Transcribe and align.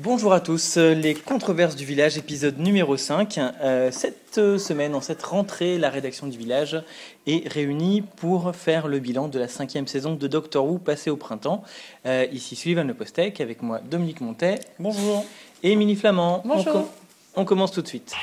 Bonjour 0.00 0.32
à 0.32 0.40
tous, 0.40 0.76
les 0.76 1.14
controverses 1.14 1.74
du 1.74 1.84
village, 1.84 2.18
épisode 2.18 2.58
numéro 2.58 2.96
5. 2.96 3.38
Euh, 3.38 3.90
cette 3.90 4.58
semaine, 4.58 4.94
en 4.94 5.00
cette 5.00 5.22
rentrée, 5.22 5.76
la 5.78 5.90
rédaction 5.90 6.26
du 6.28 6.38
village 6.38 6.80
est 7.26 7.48
réunie 7.48 8.02
pour 8.16 8.54
faire 8.54 8.86
le 8.86 9.00
bilan 9.00 9.28
de 9.28 9.38
la 9.38 9.48
cinquième 9.48 9.86
saison 9.88 10.14
de 10.14 10.26
Doctor 10.28 10.64
Who 10.66 10.78
passée 10.78 11.10
au 11.10 11.16
printemps. 11.16 11.64
Euh, 12.06 12.26
ici 12.32 12.54
Sullivan 12.54 12.86
Le 12.86 12.94
Postec, 12.94 13.40
avec 13.40 13.62
moi 13.62 13.80
Dominique 13.90 14.20
Montet. 14.20 14.60
Bonjour. 14.78 15.24
Et 15.62 15.72
Émilie 15.72 15.96
Flamand. 15.96 16.42
Bonjour. 16.44 16.68
On, 16.68 16.72
com- 16.72 16.88
on 17.36 17.44
commence 17.44 17.72
tout 17.72 17.82
de 17.82 17.88
suite. 17.88 18.14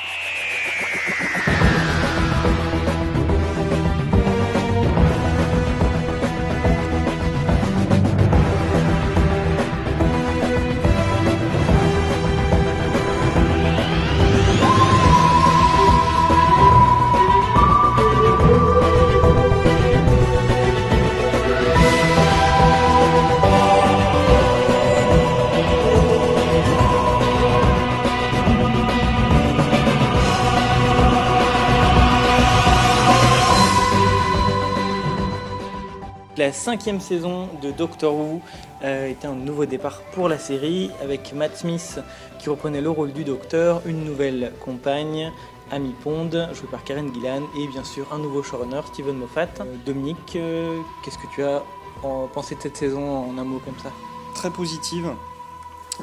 La 36.38 36.52
cinquième 36.52 37.00
saison 37.00 37.48
de 37.62 37.72
Doctor 37.72 38.14
Who 38.14 38.42
euh, 38.84 39.08
était 39.10 39.28
un 39.28 39.36
nouveau 39.36 39.66
départ 39.66 40.02
pour 40.14 40.28
la 40.28 40.38
série, 40.38 40.92
avec 41.02 41.32
Matt 41.34 41.56
Smith 41.58 42.00
qui 42.40 42.50
reprenait 42.50 42.82
le 42.82 42.90
rôle 42.90 43.14
du 43.14 43.24
Docteur, 43.24 43.82
une 43.86 44.04
nouvelle 44.04 44.52
compagne, 44.60 45.32
Amy 45.72 45.94
Pond, 46.04 46.30
jouée 46.54 46.68
par 46.70 46.84
Karen 46.84 47.12
Gillan, 47.14 47.42
et 47.58 47.68
bien 47.68 47.86
sûr 47.86 48.12
un 48.14 48.18
nouveau 48.18 48.44
showrunner, 48.44 48.82
Steven 48.92 49.16
Moffat. 49.16 49.48
Euh, 49.62 49.76
Dominique, 49.86 50.36
euh, 50.36 50.78
qu'est-ce 51.04 51.18
que 51.18 51.28
tu 51.34 51.42
as 51.44 51.64
en- 52.04 52.28
pensé 52.28 52.56
de 52.56 52.62
cette 52.62 52.76
saison 52.78 53.30
en 53.30 53.38
un 53.38 53.44
mot 53.46 53.60
comme 53.64 53.80
ça? 53.82 53.92
Très 54.36 54.50
positive. 54.52 55.10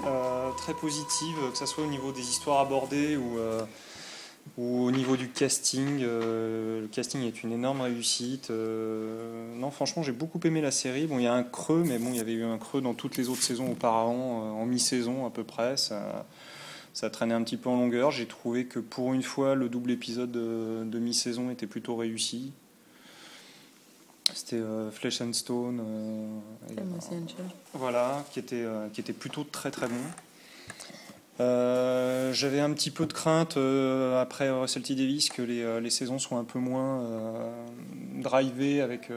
Euh, 0.06 0.50
très 0.56 0.72
positive, 0.72 1.36
que 1.52 1.58
ce 1.58 1.66
soit 1.66 1.84
au 1.84 1.88
niveau 1.88 2.10
des 2.10 2.22
histoires 2.22 2.60
abordées 2.60 3.18
ou, 3.18 3.38
euh, 3.38 3.60
ou 4.58 4.84
au 4.84 4.90
niveau 4.90 5.16
du 5.16 5.28
casting. 5.28 6.00
Euh, 6.02 6.82
le 6.82 6.88
casting 6.88 7.22
est 7.22 7.42
une 7.42 7.52
énorme 7.52 7.80
réussite. 7.80 8.50
Euh, 8.50 9.56
non, 9.56 9.70
franchement, 9.70 10.02
j'ai 10.02 10.12
beaucoup 10.12 10.40
aimé 10.44 10.60
la 10.60 10.70
série. 10.70 11.06
Bon, 11.06 11.18
il 11.18 11.24
y 11.24 11.26
a 11.26 11.34
un 11.34 11.42
creux, 11.42 11.84
mais 11.86 11.98
bon, 11.98 12.10
il 12.10 12.16
y 12.16 12.20
avait 12.20 12.32
eu 12.32 12.44
un 12.44 12.58
creux 12.58 12.80
dans 12.80 12.94
toutes 12.94 13.16
les 13.16 13.28
autres 13.28 13.42
saisons 13.42 13.70
auparavant, 13.70 14.44
euh, 14.44 14.50
en 14.50 14.66
mi-saison 14.66 15.26
à 15.26 15.30
peu 15.30 15.44
près. 15.44 15.76
Ça, 15.76 16.26
ça 16.92 17.08
traînait 17.08 17.34
un 17.34 17.42
petit 17.42 17.56
peu 17.56 17.70
en 17.70 17.76
longueur. 17.76 18.10
J'ai 18.10 18.26
trouvé 18.26 18.66
que 18.66 18.78
pour 18.78 19.14
une 19.14 19.22
fois, 19.22 19.54
le 19.54 19.68
double 19.68 19.90
épisode 19.90 20.30
de, 20.30 20.84
de 20.84 20.98
mi-saison 20.98 21.50
était 21.50 21.66
plutôt 21.66 21.96
réussi. 21.96 22.52
C'était 24.34 24.56
euh, 24.56 24.90
Flesh 24.90 25.20
and 25.20 25.32
Stone. 25.32 25.80
euh, 25.80 26.72
et, 26.72 27.78
voilà, 27.78 28.24
qui 28.32 28.38
était, 28.38 28.64
qui 28.92 29.00
était 29.00 29.12
plutôt 29.12 29.44
très 29.44 29.70
très 29.70 29.88
bon. 29.88 29.94
Euh, 31.42 32.32
J'avais 32.32 32.60
un 32.60 32.72
petit 32.72 32.90
peu 32.90 33.06
de 33.06 33.12
crainte 33.12 33.56
euh, 33.56 34.20
après 34.20 34.50
Russell 34.50 34.82
Davis 34.82 35.28
que 35.28 35.42
les, 35.42 35.62
euh, 35.62 35.80
les 35.80 35.90
saisons 35.90 36.18
soient 36.18 36.38
un 36.38 36.44
peu 36.44 36.58
moins 36.58 37.04
drivées 38.14 38.80
avec, 38.80 39.08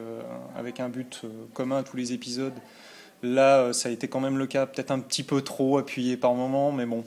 avec 0.55 0.79
un 0.79 0.89
but 0.89 1.21
commun 1.53 1.77
à 1.77 1.83
tous 1.83 1.97
les 1.97 2.13
épisodes. 2.13 2.53
Là, 3.21 3.71
ça 3.73 3.89
a 3.89 3.91
été 3.91 4.07
quand 4.07 4.19
même 4.19 4.37
le 4.37 4.47
cas, 4.47 4.65
peut-être 4.65 4.91
un 4.91 4.99
petit 4.99 5.23
peu 5.23 5.41
trop 5.41 5.77
appuyé 5.77 6.17
par 6.17 6.33
moment, 6.33 6.71
mais 6.71 6.85
bon, 6.85 7.03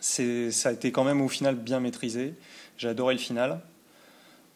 ça 0.00 0.22
a 0.68 0.72
été 0.72 0.92
quand 0.92 1.04
même 1.04 1.20
au 1.20 1.28
final 1.28 1.56
bien 1.56 1.80
maîtrisé. 1.80 2.34
J'ai 2.78 2.88
adoré 2.88 3.14
le 3.14 3.20
final. 3.20 3.60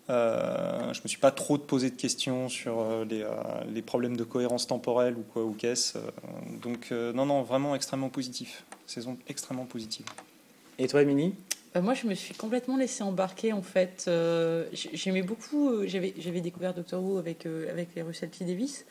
Euh, 0.09 0.93
je 0.93 1.01
me 1.03 1.09
suis 1.09 1.19
pas 1.19 1.31
trop 1.31 1.59
posé 1.59 1.91
de 1.91 1.97
questions 1.97 2.49
sur 2.49 3.05
les, 3.09 3.25
les 3.73 3.83
problèmes 3.83 4.17
de 4.17 4.25
cohérence 4.25 4.67
temporelle 4.67 5.17
ou 5.17 5.23
quoi 5.23 5.45
ou 5.45 5.53
qu'est-ce. 5.53 5.99
Donc 6.63 6.93
non 6.93 7.27
non 7.27 7.43
vraiment 7.43 7.75
extrêmement 7.75 8.09
positif. 8.09 8.65
Saison 8.91 9.17
extrêmement 9.29 9.65
positive. 9.67 10.05
Et 10.79 10.89
toi, 10.89 11.03
Émilie? 11.03 11.35
Bah, 11.75 11.81
moi, 11.81 11.95
je 11.95 12.07
me 12.07 12.15
suis 12.15 12.35
complètement 12.35 12.77
laissée 12.77 13.05
embarquer 13.05 13.53
en 13.53 13.63
fait. 13.63 14.07
Euh, 14.09 14.67
J'aimais 14.73 15.23
beaucoup. 15.23 15.71
euh, 15.71 15.87
J'avais 15.87 16.41
découvert 16.41 16.75
Doctor 16.75 17.03
Who 17.03 17.19
avec 17.19 17.47
euh, 17.47 17.71
avec 17.71 17.95
les 17.95 18.03
Russell 18.03 18.31
T 18.31 18.45
Davis, 18.45 18.85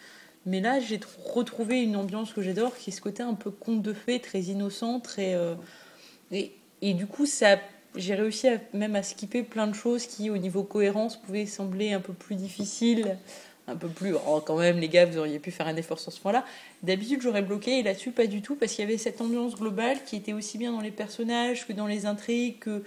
mais 0.45 0.61
là, 0.61 0.79
j'ai 0.79 0.97
tr- 0.97 1.07
retrouvé 1.33 1.81
une 1.81 1.97
ambiance 1.97 2.31
que 2.31 2.41
j'adore, 2.41 2.77
qui 2.77 2.91
est 2.91 2.93
ce 2.93 3.01
côté 3.01 3.21
un 3.21 3.33
peu 3.33 3.51
conte 3.51 3.81
de 3.81 3.91
fées, 3.93 4.19
très 4.19 4.39
innocent, 4.43 5.01
très 5.01 5.33
euh, 5.33 5.55
et, 6.31 6.53
et 6.81 6.93
du 6.93 7.05
coup, 7.05 7.25
ça, 7.25 7.59
j'ai 7.95 8.15
réussi 8.15 8.47
à, 8.47 8.61
même 8.73 8.95
à 8.95 9.03
skipper 9.03 9.43
plein 9.43 9.67
de 9.67 9.73
choses 9.75 10.05
qui, 10.05 10.29
au 10.29 10.37
niveau 10.37 10.63
cohérence, 10.63 11.17
pouvaient 11.17 11.45
sembler 11.47 11.91
un 11.91 11.99
peu 11.99 12.13
plus 12.13 12.35
difficiles. 12.35 13.17
Un 13.69 13.75
peu 13.75 13.87
plus, 13.87 14.15
oh, 14.27 14.41
quand 14.43 14.57
même, 14.57 14.79
les 14.79 14.89
gars, 14.89 15.05
vous 15.05 15.19
auriez 15.19 15.37
pu 15.37 15.51
faire 15.51 15.67
un 15.67 15.75
effort 15.75 15.99
sur 15.99 16.11
ce 16.11 16.19
point-là. 16.19 16.43
D'habitude, 16.81 17.21
j'aurais 17.21 17.43
bloqué, 17.43 17.79
et 17.79 17.83
là-dessus, 17.83 18.09
pas 18.11 18.25
du 18.25 18.41
tout, 18.41 18.55
parce 18.55 18.73
qu'il 18.73 18.83
y 18.83 18.87
avait 18.87 18.97
cette 18.97 19.21
ambiance 19.21 19.55
globale 19.55 19.97
qui 20.05 20.15
était 20.15 20.33
aussi 20.33 20.57
bien 20.57 20.71
dans 20.71 20.81
les 20.81 20.89
personnages 20.91 21.67
que 21.67 21.73
dans 21.73 21.85
les 21.85 22.07
intrigues, 22.07 22.57
que, 22.59 22.81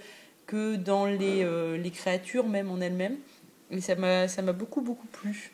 que 0.45 0.75
dans 0.75 1.05
les, 1.05 1.43
euh, 1.43 1.77
les 1.77 1.89
créatures 1.89 2.47
même 2.47 2.69
en 2.69 2.81
elles-mêmes. 2.81 3.15
Et 3.71 3.79
ça 3.79 3.95
m'a 3.95 4.51
beaucoup, 4.51 4.81
beaucoup 4.81 5.07
plu. 5.07 5.51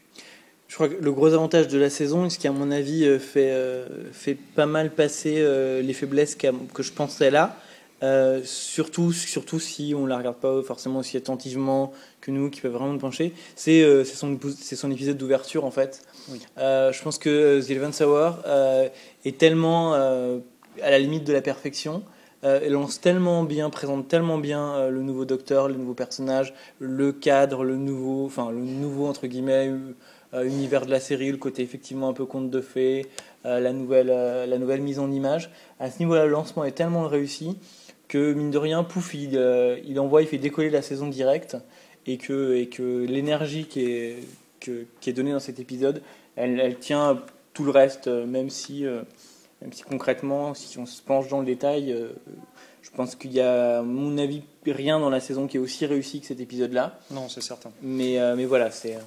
Je 0.68 0.75
crois 0.75 0.89
que 0.89 0.95
le 1.01 1.12
gros 1.12 1.31
avantage 1.34 1.68
de 1.68 1.78
la 1.78 1.91
saison, 1.91 2.25
et 2.25 2.29
ce 2.31 2.39
qui 2.39 2.47
à 2.47 2.51
mon 2.51 2.72
avis 2.72 3.06
euh, 3.06 3.19
fait, 3.19 3.51
euh, 3.51 3.88
fait 4.12 4.35
pas 4.56 4.66
mal 4.66 4.89
passer 4.89 5.35
les 5.84 5.94
faiblesses 5.94 6.35
qu'a- 6.35 6.53
que 6.73 6.81
je 6.81 6.91
pensais 6.91 7.29
là, 7.29 7.56
euh, 8.02 8.42
surtout, 8.46 9.12
surtout 9.12 9.60
si 9.60 9.94
on 9.96 10.06
la 10.06 10.18
regarde 10.18 10.38
pas 10.38 10.62
forcément 10.64 11.00
aussi 11.00 11.18
attentivement 11.18 11.92
que 12.22 12.32
nous, 12.32 12.50
qui 12.50 12.62
peuvent 12.62 12.72
vraiment 12.72 12.94
nous 12.94 13.00
pencher, 13.00 13.34
c'est 13.56 13.82
euh, 13.82 14.06
son, 14.06 14.92
épisode 14.92 15.18
d'ouverture 15.18 15.66
en 15.66 15.72
fait. 15.72 16.02
Oui. 16.30 16.40
Euh, 16.58 16.94
je 16.94 17.02
pense 17.02 17.18
que 17.18 17.62
The 17.62 17.70
Eleventh 17.72 18.02
Hour 18.02 18.40
est 19.26 19.38
tellement 19.38 19.94
à 19.94 20.90
la 20.90 21.00
limite 21.00 21.26
de 21.26 21.34
la 21.34 21.42
perfection. 21.42 22.04
Elle 22.42 22.72
lance 22.72 23.02
tellement 23.02 23.44
bien, 23.44 23.70
présente 23.70 24.08
tellement 24.08 24.38
bien 24.38 24.90
le 24.90 25.02
nouveau 25.02 25.26
docteur, 25.26 25.68
le 25.68 25.76
nouveau 25.76 25.94
personnage, 25.94 26.54
le 26.80 27.12
cadre, 27.12 27.66
le 27.66 27.76
nouveau, 27.76 28.26
enfin 28.26 28.50
le 28.50 28.62
nouveau 28.62 29.08
entre 29.08 29.28
guillemets 29.28 29.70
univers 30.34 30.86
de 30.86 30.92
la 30.92 31.02
série, 31.02 31.31
le 31.31 31.38
côté 31.38 31.64
effectivement 31.64 32.08
un 32.08 32.14
peu 32.14 32.24
conte 32.24 32.50
de 32.50 32.62
fées, 32.62 33.08
la, 33.44 33.74
nouvelle, 33.74 34.08
la 34.08 34.58
nouvelle 34.58 34.81
mise 34.81 35.00
en 35.00 35.12
image. 35.12 35.52
À 35.81 35.92
ce 35.92 36.00
niveau-là, 36.00 36.24
le 36.24 36.31
lancement 36.31 36.64
est 36.64 36.72
tellement 36.72 37.10
réussi 37.10 37.58
que, 38.09 38.34
mine 38.34 38.52
de 38.52 38.58
rien, 38.58 38.84
pouf, 38.84 39.14
il, 39.14 39.38
euh, 39.38 39.80
il 39.86 39.97
envoie, 40.00 40.22
il 40.22 40.28
fait 40.28 40.38
décoller 40.38 40.70
la 40.70 40.81
saison 40.81 41.08
directe 41.08 41.56
et 42.06 42.18
que, 42.18 42.56
et 42.56 42.68
que 42.68 43.06
l'énergie 43.06 43.66
qui 43.66 43.86
est, 43.86 44.18
que- 44.59 44.86
qui 45.00 45.09
est 45.09 45.14
donnée 45.14 45.31
dans 45.31 45.40
cet 45.40 45.59
épisode, 45.59 46.02
elle, 46.36 46.59
elle 46.59 46.78
tient 46.78 47.22
tout 47.53 47.64
le 47.64 47.72
reste, 47.72 48.08
euh, 48.08 48.25
même 48.25 48.50
si, 48.50 48.86
euh, 48.86 49.02
même 49.62 49.72
si 49.72 49.84
concrètement, 49.84 50.53
si 50.53 50.78
on 50.80 50.86
se 50.86 51.02
penche 51.02 51.28
dans 51.30 51.40
le 51.40 51.46
détail, 51.46 51.92
euh, 51.94 52.09
je 52.81 52.90
pense 52.92 53.16
qu'il 53.16 53.31
y 53.34 53.42
a, 53.42 53.80
à 53.80 53.81
mon 53.84 54.18
avis, 54.18 54.42
rien 54.66 55.00
dans 55.00 55.09
la 55.09 55.19
saison 55.19 55.48
qui 55.48 55.58
est 55.58 55.59
aussi 55.59 55.86
réussi 55.86 56.19
que 56.22 56.28
cet 56.28 56.40
épisode-là. 56.40 57.00
Non 57.12 57.28
c'est 57.30 57.42
certain. 57.42 57.72
Mais, 57.81 58.19
euh, 58.19 58.36
mais 58.36 58.46
voilà, 58.46 58.72
c'est. 58.72 58.98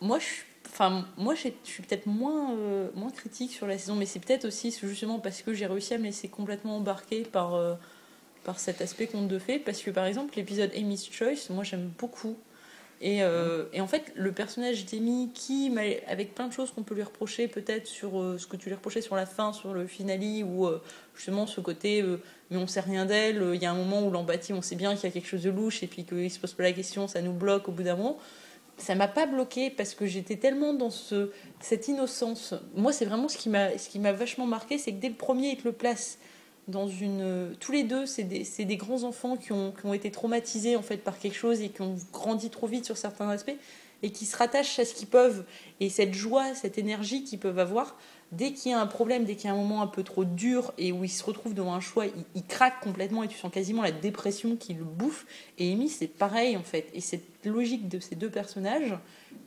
Moi, 0.00 0.18
je, 0.18 0.26
enfin, 0.74 1.06
moi, 1.16 1.34
je 1.34 1.48
suis 1.62 1.82
peut-être 1.84 2.06
moins, 2.06 2.52
euh, 2.54 2.90
moins 2.94 3.10
critique 3.10 3.52
sur 3.52 3.66
la 3.66 3.78
saison, 3.78 3.94
mais 3.94 4.06
c'est 4.06 4.18
peut-être 4.18 4.44
aussi 4.44 4.76
justement 4.82 5.20
parce 5.20 5.42
que 5.42 5.54
j'ai 5.54 5.66
réussi 5.66 5.94
à 5.94 5.98
me 5.98 6.04
laisser 6.04 6.28
complètement 6.28 6.78
embarquer 6.78 7.22
par, 7.22 7.54
euh, 7.54 7.74
par 8.42 8.58
cet 8.58 8.80
aspect 8.80 9.06
conte 9.06 9.28
de 9.28 9.38
fées. 9.38 9.60
Parce 9.60 9.80
que 9.82 9.90
par 9.90 10.04
exemple, 10.04 10.34
l'épisode 10.36 10.72
Amy's 10.76 11.08
Choice, 11.10 11.48
moi, 11.50 11.62
j'aime 11.64 11.90
beaucoup. 11.98 12.36
Et, 13.00 13.22
euh, 13.22 13.64
et 13.72 13.80
en 13.80 13.86
fait, 13.86 14.12
le 14.14 14.32
personnage 14.32 14.86
d'Amy, 14.86 15.30
qui, 15.34 15.70
avec 16.06 16.34
plein 16.34 16.48
de 16.48 16.52
choses 16.52 16.70
qu'on 16.70 16.84
peut 16.84 16.94
lui 16.94 17.02
reprocher, 17.02 17.48
peut-être 17.48 17.86
sur 17.86 18.20
euh, 18.20 18.38
ce 18.38 18.46
que 18.46 18.56
tu 18.56 18.68
lui 18.68 18.74
reprochais 18.74 19.00
sur 19.00 19.16
la 19.16 19.26
fin, 19.26 19.52
sur 19.52 19.74
le 19.74 19.86
finale, 19.86 20.44
ou 20.44 20.66
euh, 20.66 20.80
justement 21.14 21.46
ce 21.46 21.60
côté, 21.60 22.02
mais 22.50 22.56
on 22.56 22.66
sait 22.66 22.80
rien 22.80 23.04
d'elle, 23.04 23.50
il 23.54 23.62
y 23.62 23.66
a 23.66 23.70
un 23.70 23.76
moment 23.76 24.06
où 24.06 24.10
l'empathie, 24.10 24.52
on 24.52 24.62
sait 24.62 24.76
bien 24.76 24.94
qu'il 24.94 25.04
y 25.04 25.06
a 25.08 25.10
quelque 25.10 25.28
chose 25.28 25.42
de 25.42 25.50
louche, 25.50 25.82
et 25.82 25.86
puis 25.86 26.04
qu'il 26.04 26.30
se 26.30 26.38
pose 26.38 26.54
pas 26.54 26.62
la 26.62 26.72
question, 26.72 27.06
ça 27.08 27.20
nous 27.20 27.32
bloque 27.32 27.68
au 27.68 27.72
bout 27.72 27.82
d'un 27.82 27.96
moment 27.96 28.18
ça 28.76 28.94
m'a 28.94 29.08
pas 29.08 29.26
bloqué 29.26 29.70
parce 29.70 29.94
que 29.94 30.06
j'étais 30.06 30.36
tellement 30.36 30.74
dans 30.74 30.90
ce, 30.90 31.30
cette 31.60 31.88
innocence. 31.88 32.54
Moi, 32.74 32.92
c'est 32.92 33.04
vraiment 33.04 33.28
ce 33.28 33.36
qui 33.36 33.48
m'a 33.48 33.76
ce 33.78 33.88
qui 33.88 33.98
m'a 33.98 34.12
vachement 34.12 34.46
marqué, 34.46 34.78
c'est 34.78 34.92
que 34.92 35.00
dès 35.00 35.08
le 35.08 35.14
premier, 35.14 35.50
il 35.50 35.56
te 35.56 35.64
le 35.64 35.72
place 35.72 36.18
dans 36.68 36.88
une. 36.88 37.54
Tous 37.60 37.72
les 37.72 37.84
deux, 37.84 38.06
c'est 38.06 38.24
des, 38.24 38.44
des 38.64 38.76
grands 38.76 39.04
enfants 39.04 39.36
qui 39.36 39.52
ont, 39.52 39.72
qui 39.72 39.86
ont 39.86 39.94
été 39.94 40.10
traumatisés 40.10 40.76
en 40.76 40.82
fait 40.82 40.98
par 40.98 41.18
quelque 41.18 41.36
chose 41.36 41.60
et 41.60 41.68
qui 41.68 41.82
ont 41.82 41.96
grandi 42.12 42.50
trop 42.50 42.66
vite 42.66 42.84
sur 42.84 42.96
certains 42.96 43.28
aspects 43.28 43.56
et 44.02 44.10
qui 44.10 44.26
se 44.26 44.36
rattachent 44.36 44.78
à 44.78 44.84
ce 44.84 44.94
qu'ils 44.94 45.08
peuvent 45.08 45.44
et 45.80 45.88
cette 45.88 46.12
joie, 46.12 46.54
cette 46.54 46.76
énergie 46.76 47.24
qu'ils 47.24 47.38
peuvent 47.38 47.58
avoir. 47.58 47.96
Dès 48.36 48.52
qu'il 48.52 48.70
y 48.72 48.74
a 48.74 48.80
un 48.80 48.86
problème, 48.86 49.24
dès 49.24 49.34
qu'il 49.36 49.46
y 49.46 49.50
a 49.50 49.52
un 49.54 49.56
moment 49.56 49.82
un 49.82 49.86
peu 49.86 50.02
trop 50.02 50.24
dur 50.24 50.72
et 50.78 50.92
où 50.92 51.04
ils 51.04 51.08
se 51.08 51.22
retrouvent 51.24 51.54
devant 51.54 51.74
un 51.74 51.80
choix, 51.80 52.04
ils 52.34 52.44
craquent 52.44 52.80
complètement 52.80 53.22
et 53.22 53.28
tu 53.28 53.38
sens 53.38 53.52
quasiment 53.52 53.82
la 53.82 53.92
dépression 53.92 54.56
qui 54.56 54.74
le 54.74 54.84
bouffe. 54.84 55.26
Et 55.58 55.72
Amy, 55.72 55.88
c'est 55.88 56.06
pareil 56.08 56.56
en 56.56 56.62
fait. 56.62 56.88
Et 56.94 57.00
cette 57.00 57.24
logique 57.44 57.88
de 57.88 58.00
ces 58.00 58.14
deux 58.16 58.30
personnages 58.30 58.94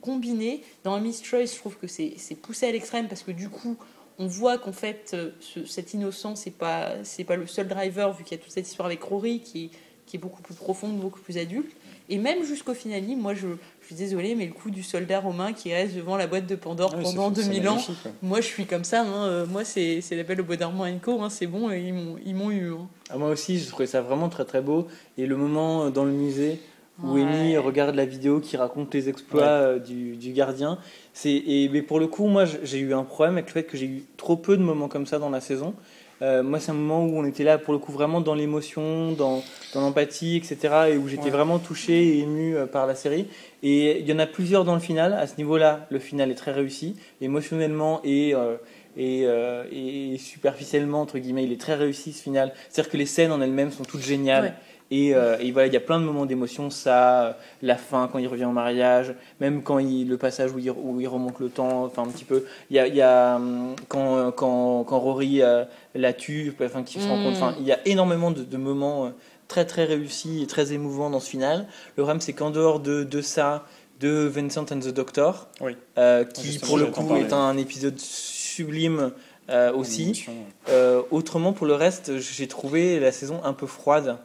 combinée, 0.00 0.62
dans 0.84 0.94
Amy's 0.94 1.22
Choice, 1.22 1.46
je 1.52 1.56
trouve 1.56 1.76
que 1.76 1.86
c'est 1.86 2.16
poussé 2.40 2.66
à 2.66 2.72
l'extrême 2.72 3.08
parce 3.08 3.22
que 3.22 3.32
du 3.32 3.48
coup, 3.48 3.76
on 4.18 4.26
voit 4.26 4.58
qu'en 4.58 4.72
fait, 4.72 5.10
euh, 5.14 5.30
ce- 5.40 5.64
cette 5.64 5.94
innocence, 5.94 6.40
c'est 6.42 6.50
pas, 6.50 6.94
pas 7.26 7.36
le 7.36 7.46
seul 7.46 7.68
driver, 7.68 8.12
vu 8.12 8.24
qu'il 8.24 8.36
y 8.36 8.40
a 8.40 8.42
toute 8.42 8.52
cette 8.52 8.66
histoire 8.68 8.86
avec 8.86 9.02
Rory 9.02 9.40
qui 9.40 9.70
qui 10.06 10.16
est 10.16 10.20
beaucoup 10.20 10.40
plus 10.40 10.54
profonde, 10.54 10.98
beaucoup 10.98 11.20
plus 11.20 11.36
adulte. 11.36 11.70
Et 12.10 12.16
même 12.18 12.42
jusqu'au 12.44 12.72
finale, 12.74 13.02
moi, 13.16 13.34
je, 13.34 13.46
je 13.82 13.86
suis 13.86 13.94
désolée, 13.94 14.34
mais 14.34 14.46
le 14.46 14.52
coup 14.52 14.70
du 14.70 14.82
soldat 14.82 15.20
romain 15.20 15.52
qui 15.52 15.72
reste 15.74 15.94
devant 15.94 16.16
la 16.16 16.26
boîte 16.26 16.46
de 16.46 16.54
Pandore 16.56 16.94
Ah 16.96 17.02
pendant 17.02 17.34
c'est- 17.34 17.42
c'est 17.42 17.48
2000 17.50 17.68
ans, 17.68 17.78
moi, 18.22 18.40
je 18.40 18.46
suis 18.46 18.64
comme 18.64 18.84
ça. 18.84 19.02
hein, 19.02 19.26
euh, 19.26 19.46
moi, 19.46 19.64
c'est, 19.64 20.00
c'est 20.00 20.16
l'appel 20.16 20.40
au 20.40 20.44
Bois 20.44 20.56
d'Armand 20.56 20.86
Co. 21.02 21.20
hein, 21.20 21.28
c'est 21.30 21.46
bon, 21.46 21.70
et 21.70 21.80
ils 21.80 21.92
m'ont, 21.92 22.16
ils 22.24 22.34
m'ont 22.34 22.50
eu. 22.50 22.72
hein. 22.72 22.88
Ah, 23.10 23.18
moi 23.18 23.28
aussi, 23.30 23.58
je 23.58 23.68
trouvais 23.68 23.86
ça 23.86 24.00
vraiment 24.00 24.28
très 24.30 24.44
très 24.44 24.62
beau. 24.62 24.86
Et 25.18 25.26
le 25.26 25.36
moment 25.36 25.84
euh, 25.84 25.90
dans 25.90 26.04
le 26.04 26.12
musée 26.12 26.60
où 27.02 27.12
Ouais. 27.14 27.22
Amy 27.22 27.56
regarde 27.58 27.94
la 27.94 28.04
vidéo 28.06 28.40
qui 28.40 28.56
raconte 28.56 28.92
les 28.94 29.08
exploits 29.08 29.44
euh, 29.44 29.78
du, 29.78 30.16
du 30.16 30.32
gardien, 30.32 30.78
c'est 31.12 31.30
et 31.30 31.68
mais 31.72 31.80
pour 31.82 32.00
le 32.00 32.08
coup, 32.08 32.26
moi, 32.26 32.44
j'ai 32.64 32.78
eu 32.78 32.92
un 32.92 33.04
problème 33.04 33.34
avec 33.34 33.46
le 33.48 33.52
fait 33.52 33.62
que 33.64 33.76
j'ai 33.76 33.86
eu 33.86 34.04
trop 34.16 34.36
peu 34.36 34.56
de 34.56 34.62
moments 34.62 34.88
comme 34.88 35.06
ça 35.06 35.18
dans 35.20 35.30
la 35.30 35.40
saison. 35.40 35.74
Euh, 36.20 36.42
moi, 36.42 36.58
c'est 36.58 36.70
un 36.72 36.74
moment 36.74 37.04
où 37.04 37.16
on 37.18 37.24
était 37.24 37.44
là 37.44 37.58
pour 37.58 37.72
le 37.72 37.78
coup 37.78 37.92
vraiment 37.92 38.20
dans 38.20 38.34
l'émotion, 38.34 39.12
dans, 39.12 39.42
dans 39.74 39.80
l'empathie, 39.80 40.36
etc. 40.36 40.56
Et 40.90 40.96
où 40.96 41.06
j'étais 41.08 41.24
Ouais. 41.24 41.30
vraiment 41.30 41.58
touché 41.58 41.94
et 42.08 42.18
ému 42.20 42.56
euh, 42.56 42.66
par 42.66 42.86
la 42.86 42.94
série. 42.94 43.28
Et 43.62 44.00
il 44.00 44.06
y 44.08 44.12
en 44.12 44.18
a 44.18 44.26
plusieurs 44.26 44.64
dans 44.64 44.74
le 44.74 44.80
final. 44.80 45.12
À 45.12 45.26
ce 45.26 45.36
niveau-là, 45.36 45.86
le 45.90 45.98
final 46.00 46.30
est 46.30 46.34
très 46.34 46.52
réussi, 46.52 46.96
émotionnellement 47.20 48.00
et 48.04 48.34
euh, 48.34 48.56
et, 48.96 49.22
euh, 49.26 49.62
et 49.70 50.18
superficiellement 50.18 51.00
entre 51.02 51.18
guillemets, 51.18 51.44
il 51.44 51.52
est 51.52 51.60
très 51.60 51.76
réussi 51.76 52.12
ce 52.12 52.20
final. 52.22 52.52
C'est-à-dire 52.68 52.90
que 52.90 52.96
les 52.96 53.06
scènes 53.06 53.30
en 53.30 53.40
elles-mêmes 53.40 53.70
sont 53.70 53.84
toutes 53.84 54.02
géniales. 54.02 54.42
Ouais. 54.44 54.52
Et, 54.90 55.14
euh, 55.14 55.36
et 55.38 55.52
voilà, 55.52 55.66
il 55.66 55.74
y 55.74 55.76
a 55.76 55.80
plein 55.80 56.00
de 56.00 56.04
moments 56.04 56.24
d'émotion, 56.24 56.70
ça, 56.70 57.22
euh, 57.24 57.32
la 57.60 57.76
fin 57.76 58.08
quand 58.10 58.18
il 58.18 58.26
revient 58.26 58.46
au 58.46 58.52
mariage, 58.52 59.14
même 59.38 59.62
quand 59.62 59.78
il, 59.78 60.08
le 60.08 60.16
passage 60.16 60.52
où 60.52 60.58
il, 60.58 60.70
où 60.70 60.98
il 61.00 61.06
remonte 61.06 61.38
le 61.40 61.50
temps, 61.50 61.84
enfin 61.84 62.04
un 62.04 62.08
petit 62.08 62.24
peu. 62.24 62.46
Il 62.70 62.76
y 62.76 62.78
a, 62.78 62.86
il 62.86 62.94
y 62.94 63.02
a 63.02 63.36
hum, 63.36 63.74
quand, 63.88 64.32
quand, 64.32 64.84
quand 64.84 64.98
Rory 64.98 65.42
euh, 65.42 65.64
la 65.94 66.14
tue, 66.14 66.54
enfin 66.64 66.82
qu'il 66.84 67.02
se 67.02 67.06
rend 67.08 67.18
Mm. 67.18 67.22
compte, 67.24 67.34
enfin 67.36 67.54
il 67.60 67.66
y 67.66 67.72
a 67.72 67.78
énormément 67.86 68.30
de, 68.30 68.42
de 68.44 68.56
moments 68.56 69.12
très 69.46 69.66
très 69.66 69.84
réussis 69.84 70.42
et 70.42 70.46
très 70.46 70.72
émouvants 70.72 71.10
dans 71.10 71.20
ce 71.20 71.28
final. 71.28 71.66
Le 71.96 72.02
problème 72.04 72.20
c'est 72.22 72.32
qu'en 72.32 72.50
dehors 72.50 72.80
de, 72.80 73.04
de 73.04 73.20
ça, 73.20 73.66
de 74.00 74.26
Vincent 74.26 74.64
and 74.72 74.78
the 74.80 74.88
Doctor, 74.94 75.48
Oui. 75.60 75.76
euh, 75.98 76.24
qui 76.24 76.46
Justement, 76.52 76.66
pour 76.68 76.78
le 76.78 76.86
coup 76.86 77.14
est 77.16 77.32
un 77.34 77.58
épisode 77.58 77.98
sublime 77.98 79.10
euh, 79.50 79.72
aussi. 79.72 80.24
Ouais. 80.28 80.34
Euh, 80.70 81.02
autrement, 81.10 81.52
pour 81.52 81.66
le 81.66 81.74
reste, 81.74 82.18
j'ai 82.18 82.46
trouvé 82.48 83.00
la 83.00 83.12
saison 83.12 83.40
un 83.44 83.52
peu 83.52 83.66
froide. 83.66 84.16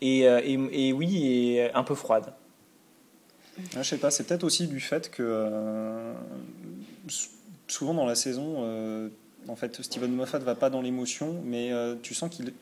Et, 0.00 0.26
euh, 0.26 0.40
et, 0.42 0.88
et 0.88 0.92
oui, 0.92 1.26
et 1.26 1.72
un 1.72 1.82
peu 1.82 1.94
froide. 1.94 2.32
Ah, 3.76 3.82
je 3.82 3.88
sais 3.88 3.98
pas, 3.98 4.10
c'est 4.10 4.24
peut-être 4.24 4.44
aussi 4.44 4.66
du 4.66 4.80
fait 4.80 5.10
que 5.10 5.22
euh, 5.22 6.14
souvent 7.68 7.94
dans 7.94 8.06
la 8.06 8.14
saison, 8.14 8.56
euh, 8.58 9.08
en 9.48 9.56
fait, 9.56 9.82
Steven 9.82 10.12
Moffat 10.12 10.38
va 10.38 10.54
pas 10.54 10.70
dans 10.70 10.80
l'émotion, 10.80 11.42
mais 11.44 11.72
euh, 11.72 11.94
tu 12.02 12.14
sens 12.14 12.30
qu'il, 12.30 12.52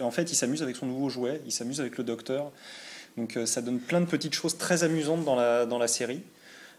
en 0.00 0.10
fait, 0.10 0.32
il 0.32 0.34
s'amuse 0.34 0.62
avec 0.62 0.76
son 0.76 0.86
nouveau 0.86 1.08
jouet, 1.08 1.40
il 1.46 1.52
s'amuse 1.52 1.80
avec 1.80 1.98
le 1.98 2.04
Docteur. 2.04 2.50
Donc 3.16 3.38
ça 3.44 3.62
donne 3.62 3.78
plein 3.78 4.00
de 4.00 4.06
petites 4.06 4.34
choses 4.34 4.58
très 4.58 4.82
amusantes 4.82 5.24
dans 5.24 5.36
la 5.36 5.66
dans 5.66 5.78
la 5.78 5.86
série. 5.86 6.20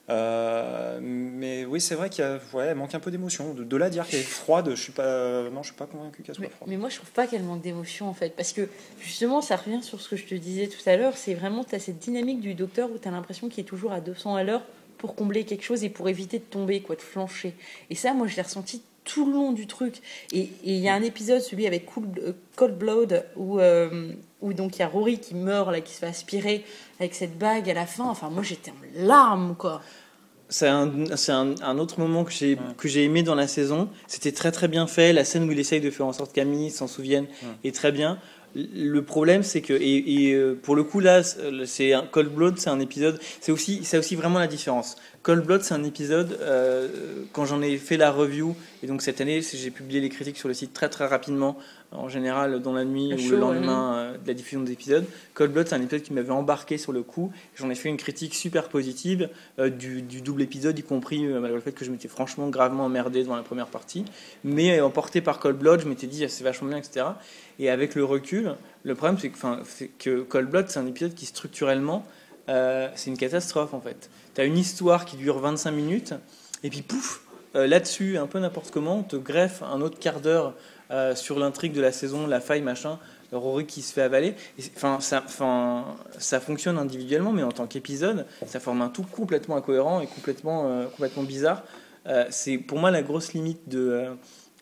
Euh, 0.09 0.99
mais 1.01 1.65
oui, 1.65 1.81
c'est 1.81 1.95
vrai 1.95 2.09
qu'il 2.09 2.23
ouais, 2.53 2.75
manque 2.75 2.93
un 2.93 2.99
peu 2.99 3.11
d'émotion. 3.11 3.53
De, 3.53 3.63
de 3.63 3.77
là 3.77 3.89
dire 3.89 4.05
qu'elle 4.07 4.19
est 4.19 4.23
froide, 4.23 4.69
je 4.69 4.81
suis 4.81 4.91
pas, 4.91 5.49
non, 5.49 5.63
je 5.63 5.67
suis 5.69 5.75
pas 5.75 5.87
convaincu 5.87 6.21
qu'elle 6.21 6.35
soit 6.35 6.43
Mais, 6.43 6.49
froide. 6.49 6.69
mais 6.69 6.77
moi, 6.77 6.89
je 6.89 6.97
trouve 6.97 7.11
pas 7.11 7.25
qu'elle 7.27 7.43
manque 7.43 7.61
d'émotion 7.61 8.07
en 8.07 8.13
fait. 8.13 8.35
Parce 8.35 8.53
que 8.53 8.67
justement, 8.99 9.41
ça 9.41 9.55
revient 9.55 9.81
sur 9.81 9.99
ce 10.01 10.09
que 10.09 10.15
je 10.15 10.25
te 10.25 10.35
disais 10.35 10.67
tout 10.67 10.87
à 10.87 10.95
l'heure. 10.95 11.17
C'est 11.17 11.33
vraiment, 11.33 11.63
tu 11.63 11.75
as 11.75 11.79
cette 11.79 11.99
dynamique 11.99 12.39
du 12.39 12.53
docteur 12.53 12.91
où 12.91 12.97
tu 12.97 13.07
as 13.07 13.11
l'impression 13.11 13.49
qu'il 13.49 13.61
est 13.63 13.67
toujours 13.67 13.91
à 13.93 13.99
200 13.99 14.35
à 14.35 14.43
l'heure 14.43 14.61
pour 14.97 15.15
combler 15.15 15.43
quelque 15.43 15.63
chose 15.63 15.83
et 15.83 15.89
pour 15.89 16.07
éviter 16.07 16.39
de 16.39 16.43
tomber, 16.43 16.81
quoi, 16.81 16.95
de 16.95 17.01
flancher. 17.01 17.53
Et 17.89 17.95
ça, 17.95 18.13
moi, 18.13 18.27
je 18.27 18.35
l'ai 18.35 18.41
ressenti 18.43 18.81
tout 19.03 19.25
le 19.25 19.33
long 19.33 19.51
du 19.51 19.67
truc. 19.67 20.01
Et 20.31 20.49
il 20.63 20.77
y 20.77 20.87
a 20.87 20.93
un 20.93 21.01
épisode, 21.03 21.41
celui 21.41 21.67
avec 21.67 21.85
Cold, 21.85 22.19
euh, 22.19 22.33
Cold 22.55 22.77
Blood, 22.77 23.25
où, 23.35 23.59
euh, 23.59 24.13
où 24.45 24.53
donc 24.53 24.77
il 24.77 24.79
y 24.79 24.83
a 24.83 24.87
Rory 24.87 25.19
qui 25.19 25.35
meurt, 25.35 25.71
là, 25.71 25.81
qui 25.81 25.93
se 25.93 25.99
fait 25.99 26.05
aspirer 26.05 26.63
avec 26.99 27.15
cette 27.15 27.37
bague 27.37 27.69
à 27.69 27.73
la 27.73 27.85
fin. 27.85 28.05
Enfin, 28.05 28.29
moi, 28.29 28.43
j'étais 28.43 28.71
en 28.71 29.05
larmes, 29.05 29.55
quoi. 29.57 29.81
C'est 30.47 30.67
un, 30.67 30.91
c'est 31.15 31.31
un, 31.31 31.55
un 31.63 31.77
autre 31.79 31.99
moment 31.99 32.23
que 32.23 32.31
j'ai 32.31 32.55
que 32.77 32.87
j'ai 32.87 33.03
aimé 33.03 33.23
dans 33.23 33.33
la 33.33 33.47
saison. 33.47 33.89
C'était 34.05 34.31
très 34.31 34.51
très 34.51 34.67
bien 34.67 34.85
fait. 34.85 35.11
La 35.11 35.25
scène 35.25 35.49
où 35.49 35.51
il 35.51 35.57
essaye 35.59 35.81
de 35.81 35.89
faire 35.89 36.05
en 36.05 36.13
sorte 36.13 36.33
qu'Amy 36.33 36.69
s'en 36.69 36.87
souvienne 36.87 37.25
est 37.63 37.73
très 37.73 37.91
bien. 37.91 38.19
Le 38.53 39.01
problème, 39.01 39.41
c'est 39.41 39.61
que 39.61 39.73
et, 39.73 40.27
et, 40.27 40.33
euh, 40.33 40.53
pour 40.53 40.75
le 40.75 40.83
coup 40.83 40.99
là, 40.99 41.23
c'est 41.65 41.93
un 41.93 42.03
Cold 42.03 42.29
Blood, 42.29 42.59
c'est 42.59 42.69
un 42.69 42.79
épisode. 42.79 43.19
C'est 43.41 43.51
aussi 43.51 43.83
c'est 43.83 43.97
aussi 43.97 44.15
vraiment 44.15 44.37
la 44.37 44.47
différence. 44.47 44.97
Cold 45.25 45.43
Blood, 45.43 45.63
c'est 45.63 45.73
un 45.73 45.83
épisode 45.83 46.37
euh, 46.39 46.87
quand 47.33 47.45
j'en 47.45 47.63
ai 47.63 47.79
fait 47.79 47.97
la 47.97 48.11
review 48.11 48.55
et 48.83 48.85
donc 48.85 49.01
cette 49.01 49.21
année, 49.21 49.41
j'ai 49.41 49.71
publié 49.71 49.99
les 49.99 50.09
critiques 50.09 50.37
sur 50.37 50.47
le 50.47 50.53
site 50.53 50.71
très 50.71 50.87
très 50.87 51.07
rapidement, 51.07 51.57
en 51.91 52.09
général 52.09 52.61
dans 52.61 52.73
la 52.73 52.85
nuit 52.85 53.11
ou 53.11 53.31
le 53.31 53.37
lendemain 53.37 53.95
euh, 53.95 54.17
de 54.19 54.27
la 54.27 54.35
diffusion 54.35 54.61
des 54.61 54.73
épisodes. 54.73 55.03
Cold 55.33 55.51
Blood, 55.51 55.67
c'est 55.67 55.73
un 55.73 55.81
épisode 55.81 56.03
qui 56.03 56.13
m'avait 56.13 56.29
embarqué 56.29 56.77
sur 56.77 56.91
le 56.91 57.01
coup. 57.01 57.31
J'en 57.55 57.71
ai 57.71 57.75
fait 57.75 57.89
une 57.89 57.97
critique 57.97 58.35
super 58.35 58.69
positive 58.69 59.29
euh, 59.57 59.71
du, 59.71 60.03
du 60.03 60.21
double 60.21 60.43
épisode, 60.43 60.77
y 60.77 60.83
compris 60.83 61.25
euh, 61.25 61.39
malgré 61.39 61.55
le 61.55 61.61
fait 61.61 61.71
que 61.71 61.85
je 61.85 61.89
m'étais 61.89 62.07
franchement 62.07 62.47
gravement 62.49 62.85
emmerdé 62.85 63.23
dans 63.23 63.35
la 63.35 63.41
première 63.41 63.69
partie. 63.69 64.05
Mais 64.43 64.77
euh, 64.77 64.85
emporté 64.85 65.21
par 65.21 65.39
Cold 65.39 65.57
Blood, 65.57 65.81
je 65.81 65.87
m'étais 65.87 66.05
dit 66.05 66.23
ah, 66.23 66.29
c'est 66.29 66.43
vachement 66.43 66.67
bien, 66.67 66.77
etc. 66.77 67.03
Et 67.57 67.71
avec 67.71 67.95
le 67.95 68.05
recul, 68.05 68.53
le 68.83 68.93
problème 68.93 69.17
c'est 69.17 69.31
que, 69.31 69.87
que 69.97 70.21
Cold 70.21 70.51
Blood, 70.51 70.65
c'est 70.69 70.77
un 70.77 70.85
épisode 70.85 71.15
qui 71.15 71.25
structurellement, 71.25 72.05
c'est 72.47 73.07
une 73.07 73.17
catastrophe 73.17 73.73
en 73.73 73.81
fait. 73.81 74.07
Tu 74.35 74.41
as 74.41 74.45
une 74.45 74.57
histoire 74.57 75.05
qui 75.05 75.15
dure 75.15 75.39
25 75.39 75.71
minutes, 75.71 76.13
et 76.63 76.69
puis 76.69 76.81
pouf, 76.81 77.21
euh, 77.55 77.67
là-dessus, 77.67 78.17
un 78.17 78.27
peu 78.27 78.39
n'importe 78.39 78.71
comment, 78.71 78.99
on 78.99 79.03
te 79.03 79.15
greffe 79.15 79.63
un 79.63 79.81
autre 79.81 79.97
quart 79.97 80.19
d'heure 80.19 80.53
euh, 80.91 81.15
sur 81.15 81.39
l'intrigue 81.39 81.73
de 81.73 81.81
la 81.81 81.91
saison, 81.91 82.27
la 82.27 82.39
faille, 82.41 82.61
machin. 82.61 82.99
Rory 83.31 83.65
qui 83.65 83.81
se 83.81 83.91
fait 83.91 84.03
avaler. 84.03 84.35
Enfin, 84.77 84.99
ça, 85.01 85.21
enfin, 85.25 85.83
ça 86.19 86.39
fonctionne 86.39 86.77
individuellement, 86.77 87.33
mais 87.33 87.43
en 87.43 87.51
tant 87.51 87.65
qu'épisode, 87.65 88.25
ça 88.45 88.59
forme 88.61 88.81
un 88.81 88.87
tout 88.87 89.03
complètement 89.03 89.57
incohérent 89.57 89.99
et 89.99 90.07
complètement, 90.07 90.67
euh, 90.69 90.85
complètement 90.85 91.23
bizarre. 91.23 91.63
Euh, 92.07 92.25
c'est 92.29 92.57
pour 92.57 92.77
moi 92.77 92.91
la 92.91 93.01
grosse 93.01 93.33
limite 93.33 93.67
de, 93.67 93.79
euh, 93.89 94.11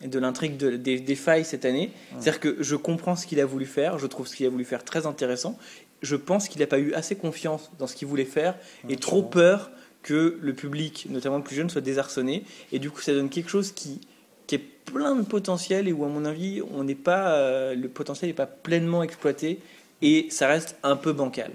de 0.04 0.18
l'intrigue 0.18 0.56
de- 0.56 0.76
des, 0.76 0.98
des 0.98 1.14
failles 1.14 1.44
cette 1.44 1.64
année. 1.66 1.92
C'est-à-dire 2.12 2.40
que 2.40 2.56
je 2.60 2.74
comprends 2.74 3.14
ce 3.16 3.26
qu'il 3.26 3.38
a 3.38 3.44
voulu 3.46 3.66
faire, 3.66 3.98
je 3.98 4.06
trouve 4.06 4.26
ce 4.26 4.34
qu'il 4.34 4.46
a 4.46 4.50
voulu 4.50 4.64
faire 4.64 4.82
très 4.82 5.06
intéressant. 5.06 5.56
Je 6.04 6.16
pense 6.16 6.48
qu'il 6.48 6.60
n'a 6.60 6.66
pas 6.66 6.78
eu 6.78 6.92
assez 6.92 7.16
confiance 7.16 7.70
dans 7.78 7.86
ce 7.86 7.96
qu'il 7.96 8.06
voulait 8.06 8.24
faire 8.24 8.56
et 8.88 8.96
trop 8.96 9.22
peur 9.22 9.70
que 10.02 10.38
le 10.40 10.52
public, 10.52 11.06
notamment 11.08 11.38
le 11.38 11.42
plus 11.42 11.56
jeune, 11.56 11.70
soit 11.70 11.80
désarçonné. 11.80 12.44
Et 12.72 12.78
du 12.78 12.90
coup, 12.90 13.00
ça 13.00 13.12
donne 13.12 13.30
quelque 13.30 13.48
chose 13.48 13.72
qui, 13.72 14.00
qui 14.46 14.56
est 14.56 14.58
plein 14.58 15.16
de 15.16 15.22
potentiel 15.22 15.88
et 15.88 15.92
où, 15.92 16.04
à 16.04 16.08
mon 16.08 16.24
avis, 16.26 16.62
on 16.72 16.84
n'est 16.84 16.94
pas, 16.94 17.32
euh, 17.32 17.74
le 17.74 17.88
potentiel 17.88 18.28
n'est 18.28 18.34
pas 18.34 18.46
pleinement 18.46 19.02
exploité 19.02 19.60
et 20.02 20.26
ça 20.30 20.46
reste 20.46 20.76
un 20.82 20.96
peu 20.96 21.12
bancal. 21.12 21.52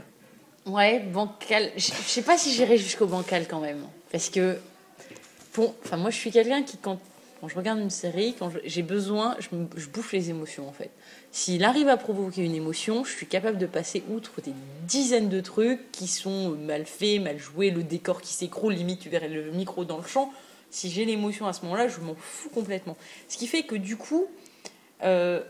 Ouais, 0.66 1.00
bancal. 1.00 1.72
Je 1.78 1.92
sais 1.92 2.24
pas 2.24 2.38
si 2.38 2.52
j'irai 2.52 2.78
jusqu'au 2.78 3.06
bancal 3.06 3.48
quand 3.48 3.60
même. 3.60 3.84
Parce 4.12 4.30
que, 4.30 4.58
pour, 5.54 5.76
enfin, 5.86 5.98
moi, 5.98 6.10
je 6.10 6.18
suis 6.18 6.32
quelqu'un 6.32 6.64
qui, 6.64 6.78
quand, 6.78 7.00
quand 7.40 7.48
je 7.48 7.56
regarde 7.56 7.80
une 7.80 7.90
série, 7.90 8.36
quand 8.38 8.52
j'ai 8.66 8.82
besoin, 8.82 9.36
je, 9.40 9.88
bouffe 9.88 10.12
les 10.12 10.30
émotions 10.30 10.68
en 10.68 10.72
fait. 10.72 10.92
S'il 11.32 11.64
arrive 11.64 11.88
à 11.88 11.96
provoquer 11.96 12.44
une 12.44 12.56
émotion, 12.56 13.04
je 13.04 13.12
suis 13.12 13.28
capable 13.28 13.58
de 13.58 13.66
passer 13.66 14.04
outre 14.10 14.42
des 14.42 14.54
dizaines 14.84 15.30
de 15.30 15.40
trucs 15.40 15.92
qui 15.92 16.08
sont 16.08 16.52
mal 16.52 16.86
faits, 16.86 17.22
mal 17.22 17.38
joués, 17.38 17.72
le 17.72 17.84
décor 17.84 18.22
qui 18.22 18.34
s'écroule, 18.34 18.74
limite 18.74 19.00
tu 19.00 19.10
verrais 19.10 19.30
le 19.30 19.52
micro 19.52 19.86
dans 19.86 19.98
le 19.98 20.04
champ. 20.04 20.34
Si 20.70 20.90
j'ai 20.90 21.06
l'émotion 21.06 21.48
à 21.48 21.54
ce 21.54 21.64
moment-là, 21.64 21.88
je 21.88 22.00
m'en 22.02 22.16
fous 22.16 22.50
complètement. 22.50 22.98
Ce 23.28 23.38
qui 23.38 23.48
fait 23.48 23.64
que 23.64 23.76
du 23.76 23.96
coup, 23.96 24.28
euh, 25.04 25.42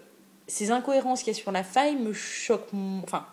ces 0.48 0.72
incohérences 0.72 1.24
qu'il 1.24 1.34
y 1.34 1.36
a 1.36 1.40
sur 1.40 1.52
la 1.52 1.64
faille 1.64 1.96
me 1.96 2.14
choquent. 2.14 2.74
Enfin, 3.04 3.26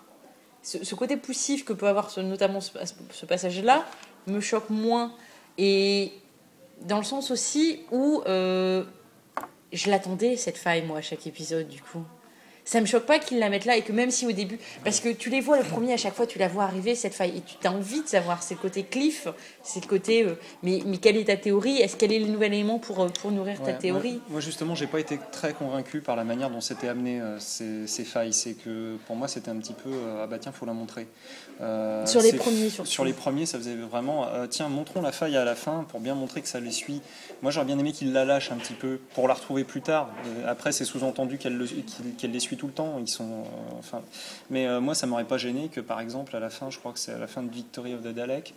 ce, 0.63 0.95
côté 0.95 1.17
poussif 1.17 1.65
que 1.65 1.73
peut 1.73 1.87
avoir 1.87 2.11
notamment 2.19 2.61
ce, 2.61 2.73
ce 3.11 3.27
passage-là 3.27 3.85
me 4.27 4.41
choque 4.41 4.71
moins. 4.71 5.13
Et 5.59 6.13
dans 6.83 6.99
le 6.99 7.05
sens 7.05 7.31
aussi 7.31 7.81
où 7.91 8.23
euh, 8.27 8.85
je 9.73 9.91
l'attendais, 9.91 10.37
cette 10.37 10.59
faille, 10.59 10.85
moi, 10.85 10.99
à 10.99 11.03
chaque 11.03 11.27
épisode, 11.27 11.69
du 11.69 11.81
coup. 11.81 12.05
Ça 12.67 12.81
me 12.81 12.87
choque 12.87 13.07
pas 13.07 13.21
qu'ils 13.21 13.39
la 13.39 13.49
mettent 13.49 13.65
là 13.65 13.77
et 13.77 13.83
que 13.83 13.93
même 13.93 14.11
si 14.11 14.27
au 14.27 14.33
début, 14.33 14.59
parce 14.85 14.99
que 14.99 15.09
tu 15.09 15.31
les 15.31 15.41
vois 15.41 15.57
le 15.57 15.63
premier 15.65 15.93
à 15.93 15.97
chaque 15.97 16.15
fois, 16.15 16.27
tu 16.27 16.39
la 16.39 16.49
vois 16.49 16.65
arriver 16.65 16.97
cette 16.97 17.15
faille 17.15 17.39
et 17.39 17.41
tu 17.41 17.65
as 17.67 17.71
envie 17.73 18.03
de 18.03 18.09
savoir, 18.09 18.43
c'est 18.43 18.55
le 18.55 18.61
côté 18.61 18.83
cliff, 18.83 19.29
c'est 19.63 19.81
le 19.81 19.89
côté, 19.89 20.25
euh, 20.25 20.35
mais, 20.65 20.81
mais 20.85 20.97
quelle 20.99 21.17
est 21.17 21.27
ta 21.27 21.37
théorie? 21.37 21.77
Est-ce 21.81 21.97
qu'elle 21.97 22.13
est 22.13 22.19
le 22.19 22.27
nouvel 22.27 22.53
élément 22.55 22.81
pour, 22.81 23.01
euh, 23.05 23.09
pour 23.09 23.31
nourrir 23.31 23.63
ta 23.63 23.73
théorie 23.73 24.15
Moi, 24.15 24.21
moi, 24.31 24.41
justement, 24.41 24.75
j'ai 24.75 24.89
pas 24.89 24.99
été 24.99 25.19
très 25.31 25.53
convaincu 25.53 26.01
par 26.01 26.17
la 26.17 26.25
manière 26.25 26.51
dont 26.51 26.61
c'était 26.61 26.89
amené 26.89 27.21
euh, 27.21 27.39
ces, 27.39 27.87
ces 27.87 28.05
failles. 28.05 28.33
C'est 28.33 28.55
que 28.55 28.97
pour 29.07 29.15
moi, 29.15 29.29
c'était 29.29 29.51
un 29.53 29.57
petit 29.59 29.73
peu 29.75 29.89
euh, 29.93 30.25
ah 30.25 30.27
bah 30.27 30.39
tiens, 30.41 30.51
faut 30.53 30.67
la 30.67 30.73
montrer. 30.73 31.07
Sur 32.05 32.21
les 32.21 32.33
premiers, 32.33 32.69
surtout. 32.69 32.91
Sur 32.91 33.05
les 33.05 33.13
premiers, 33.13 33.47
ça 33.47 33.59
faisait 33.59 33.77
vraiment 33.77 34.27
tiens, 34.51 34.69
montrons 34.69 35.01
la 35.01 35.13
faille 35.13 35.37
à 35.37 35.45
la 35.45 35.55
fin 35.55 35.87
pour 35.89 36.01
bien 36.01 36.15
montrer 36.15 36.43
que 36.43 36.49
ça 36.49 36.61
les 36.61 36.71
suit. 36.73 37.01
Moi, 37.43 37.51
j'aurais 37.51 37.65
bien 37.67 37.79
aimé 37.79 37.93
qu'ils 37.93 38.13
la 38.13 38.25
lâchent 38.25 38.51
un 38.53 38.57
petit 38.57 38.75
peu 38.75 38.99
pour 39.15 39.27
la 39.29 39.35
retrouver 39.35 39.65
plus 39.65 39.81
tard. 39.81 40.11
Après, 40.47 40.73
c'est 40.73 40.85
sous-entendu 40.85 41.39
qu'elle 41.39 41.57
le- 41.57 41.67
qu'elle 42.19 42.33
les 42.33 42.41
suit 42.41 42.56
tout 42.57 42.67
le 42.67 42.73
temps. 42.73 42.97
Ils 43.01 43.09
sont, 43.09 43.25
euh, 43.45 43.79
enfin, 43.79 44.03
mais 44.51 44.67
euh, 44.67 44.81
moi, 44.81 44.95
ça 44.95 45.07
m'aurait 45.07 45.25
pas 45.25 45.39
gêné 45.39 45.69
que, 45.69 45.81
par 45.81 46.01
exemple, 46.01 46.35
à 46.37 46.41
la 46.41 46.51
fin, 46.51 46.71
je 46.71 46.79
crois 46.79 46.93
que 46.93 46.99
c'est 46.99 47.13
à 47.13 47.19
la 47.19 47.27
fin 47.27 47.43
de 47.43 47.51
Victory 47.53 47.95
of 47.95 48.03
the 48.03 48.09
Dalek. 48.15 48.55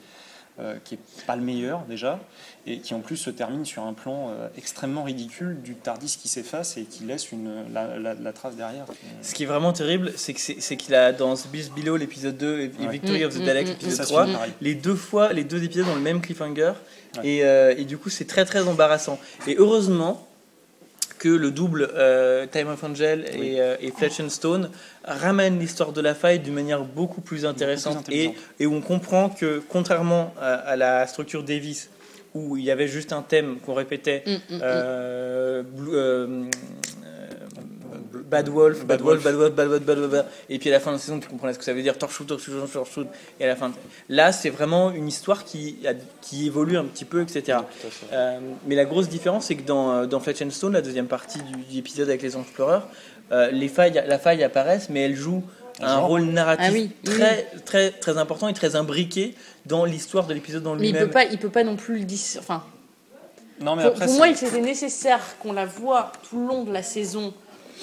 euh, 0.61 0.75
qui 0.83 0.95
est 0.95 1.25
pas 1.25 1.37
le 1.37 1.41
meilleur 1.41 1.83
déjà, 1.87 2.19
et 2.67 2.79
qui 2.79 2.93
en 2.93 2.99
plus 2.99 3.15
se 3.15 3.29
termine 3.29 3.63
sur 3.63 3.83
un 3.83 3.93
plan 3.93 4.29
euh, 4.31 4.49
extrêmement 4.57 5.03
ridicule 5.03 5.61
du 5.61 5.75
Tardis 5.75 6.17
qui 6.21 6.27
s'efface 6.27 6.75
et 6.75 6.83
qui 6.83 7.05
laisse 7.05 7.31
une, 7.31 7.71
la, 7.73 7.97
la- 7.97 8.13
la 8.13 8.33
trace 8.33 8.57
derrière. 8.57 8.83
Ce 9.21 9.33
qui 9.33 9.43
est 9.43 9.45
vraiment 9.45 9.71
terrible, 9.71 10.11
c'est 10.17 10.33
que 10.33 10.41
c'est 10.41 10.59
c'est 10.59 10.75
qu'il 10.75 10.93
a 10.95 11.13
dans 11.13 11.33
The 11.35 11.47
Beast 11.47 11.71
Below 11.73 11.95
l'épisode 11.95 12.35
2 12.35 12.59
et 12.59 12.71
Ouais. 12.77 12.91
Victory 12.91 13.23
of 13.23 13.33
the 13.35 13.39
Mm, 13.39 13.45
Dalek 13.45 13.67
mm, 13.67 13.69
l'épisode 13.69 13.91
Ça 13.93 14.03
se 14.03 14.09
3, 14.09 14.23
finit 14.25 14.35
pareil. 14.35 14.51
les 14.59 14.75
deux 14.75 14.95
fois, 14.95 15.31
les 15.31 15.45
deux 15.45 15.63
épisodes 15.63 15.87
ont 15.87 15.95
le 15.95 16.01
même 16.01 16.19
cliffhanger 16.19 16.73
Ouais. 17.19 17.25
et, 17.37 17.45
euh, 17.45 17.73
et 17.77 17.85
du 17.85 17.97
coup 17.97 18.09
c'est 18.09 18.25
très 18.27 18.43
très 18.43 18.67
embarrassant. 18.67 19.17
Et 19.47 19.55
heureusement 19.57 20.27
que 21.19 21.29
le 21.29 21.51
double 21.51 21.89
euh, 21.93 22.47
Time 22.47 22.69
of 22.69 22.83
Angel 22.83 23.25
Oui. 23.37 23.47
et, 23.49 23.61
euh, 23.61 23.75
et 23.81 23.91
Fletch 23.91 24.19
and 24.21 24.29
Stone 24.29 24.71
ramène 25.03 25.59
l'histoire 25.59 25.91
de 25.91 26.01
la 26.01 26.15
faille 26.15 26.39
d'une 26.39 26.53
manière 26.55 26.83
beaucoup 26.83 27.21
plus 27.21 27.45
intéressante 27.45 28.09
et, 28.09 28.31
où 28.65 28.73
on 28.73 28.81
comprend 28.81 29.29
que 29.29 29.61
contrairement 29.69 30.33
à, 30.39 30.53
à 30.55 30.75
la 30.75 31.05
structure 31.07 31.43
Davis 31.43 31.89
où 32.33 32.57
il 32.57 32.63
y 32.63 32.71
avait 32.71 32.87
juste 32.87 33.11
un 33.11 33.21
thème 33.21 33.57
qu'on 33.65 33.73
répétait 33.73 34.23
Mm, 34.25 34.31
mm, 34.31 34.37
mm. 34.57 34.59
euh, 34.63 35.63
Blue- 35.63 35.95
euh, 35.95 36.27
euh, 36.27 36.43
Bad 38.29 38.47
Wolf, 38.49 38.79
Bad 38.79 38.87
Bad 38.87 39.01
Wolf, 39.01 39.23
Wolf. 39.23 39.23
Bad 39.23 39.35
Wolf, 39.35 39.55
Bad 39.55 39.67
Wolf, 39.67 39.83
Bad 39.85 39.97
Wolf, 39.99 40.11
Bad- 40.11 40.25
et 40.49 40.59
puis 40.59 40.69
à 40.69 40.73
la 40.73 40.79
fin 40.79 40.91
de 40.91 40.95
la 40.97 41.01
saison, 41.01 41.19
tu 41.19 41.27
comprends 41.27 41.51
ce 41.51 41.57
que 41.57 41.63
ça 41.63 41.73
veut 41.73 41.81
dire, 41.81 41.97
Torchwood, 41.97 42.27
Torchwood, 42.27 42.71
Torchwood, 42.71 43.07
et 43.39 43.45
à 43.45 43.47
la 43.47 43.55
fin. 43.55 43.71
Là, 44.09 44.31
c'est 44.31 44.49
vraiment 44.49 44.91
une 44.91 45.07
histoire 45.07 45.43
qui, 45.45 45.77
a- 45.87 45.93
qui 46.21 46.47
évolue 46.47 46.77
un 46.77 46.85
petit 46.85 47.05
peu, 47.05 47.21
etc. 47.21 47.59
Euh, 48.13 48.39
mais 48.67 48.75
la 48.75 48.85
grosse 48.85 49.09
différence, 49.09 49.45
c'est 49.45 49.55
que 49.55 49.65
dans, 49.65 49.91
euh, 49.91 50.05
dans 50.05 50.19
Fletch 50.19 50.41
and 50.41 50.51
Stone, 50.51 50.73
la 50.73 50.81
deuxième 50.81 51.07
partie 51.07 51.39
du, 51.41 51.55
du 51.57 51.77
épisode 51.79 52.07
avec 52.09 52.21
les 52.21 52.35
anges 52.35 52.51
pleureurs, 52.53 52.87
euh, 53.31 53.51
les 53.51 53.67
failles, 53.67 54.03
la 54.07 54.19
faille 54.19 54.43
apparaissent, 54.43 54.89
mais 54.89 55.01
elle 55.01 55.15
joue 55.15 55.43
Un 55.81 55.97
rôle 55.99 56.23
narratif 56.23 56.65
Ah 56.67 56.71
oui, 56.73 56.91
oui, 57.07 57.13
très, 57.13 57.47
très, 57.65 57.91
très 57.91 58.17
important 58.17 58.47
et 58.49 58.53
très 58.53 58.75
imbriqué 58.75 59.33
dans 59.65 59.85
l'histoire 59.85 60.27
de 60.27 60.33
l'épisode 60.33 60.63
dans 60.63 60.75
Mais 60.75 60.87
il 60.89 60.91
lui-même. 60.91 61.05
peut 61.07 61.11
pas, 61.13 61.23
il 61.25 61.37
peut 61.37 61.49
pas 61.49 61.63
non 61.63 61.75
plus 61.77 61.99
le 61.99 62.03
dire. 62.05 62.19
Enfin, 62.39 62.63
Non, 63.61 63.75
mais 63.75 63.83
pour, 63.83 63.91
après, 63.93 64.05
pour 64.07 64.15
moi, 64.15 64.27
il 64.27 64.35
c'était 64.35 64.59
nécessaire 64.61 65.21
qu'on 65.39 65.53
la 65.53 65.65
voie 65.65 66.11
tout 66.29 66.39
le 66.41 66.47
long 66.47 66.63
de 66.63 66.73
la 66.73 66.83
saison 66.83 67.33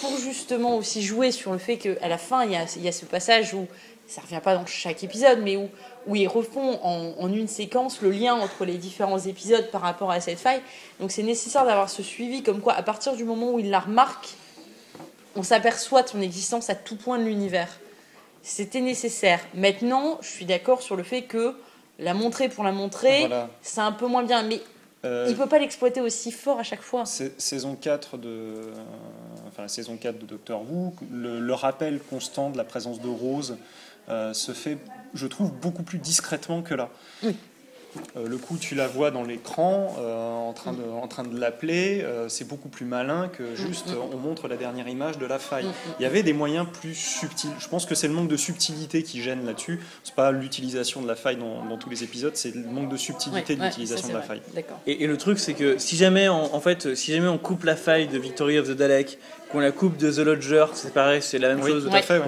pour 0.01 0.17
justement 0.19 0.77
aussi 0.77 1.03
jouer 1.03 1.31
sur 1.33 1.53
le 1.53 1.59
fait 1.59 1.77
qu'à 1.79 2.09
la 2.09 2.19
fin, 2.19 2.45
il 2.45 2.53
y, 2.53 2.57
a, 2.57 2.65
il 2.77 2.83
y 2.83 2.89
a 2.89 2.93
ce 2.93 3.05
passage 3.05 3.55
où 3.55 3.67
ça 4.07 4.21
revient 4.21 4.41
pas 4.43 4.55
dans 4.55 4.67
chaque 4.67 5.03
épisode, 5.03 5.41
mais 5.43 5.57
où, 5.57 5.69
où 6.07 6.15
ils 6.17 6.29
refont 6.29 6.79
en, 6.83 7.15
en 7.19 7.33
une 7.33 7.49
séquence 7.49 8.01
le 8.03 8.11
lien 8.11 8.35
entre 8.35 8.65
les 8.65 8.75
différents 8.79 9.19
épisodes 9.19 9.69
par 9.71 9.81
rapport 9.81 10.11
à 10.11 10.21
cette 10.21 10.39
faille. 10.39 10.61
Donc 11.01 11.11
c'est 11.11 11.23
nécessaire 11.25 11.65
d'avoir 11.65 11.91
ce 11.91 12.03
suivi, 12.03 12.43
comme 12.43 12.61
quoi 12.61 12.75
à 12.75 12.83
partir 12.83 13.17
du 13.17 13.25
moment 13.25 13.53
où 13.53 13.59
il 13.59 13.71
la 13.71 13.81
remarque, 13.81 14.29
on 15.35 15.43
s'aperçoit 15.43 16.03
de 16.03 16.09
son 16.09 16.21
existence 16.21 16.71
à 16.71 16.75
tout 16.75 16.97
point 16.97 17.19
de 17.19 17.25
l'univers. 17.25 17.69
C'était 18.43 18.81
nécessaire. 18.81 19.41
Maintenant, 19.55 20.19
je 20.23 20.29
suis 20.29 20.45
d'accord 20.45 20.83
sur 20.83 20.95
le 20.97 21.03
fait 21.03 21.23
que 21.23 21.57
la 21.99 22.15
montrer 22.15 22.49
pour 22.49 22.63
la 22.63 22.73
montrer, 22.73 23.21
Voilà. 23.21 23.49
c'est 23.61 23.81
un 23.81 23.93
peu 23.93 24.07
moins 24.07 24.23
bien, 24.23 24.43
mais 24.45 24.61
Euh, 25.07 25.27
il 25.29 25.37
peut 25.37 25.47
pas 25.47 25.59
l'exploiter 25.59 26.01
aussi 26.01 26.33
fort 26.33 26.59
à 26.59 26.63
chaque 26.63 26.83
fois. 26.83 27.05
Sa- 27.07 27.25
Saison 27.39 27.77
4 27.77 28.19
de, 28.19 28.29
euh, 28.29 28.73
enfin, 29.49 29.63
la 29.63 29.69
saison 29.69 29.97
4 29.97 30.19
de 30.19 30.27
Doctor 30.27 30.63
Who, 30.63 30.95
le, 31.11 31.41
le 31.41 31.55
rappel 31.55 32.01
constant 32.01 32.51
de 32.51 32.57
la 32.57 32.65
présence 32.65 33.01
de 33.01 33.09
Rose 33.09 33.57
euh, 34.09 34.33
se 34.35 34.53
fait, 34.53 34.79
je 35.15 35.27
trouve, 35.27 35.53
beaucoup 35.53 35.83
plus 35.83 35.99
discrètement 35.99 36.63
que 36.63 36.75
là. 36.75 36.91
Oui. 37.23 37.37
Euh, 38.17 38.27
le 38.29 38.37
coup, 38.39 38.57
tu 38.59 38.75
la 38.75 38.87
vois 38.89 39.11
dans 39.11 39.25
l'écran 39.25 39.95
euh, 39.99 40.33
en 40.33 40.53
train 40.53 40.73
de, 40.73 40.83
en 40.83 41.07
train 41.09 41.23
de 41.25 41.39
l'appeler, 41.39 42.03
euh, 42.03 42.29
c'est 42.29 42.47
beaucoup 42.47 42.69
plus 42.69 42.87
malin 42.87 43.29
que 43.29 43.55
juste 43.55 43.89
Mm, 43.89 43.93
mm. 43.93 43.95
euh, 43.95 44.15
on 44.15 44.17
montre 44.17 44.49
la 44.49 44.57
dernière 44.57 44.89
image 44.89 45.19
de 45.19 45.27
la 45.27 45.39
faille. 45.39 45.67
Il 45.99 46.03
y 46.03 46.07
avait 46.07 46.23
des 46.23 46.33
moyens 46.33 46.67
plus 46.81 46.95
subtils. 46.95 47.51
Je 47.59 47.69
pense 47.69 47.87
que 47.87 47.95
c'est 47.95 48.09
le 48.09 48.15
manque 48.15 48.29
de 48.29 48.37
subtilité 48.37 49.03
qui 49.03 49.23
gêne 49.23 49.45
là-dessus. 49.47 49.81
C'est 50.05 50.15
pas 50.15 50.33
l'utilisation 50.33 51.03
de 51.03 51.09
la 51.09 51.17
faille 51.17 51.37
dans, 51.37 51.65
dans 51.65 51.77
tous 51.77 51.91
les 51.91 52.03
épisodes, 52.05 52.33
c'est 52.37 52.55
le 52.55 52.63
manque 52.65 52.89
de 52.91 52.97
subtilité 52.97 53.55
Ouais, 53.55 53.59
de 53.61 53.65
l'utilisation 53.65 54.09
de 54.09 54.13
la 54.15 54.21
vrai. 54.21 54.41
faille. 54.55 54.65
Et 54.87 55.07
le 55.07 55.17
truc, 55.17 55.39
c'est 55.39 55.55
que 55.55 55.79
si 55.79 55.97
jamais, 55.97 56.29
on, 56.29 56.55
en 56.55 56.61
fait, 56.61 56.95
si 56.95 57.13
jamais 57.13 57.29
on 57.29 57.39
coupe 57.39 57.65
la 57.65 57.77
faille 57.77 58.07
de 58.09 58.19
Victory 58.19 58.59
of 58.59 58.69
the 58.69 58.73
Dalek, 58.73 59.19
qu'on 59.51 59.61
la 59.61 59.73
coupe 59.73 59.97
de 59.97 60.11
The 60.11 60.19
Lodger, 60.19 60.67
c'est 60.75 60.93
pareil, 60.93 61.23
c'est 61.23 61.39
la 61.39 61.49
même 61.49 61.61
Oui, 61.63 61.71
chose. 61.71 61.85
tout 61.89 61.95
à 61.97 62.03
fait, 62.03 62.19
ouais. 62.19 62.25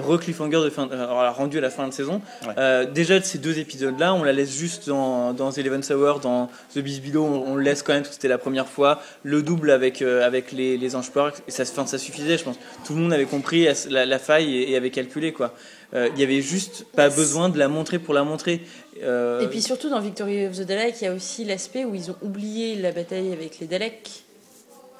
De 0.49 0.69
fin, 0.69 0.89
euh, 0.89 1.03
alors, 1.03 1.35
rendu 1.35 1.57
à 1.57 1.61
la 1.61 1.69
fin 1.69 1.87
de 1.87 1.93
saison. 1.93 2.21
Ouais. 2.47 2.53
Euh, 2.57 2.85
déjà, 2.85 3.19
de 3.19 3.25
ces 3.25 3.37
deux 3.37 3.59
épisodes-là, 3.59 4.13
on 4.13 4.23
la 4.23 4.33
laisse 4.33 4.55
juste 4.55 4.87
dans, 4.87 5.33
dans 5.33 5.51
Eleven 5.51 5.81
Hour, 5.91 6.19
dans 6.19 6.49
The 6.73 6.79
Beast 6.79 7.03
Below, 7.03 7.23
on, 7.23 7.51
on 7.51 7.55
le 7.55 7.63
laisse 7.63 7.83
quand 7.83 7.93
même 7.93 8.01
parce 8.03 8.09
que 8.09 8.15
c'était 8.15 8.27
la 8.27 8.37
première 8.37 8.67
fois. 8.67 9.01
Le 9.23 9.41
double 9.41 9.71
avec, 9.71 10.01
euh, 10.01 10.25
avec 10.25 10.51
les, 10.51 10.77
les 10.77 10.95
anges 10.95 11.11
et 11.47 11.51
ça, 11.51 11.63
enfin, 11.63 11.85
ça 11.85 11.97
suffisait, 11.97 12.37
je 12.37 12.43
pense. 12.43 12.57
Tout 12.85 12.93
le 12.93 13.01
monde 13.01 13.13
avait 13.13 13.25
compris 13.25 13.67
la, 13.89 14.05
la 14.05 14.19
faille 14.19 14.55
et, 14.55 14.71
et 14.71 14.77
avait 14.77 14.91
calculé, 14.91 15.33
quoi. 15.33 15.53
Euh, 15.93 16.07
Il 16.13 16.19
y 16.21 16.23
avait 16.23 16.41
juste 16.41 16.85
pas 16.95 17.09
besoin 17.09 17.49
de 17.49 17.57
la 17.57 17.67
montrer 17.67 17.97
pour 17.99 18.13
la 18.13 18.23
montrer. 18.23 18.61
Euh, 19.03 19.41
Et 19.41 19.47
puis 19.47 19.61
surtout 19.61 19.89
dans 19.89 19.99
Victory 19.99 20.45
of 20.45 20.55
the 20.57 20.61
Dalek, 20.61 20.95
il 21.01 21.05
y 21.05 21.07
a 21.07 21.13
aussi 21.13 21.45
l'aspect 21.45 21.83
où 21.85 21.95
ils 21.95 22.11
ont 22.11 22.15
oublié 22.21 22.75
la 22.75 22.91
bataille 22.91 23.33
avec 23.33 23.59
les 23.59 23.65
Daleks. 23.67 24.23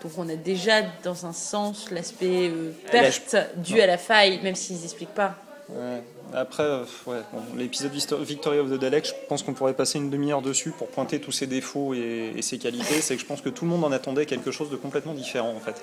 Donc 0.02 0.12
on 0.18 0.30
a 0.30 0.36
déjà 0.36 0.82
dans 1.04 1.26
un 1.26 1.34
sens 1.34 1.92
l'aspect 1.92 2.50
euh, 2.50 2.72
perte 2.92 3.36
due 3.58 3.82
à 3.82 3.88
la 3.88 3.98
faille, 3.98 4.40
même 4.42 4.56
s'ils 4.56 4.80
n'expliquent 4.80 5.14
pas. 5.16 5.36
Ouais. 5.70 6.02
Après, 6.34 6.64
euh, 6.64 6.84
ouais, 7.08 7.22
bon, 7.34 7.42
l'épisode 7.58 7.92
Victory 8.22 8.60
of 8.60 8.70
the 8.70 8.80
Dalek, 8.80 9.08
je 9.08 9.14
pense 9.28 9.42
qu'on 9.44 9.54
pourrait 9.54 9.74
passer 9.74 9.98
une 9.98 10.10
demi-heure 10.10 10.42
dessus 10.42 10.72
pour 10.72 10.88
pointer 10.88 11.20
tous 11.20 11.32
ses 11.32 11.48
défauts 11.48 11.94
et, 11.94 12.34
et 12.36 12.42
ses 12.42 12.60
qualités. 12.60 13.02
C'est 13.02 13.16
que 13.16 13.22
je 13.22 13.26
pense 13.26 13.42
que 13.42 13.50
tout 13.50 13.66
le 13.66 13.72
monde 13.72 13.84
en 13.84 13.92
attendait 13.92 14.26
quelque 14.26 14.52
chose 14.52 14.70
de 14.70 14.76
complètement 14.76 15.14
différent 15.14 15.54
en 15.56 15.60
fait. 15.60 15.76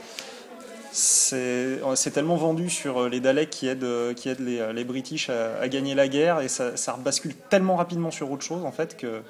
C'est 0.92 2.11
tellement 2.14 2.37
vendu 2.37 2.70
sur 2.70 3.02
euh, 3.02 3.08
les 3.08 3.20
Daleks 3.20 3.50
qui 3.50 3.68
aident, 3.68 3.85
euh, 3.85 4.14
qui 4.14 4.28
aident 4.30 4.40
les, 4.40 4.73
les 4.73 4.85
British 4.85 5.28
à, 5.28 5.58
à 5.61 5.68
gagner 5.68 5.94
la 5.94 6.08
guerre 6.08 6.40
et 6.40 6.49
ça, 6.49 6.76
ça 6.76 6.96
bascule 6.96 7.35
tellement 7.35 7.76
rapidement 7.76 8.11
sur 8.11 8.30
autre 8.30 8.44
chose 8.44 8.64
en 8.64 8.73
fait 8.73 8.96
que 8.96 9.20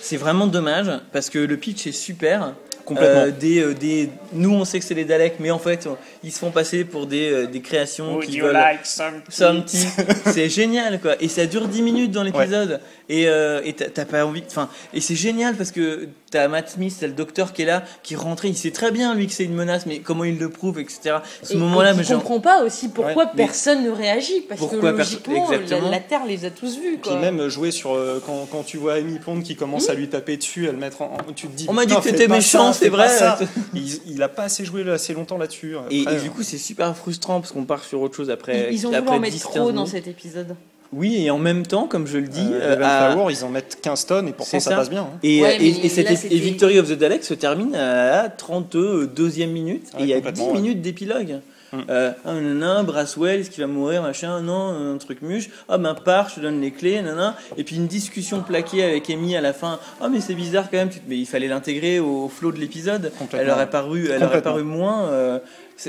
C'est 0.00 0.16
vraiment 0.16 0.46
dommage 0.46 0.90
parce 1.12 1.30
que 1.30 1.38
le 1.38 1.56
pitch 1.56 1.86
est 1.86 1.92
super. 1.92 2.54
Complètement. 2.88 3.22
Euh, 3.22 3.30
des, 3.30 3.60
euh, 3.60 3.74
des, 3.74 4.10
nous, 4.32 4.52
on 4.52 4.64
sait 4.64 4.78
que 4.80 4.84
c'est 4.84 4.94
les 4.94 5.04
Daleks, 5.04 5.36
mais 5.40 5.50
en 5.50 5.58
fait, 5.58 5.86
on- 5.86 5.96
ils 6.24 6.32
se 6.32 6.38
font 6.38 6.50
passer 6.50 6.84
pour 6.84 7.06
des, 7.06 7.30
euh, 7.30 7.46
des 7.46 7.60
créations 7.60 8.18
qui 8.18 8.40
veulent. 8.40 8.56
some 8.84 9.22
Something. 9.28 9.88
c'est 10.26 10.48
génial 10.48 11.00
quoi 11.00 11.14
et 11.20 11.28
ça 11.28 11.46
dure 11.46 11.68
10 11.68 11.82
minutes 11.82 12.10
dans 12.10 12.22
l'épisode 12.22 12.80
et 13.08 13.28
euh, 13.28 13.60
t'as 13.94 14.04
pas 14.04 14.24
envie 14.24 14.42
enfin 14.46 14.68
et 14.94 15.00
c'est 15.00 15.14
génial 15.14 15.54
parce 15.54 15.70
que 15.70 16.08
t'as 16.30 16.46
Matt 16.48 16.68
Smith 16.70 16.94
t'as 17.00 17.06
le 17.06 17.12
docteur 17.12 17.52
qui 17.52 17.62
est 17.62 17.64
là 17.64 17.82
qui 18.02 18.14
est 18.14 18.16
rentré 18.16 18.48
il 18.48 18.56
sait 18.56 18.70
très 18.70 18.90
bien 18.90 19.14
lui 19.14 19.26
que 19.26 19.32
c'est 19.32 19.44
une 19.44 19.54
menace 19.54 19.86
mais 19.86 20.00
comment 20.00 20.24
il 20.24 20.38
le 20.38 20.50
prouve 20.50 20.78
etc 20.78 21.16
ce 21.42 21.54
Et- 21.54 21.56
moment 21.56 21.80
là 21.82 21.92
et 21.92 21.94
mais 21.96 22.02
je 22.02 22.08
genre 22.10 22.22
comprends 22.22 22.40
pas 22.40 22.62
aussi 22.64 22.88
pourquoi 22.88 23.24
Ouais, 23.24 23.30
personne 23.36 23.84
ne 23.84 23.90
réagit 23.90 24.42
parce 24.48 24.60
Pourquoi 24.60 24.92
que 24.92 24.98
logiquement 24.98 25.48
la, 25.50 25.56
exactement. 25.56 25.90
la 25.90 26.00
Terre 26.00 26.26
les 26.26 26.44
a 26.44 26.50
tous 26.50 26.76
vus. 26.78 26.98
Puis 27.02 27.10
Quoi. 27.10 27.16
même 27.20 27.48
jouer 27.48 27.70
sur 27.70 27.92
euh, 27.94 28.22
quand, 28.24 28.46
quand 28.50 28.62
tu 28.62 28.76
vois 28.76 28.94
Amy 28.94 29.18
Pond 29.18 29.40
qui 29.40 29.56
commence 29.56 29.88
à 29.88 29.94
lui 29.94 30.08
taper 30.08 30.36
dessus, 30.36 30.68
à 30.68 30.72
le 30.72 30.78
mettre 30.78 31.02
en, 31.02 31.14
en- 31.14 31.32
tu 31.34 31.46
te 31.48 31.56
dis 31.56 31.66
On 31.68 31.72
m'a 31.72 31.86
dit 31.86 31.94
que 31.94 32.00
t'étais 32.02 32.28
méchant, 32.28 32.72
c'est 32.72 32.88
vrai. 32.88 33.08
ça. 33.08 33.38
il, 33.74 34.00
il 34.06 34.22
a 34.22 34.28
pas 34.28 34.44
assez 34.44 34.64
joué 34.64 34.88
assez 34.90 35.14
longtemps 35.14 35.38
là-dessus. 35.38 35.74
et, 35.90 36.02
Après, 36.02 36.16
et 36.16 36.20
du 36.20 36.30
coup 36.30 36.42
c'est 36.42 36.58
super 36.58 36.96
frustrant 36.96 37.40
parce 37.40 37.52
qu'on 37.52 37.64
part 37.64 37.82
sur 37.84 38.00
autre 38.02 38.16
chose 38.16 38.30
après 38.30 38.68
ils, 38.70 38.74
ils 38.78 38.86
ont 38.86 38.90
voulu 38.90 38.98
après 39.00 39.16
en 39.16 39.20
mettre 39.20 39.34
10, 39.34 39.40
trop 39.42 39.66
15 39.66 39.74
dans 39.74 39.86
cet 39.86 40.06
épisode. 40.06 40.54
Oui 40.92 41.24
et 41.24 41.30
en 41.30 41.38
même 41.38 41.66
temps 41.66 41.86
comme 41.86 42.06
je 42.06 42.18
le 42.18 42.28
dis 42.28 42.48
euh, 42.52 42.76
euh, 42.80 42.82
à- 43.26 43.30
ils 43.30 43.44
en 43.44 43.48
mettent 43.50 43.78
15 43.82 44.06
tonnes 44.06 44.28
et 44.28 44.32
pourtant 44.32 44.50
C'est 44.50 44.60
ça, 44.60 44.70
ça. 44.70 44.76
passe 44.76 44.90
bien. 44.90 45.02
hein. 45.02 45.18
Et, 45.22 45.42
Ouais, 45.42 45.56
et- 45.60 45.84
et 45.86 45.88
cette- 45.88 46.06
là, 46.06 46.12
et 46.12 46.16
c'était- 46.16 46.36
Victory 46.36 46.78
of 46.78 46.88
the 46.88 46.92
Dalek 46.98 47.24
se 47.24 47.34
termine 47.34 47.74
à 47.74 48.28
32e 48.28 49.50
minute 49.52 49.86
Ouais, 49.94 50.00
et 50.00 50.02
il 50.04 50.08
y 50.08 50.12
a 50.12 50.16
10 50.16 50.22
complètement, 50.26 50.46
ouais. 50.52 50.60
minutes 50.60 50.82
d'épilogue. 50.82 51.40
Mm. 51.70 51.76
Euh, 51.90 52.12
ah, 52.24 52.32
nanana, 52.32 52.82
Braswell, 52.82 53.40
est-ce 53.40 53.50
qu'il 53.50 53.62
va 53.62 53.66
mourir, 53.66 54.00
machin, 54.00 54.40
non, 54.40 54.94
un 54.94 54.96
truc 54.96 55.20
muche. 55.20 55.50
Ah 55.68 55.76
ben 55.76 55.94
pars, 55.94 56.30
je 56.30 56.36
te 56.36 56.40
donne 56.40 56.62
les 56.62 56.70
clés, 56.70 57.02
nanana. 57.02 57.36
Et 57.58 57.64
puis 57.64 57.76
une 57.76 57.86
discussion 57.86 58.40
plaquée 58.40 58.82
avec 58.82 59.10
Amy 59.10 59.36
à 59.36 59.42
la 59.42 59.52
fin. 59.52 59.78
Ah 60.00 60.08
mais 60.08 60.22
c'est 60.22 60.32
bizarre 60.34 60.70
quand 60.70 60.78
même, 60.78 60.88
mais 61.08 61.18
il 61.18 61.26
fallait 61.26 61.46
l'intégrer 61.48 61.98
au 62.00 62.28
flow 62.30 62.52
de 62.52 62.58
l'épisode. 62.58 63.12
Elle 63.34 63.50
aurait 63.50 63.68
paru, 63.68 64.08
elle 64.10 64.24
aurait 64.24 64.40
paru 64.40 64.62
moins. 64.62 65.08
euh, 65.08 65.38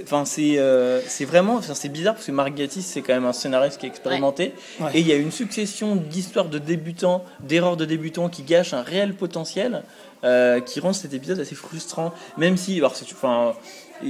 Enfin 0.03 0.23
c'est 0.23 0.55
euh, 0.57 1.01
vraiment, 1.21 1.61
c'est 1.61 1.89
bizarre 1.89 2.13
parce 2.13 2.27
que 2.27 2.31
Mark 2.31 2.53
Gatiss 2.53 2.85
c'est 2.85 3.01
quand 3.01 3.13
même 3.13 3.25
un 3.25 3.33
scénariste 3.33 3.79
qui 3.79 3.87
est 3.87 3.89
expérimenté. 3.89 4.53
Ouais. 4.79 4.91
Et 4.93 4.99
il 4.99 5.07
y 5.07 5.11
a 5.11 5.15
une 5.15 5.31
succession 5.31 5.95
d'histoires 5.95 6.47
de 6.47 6.59
débutants, 6.59 7.25
d'erreurs 7.39 7.75
de 7.75 7.85
débutants 7.85 8.29
qui 8.29 8.43
gâchent 8.43 8.73
un 8.73 8.83
réel 8.83 9.15
potentiel, 9.15 9.83
euh, 10.23 10.59
qui 10.59 10.79
rend 10.79 10.93
cet 10.93 11.13
épisode 11.13 11.39
assez 11.39 11.55
frustrant. 11.55 12.13
Même 12.37 12.55
si, 12.55 12.77
alors 12.77 12.93
enfin, 13.13 13.53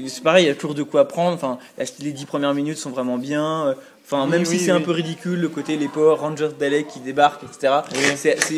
c'est 0.07 0.23
pareil, 0.23 0.45
il 0.45 0.47
y 0.47 0.51
a 0.51 0.55
toujours 0.55 0.75
de 0.75 0.83
quoi 0.83 1.01
apprendre. 1.01 1.33
Enfin, 1.35 1.57
les 1.99 2.11
dix 2.11 2.25
premières 2.25 2.53
minutes 2.53 2.77
sont 2.77 2.89
vraiment 2.91 3.17
bien. 3.17 3.75
Enfin, 4.05 4.23
Oui, 4.25 4.31
même 4.31 4.45
si 4.45 4.53
oui, 4.53 4.59
c'est 4.59 4.71
un 4.71 4.81
peu 4.81 4.89
ridicule, 4.91 5.39
le 5.39 5.49
côté 5.49 5.77
les 5.77 5.87
Power 5.87 6.15
Rangers 6.15 6.49
Dalek 6.59 6.87
qui 6.87 6.99
débarquent, 6.99 7.43
etc. 7.43 7.73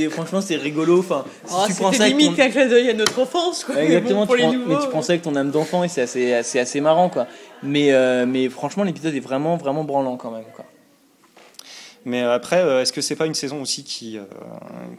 Franchement, 0.10 0.40
c'est 0.40 0.56
rigolo. 0.56 1.00
Enfin, 1.00 1.26
si 1.46 1.54
Oh, 1.58 1.64
tu 1.68 1.74
prends 1.74 1.92
ça 1.92 2.04
avec 2.04 2.16
limite 2.18 2.38
ton- 2.38 2.70
d'œil 2.70 2.90
à 2.90 2.94
notre 2.94 3.20
enfance. 3.20 3.66
Quoi. 3.66 3.76
Mais 3.76 3.86
Exactement, 3.88 4.22
bon, 4.22 4.26
pour 4.28 4.36
tu 4.36 4.42
les 4.42 4.48
prends- 4.48 4.58
nouveaux. 4.58 4.74
mais 4.76 4.82
tu 4.82 4.90
prends 4.90 5.02
ça 5.02 5.12
avec 5.14 5.24
ton 5.24 5.36
âme 5.36 5.52
d'enfant 5.52 5.84
et 5.84 5.90
c'est 5.90 6.02
assez, 6.04 6.34
assez, 6.34 6.60
assez 6.60 6.80
marrant, 6.80 7.10
quoi. 7.10 7.28
Mais, 7.64 7.92
euh, 7.92 8.26
mais 8.26 8.48
franchement, 8.48 8.84
l'épisode 8.84 9.14
est 9.14 9.20
vraiment, 9.20 9.58
vraiment 9.58 9.84
branlant 9.84 10.16
quand 10.16 10.32
même, 10.32 10.46
quoi. 10.56 10.64
Mais 12.04 12.22
après, 12.24 12.58
euh, 12.62 12.82
est-ce 12.82 12.92
que 12.94 13.02
c'est 13.02 13.16
pas 13.16 13.28
une 13.28 13.36
saison 13.36 13.62
aussi 13.62 13.84
qui, 13.84 14.18
euh, 14.18 14.24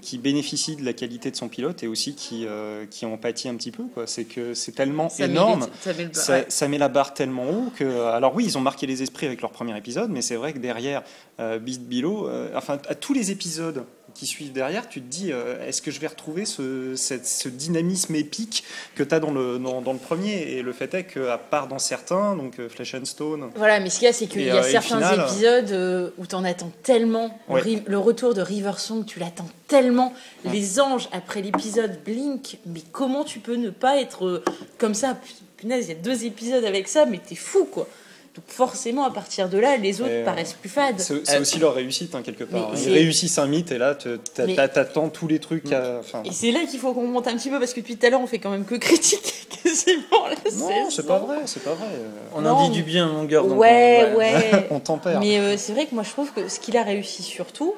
qui 0.01 0.19
bénéficie 0.19 0.77
de 0.77 0.85
la 0.85 0.93
qualité 0.93 1.31
de 1.31 1.37
son 1.37 1.49
pilote 1.49 1.83
et 1.83 1.89
aussi 1.89 2.15
qui, 2.15 2.47
euh, 2.47 2.87
qui 2.89 3.07
en 3.07 3.17
pâtit 3.17 3.49
un 3.49 3.57
petit 3.57 3.73
peu 3.73 3.83
quoi? 3.93 4.07
C'est 4.07 4.25
que 4.25 4.55
c'est 4.55 4.73
tellement 4.73 5.09
Ça 5.09 5.27
met 5.27 5.33
énorme, 5.33 5.63
les- 5.67 5.93
ça 5.93 5.99
met 5.99 6.05
le- 6.05 6.15
ça, 6.15 6.33
ouais. 6.35 6.45
ça 6.49 6.69
met 6.69 6.79
la 6.79 6.89
barre 6.89 7.13
tellement 7.15 7.51
haut 7.51 7.73
que. 7.77 8.03
Alors 8.07 8.35
oui, 8.37 8.45
ils 8.47 8.57
ont 8.57 8.61
marqué 8.61 8.87
les 8.87 9.03
esprits 9.03 9.27
avec 9.27 9.41
leur 9.43 9.51
premier 9.51 9.77
épisode, 9.77 10.11
mais 10.11 10.23
c'est 10.23 10.37
vrai 10.37 10.53
que 10.53 10.59
derrière 10.59 11.03
euh, 11.41 11.59
Beast 11.59 11.81
Below, 11.83 12.29
euh, 12.29 12.51
enfin 12.55 12.79
à 12.89 12.95
tous 12.95 13.15
les 13.15 13.31
épisodes 13.33 13.85
qui 14.15 14.27
suivent 14.27 14.53
derrière, 14.53 14.91
tu 14.91 15.01
te 15.01 15.09
dis 15.09 15.33
euh, 15.33 15.67
est-ce 15.67 15.81
que 15.81 15.91
je 15.91 15.99
vais 15.99 16.07
retrouver 16.07 16.45
ce, 16.45 16.95
cette- 16.97 17.25
ce 17.27 17.49
dynamisme 17.49 18.15
épique 18.15 18.63
que 18.95 19.03
tu 19.03 19.15
as 19.15 19.21
dans 19.21 19.31
le, 19.33 19.59
dans, 19.59 19.81
dans 19.81 19.95
le 19.95 19.99
premier? 19.99 20.53
Et 20.53 20.61
le 20.63 20.73
fait 20.75 20.93
est 20.93 21.05
qu'à 21.05 21.39
part 21.39 21.67
dans 21.67 21.79
certains, 21.79 22.37
donc 22.37 22.59
euh, 22.61 22.69
Flesh 22.69 22.95
and 22.95 23.07
Stone, 23.07 23.51
Voilà, 23.57 23.81
mais 23.81 23.89
ce 23.89 23.99
qu'il 23.99 24.05
y 24.07 24.09
a, 24.11 24.13
c'est 24.13 24.27
qu'il 24.27 24.43
y 24.43 24.51
a 24.51 24.57
euh, 24.57 24.63
certains 24.71 24.97
final, 25.01 25.21
épisodes 25.21 25.71
euh, 25.73 26.11
où 26.19 26.27
t'en 26.27 26.45
attends 26.45 26.71
tellement. 26.83 26.92
Le 26.99 27.99
retour 27.99 28.35
de 28.35 28.41
River 28.43 28.73
Song, 28.79 29.05
tu 29.05 29.19
l'attends 29.19 29.49
tellement. 29.69 30.13
Les 30.45 30.81
anges, 30.81 31.09
après 31.13 31.43
l'épisode 31.43 31.99
Blink, 32.05 32.59
mais 32.67 32.83
comment 32.93 33.25
tu 33.25 33.39
peux 33.39 33.57
ne 33.57 33.71
pas 33.71 34.01
être 34.01 34.27
euh, 34.27 34.45
comme 34.79 34.95
ça? 34.95 35.19
Punaise, 35.57 35.87
il 35.87 35.97
y 35.97 35.99
a 35.99 36.03
deux 36.03 36.25
épisodes 36.25 36.65
avec 36.65 36.89
ça, 36.89 37.07
mais 37.07 37.19
t'es 37.19 37.35
fou, 37.35 37.65
quoi. 37.65 37.89
Donc 38.35 38.45
forcément, 38.47 39.05
à 39.05 39.11
partir 39.11 39.51
de 39.51 39.59
là, 39.59 39.77
les 39.77 40.01
autres 40.01 40.11
euh, 40.11 40.25
paraissent 40.25 40.55
plus 40.55 40.71
fades. 40.71 40.99
c'est 40.99 41.27
c'est 41.27 41.37
Euh, 41.37 41.41
aussi 41.43 41.59
leur 41.59 41.75
réussite 41.75 42.15
hein, 42.15 42.23
quelque 42.25 42.45
part. 42.45 42.71
mais 42.73 42.81
Ils 42.81 42.91
réussissent 42.93 43.37
un 43.39 43.47
mythe 43.47 43.73
et 43.73 43.77
là, 43.79 43.95
t'attends 43.95 45.11
tous 45.11 45.29
les 45.29 45.39
trucs. 45.39 45.71
à- 45.71 45.99
enfin, 46.01 46.23
Et 46.25 46.33
c'est 46.33 46.51
là 46.51 46.61
qu'il 46.65 46.81
faut 46.81 46.95
qu'on 46.95 47.07
monte 47.07 47.29
un 47.29 47.37
petit 47.37 47.51
peu, 47.51 47.59
parce 47.59 47.75
que 47.75 47.81
depuis 47.81 47.97
tout 47.97 48.07
à 48.07 48.09
l'heure, 48.11 48.23
on 48.23 48.27
fait 48.27 48.39
quand 48.39 48.49
même 48.51 48.65
que 48.65 48.75
critiquer 48.77 49.33
quasiment 49.63 50.27
la 50.29 50.35
non, 50.37 50.41
saison. 50.51 50.91
c'est 50.91 51.07
pas 51.07 51.19
vrai, 51.19 51.39
c'est 51.45 51.63
pas 51.63 51.75
vrai. 51.75 51.89
euh, 51.93 52.09
On 52.35 52.41
Non, 52.41 52.51
en 52.53 52.63
dit 52.65 52.69
mais- 52.71 52.75
du 52.77 52.83
bien 52.85 53.07
en 53.07 53.13
longueur. 53.13 53.47
donc 53.47 53.59
Ouais, 53.59 54.09
on- 54.15 54.17
ouais. 54.17 54.67
On 54.71 54.81
tempère. 54.81 55.21
Mais 55.21 55.39
euh, 55.39 55.57
c'est 55.59 55.75
vrai 55.75 55.85
que 55.85 55.95
moi 55.95 56.03
je 56.03 56.11
trouve 56.13 56.33
que 56.33 56.49
ce 56.49 56.59
qu'il 56.59 56.79
a 56.79 56.83
réussi 56.85 57.23
surtout, 57.23 57.75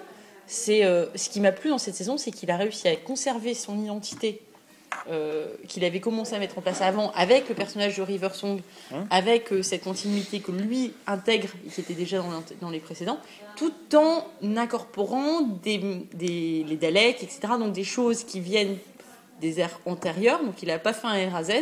c'est 0.47 0.85
euh, 0.85 1.07
ce 1.17 1.31
qui 1.31 1.41
m'a 1.41 1.51
plu 1.51 1.71
dans 1.71 1.79
cette 1.79 1.97
saison, 1.97 2.17
c'est 2.17 2.31
qu'il 2.31 2.51
a 2.53 2.57
réussi 2.57 2.87
à 2.87 2.95
conserver 2.95 3.55
son 3.55 3.77
identité 3.83 4.41
euh, 5.11 5.47
qu'il 5.69 5.85
avait 5.85 6.01
commencé 6.01 6.35
à 6.35 6.39
mettre 6.39 6.59
en 6.59 6.63
place 6.63 6.81
avant 6.81 7.11
avec 7.13 7.49
le 7.49 7.55
personnage 7.55 7.97
de 7.97 8.03
River 8.03 8.31
Song, 8.33 8.61
Hein 8.93 9.07
avec 9.11 9.53
euh, 9.53 9.63
cette 9.63 9.85
continuité 9.85 10.41
que 10.41 10.53
lui 10.53 10.93
intègre 11.07 11.49
et 11.67 11.71
qui 11.71 11.81
était 11.81 11.95
déjà 11.95 12.23
dans, 12.61 12.71
les 12.71 12.81
précédents, 12.81 13.19
tout 13.57 13.73
en 13.95 14.25
incorporant 14.57 15.43
des, 15.63 16.07
des, 16.13 16.65
les 16.67 16.77
Daleks, 16.77 17.23
etc. 17.23 17.41
Donc 17.59 17.73
des 17.73 17.85
choses 17.85 18.25
qui 18.25 18.41
viennent 18.41 18.77
des 19.41 19.61
ères 19.61 19.81
antérieures, 19.85 20.43
donc 20.43 20.63
il 20.63 20.69
n'a 20.69 20.79
pas 20.79 20.93
fait 20.93 21.07
un 21.07 21.31
R 21.31 21.37
à 21.37 21.45
Z 21.45 21.53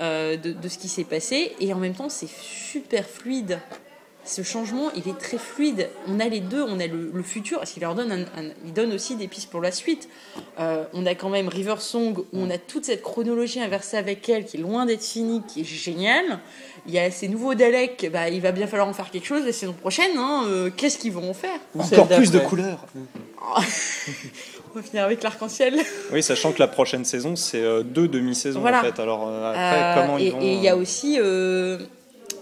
euh, 0.00 0.36
de, 0.36 0.52
de 0.52 0.68
ce 0.68 0.78
qui 0.78 0.88
s'est 0.88 1.04
passé, 1.04 1.52
et 1.60 1.72
en 1.72 1.78
même 1.78 1.94
temps 1.94 2.08
c'est 2.08 2.30
super 2.30 3.04
fluide. 3.06 3.58
Ce 4.24 4.42
changement, 4.42 4.90
il 4.94 5.08
est 5.08 5.18
très 5.18 5.38
fluide. 5.38 5.88
On 6.06 6.20
a 6.20 6.28
les 6.28 6.40
deux, 6.40 6.62
on 6.62 6.78
a 6.78 6.86
le, 6.86 7.10
le 7.12 7.22
futur, 7.22 7.58
parce 7.58 7.72
qu'il 7.72 7.82
leur 7.82 7.94
donne, 7.94 8.12
un- 8.12 8.40
un- 8.40 8.50
il 8.64 8.72
donne 8.72 8.92
aussi 8.92 9.16
des 9.16 9.26
pistes 9.28 9.50
pour 9.50 9.60
la 9.62 9.72
suite. 9.72 10.08
Euh, 10.60 10.84
on 10.92 11.06
a 11.06 11.14
quand 11.14 11.30
même 11.30 11.48
River 11.48 11.76
Song, 11.78 12.16
où 12.18 12.24
on 12.34 12.50
a 12.50 12.58
toute 12.58 12.84
cette 12.84 13.02
chronologie 13.02 13.60
inversée 13.60 13.96
avec 13.96 14.28
elle, 14.28 14.44
qui 14.44 14.58
est 14.58 14.60
loin 14.60 14.84
d'être 14.86 15.02
finie, 15.02 15.42
qui 15.48 15.62
est 15.62 15.64
géniale. 15.64 16.38
Il 16.86 16.92
y 16.92 16.98
a 16.98 17.10
ces 17.10 17.28
nouveaux 17.28 17.54
Daleks, 17.54 18.08
bah, 18.12 18.28
il 18.28 18.40
va 18.40 18.52
bien 18.52 18.66
falloir 18.66 18.88
en 18.88 18.92
faire 18.92 19.10
quelque 19.10 19.26
chose 19.26 19.44
la 19.44 19.52
saison 19.52 19.72
prochaine. 19.72 20.16
hein. 20.16 20.44
Euh, 20.48 20.70
Qu'est-ce 20.76 20.98
qu'ils 20.98 21.12
vont 21.12 21.28
en 21.30 21.34
faire 21.34 21.58
Encore 21.78 22.08
plus 22.08 22.30
de 22.30 22.38
couleurs. 22.40 22.84
On 24.72 24.78
va 24.78 24.82
finir 24.82 25.04
avec 25.04 25.22
l'arc-en-ciel. 25.22 25.74
Oui, 26.12 26.22
sachant 26.22 26.52
que 26.52 26.60
la 26.60 26.68
prochaine 26.68 27.04
saison, 27.04 27.34
c'est 27.36 27.60
euh, 27.60 27.82
deux 27.82 28.06
demi-saisons 28.06 28.60
Voilà. 28.60 28.80
en 28.80 28.84
fait. 28.84 29.00
Alors 29.00 29.28
après, 29.28 29.58
Euh, 29.60 29.94
comment 30.00 30.18
et 30.18 30.26
ils 30.26 30.32
vont. 30.32 30.40
et 30.40 30.52
il 30.54 30.62
y 30.62 30.68
a 30.68 30.76
aussi, 30.76 31.18
euh, 31.20 31.78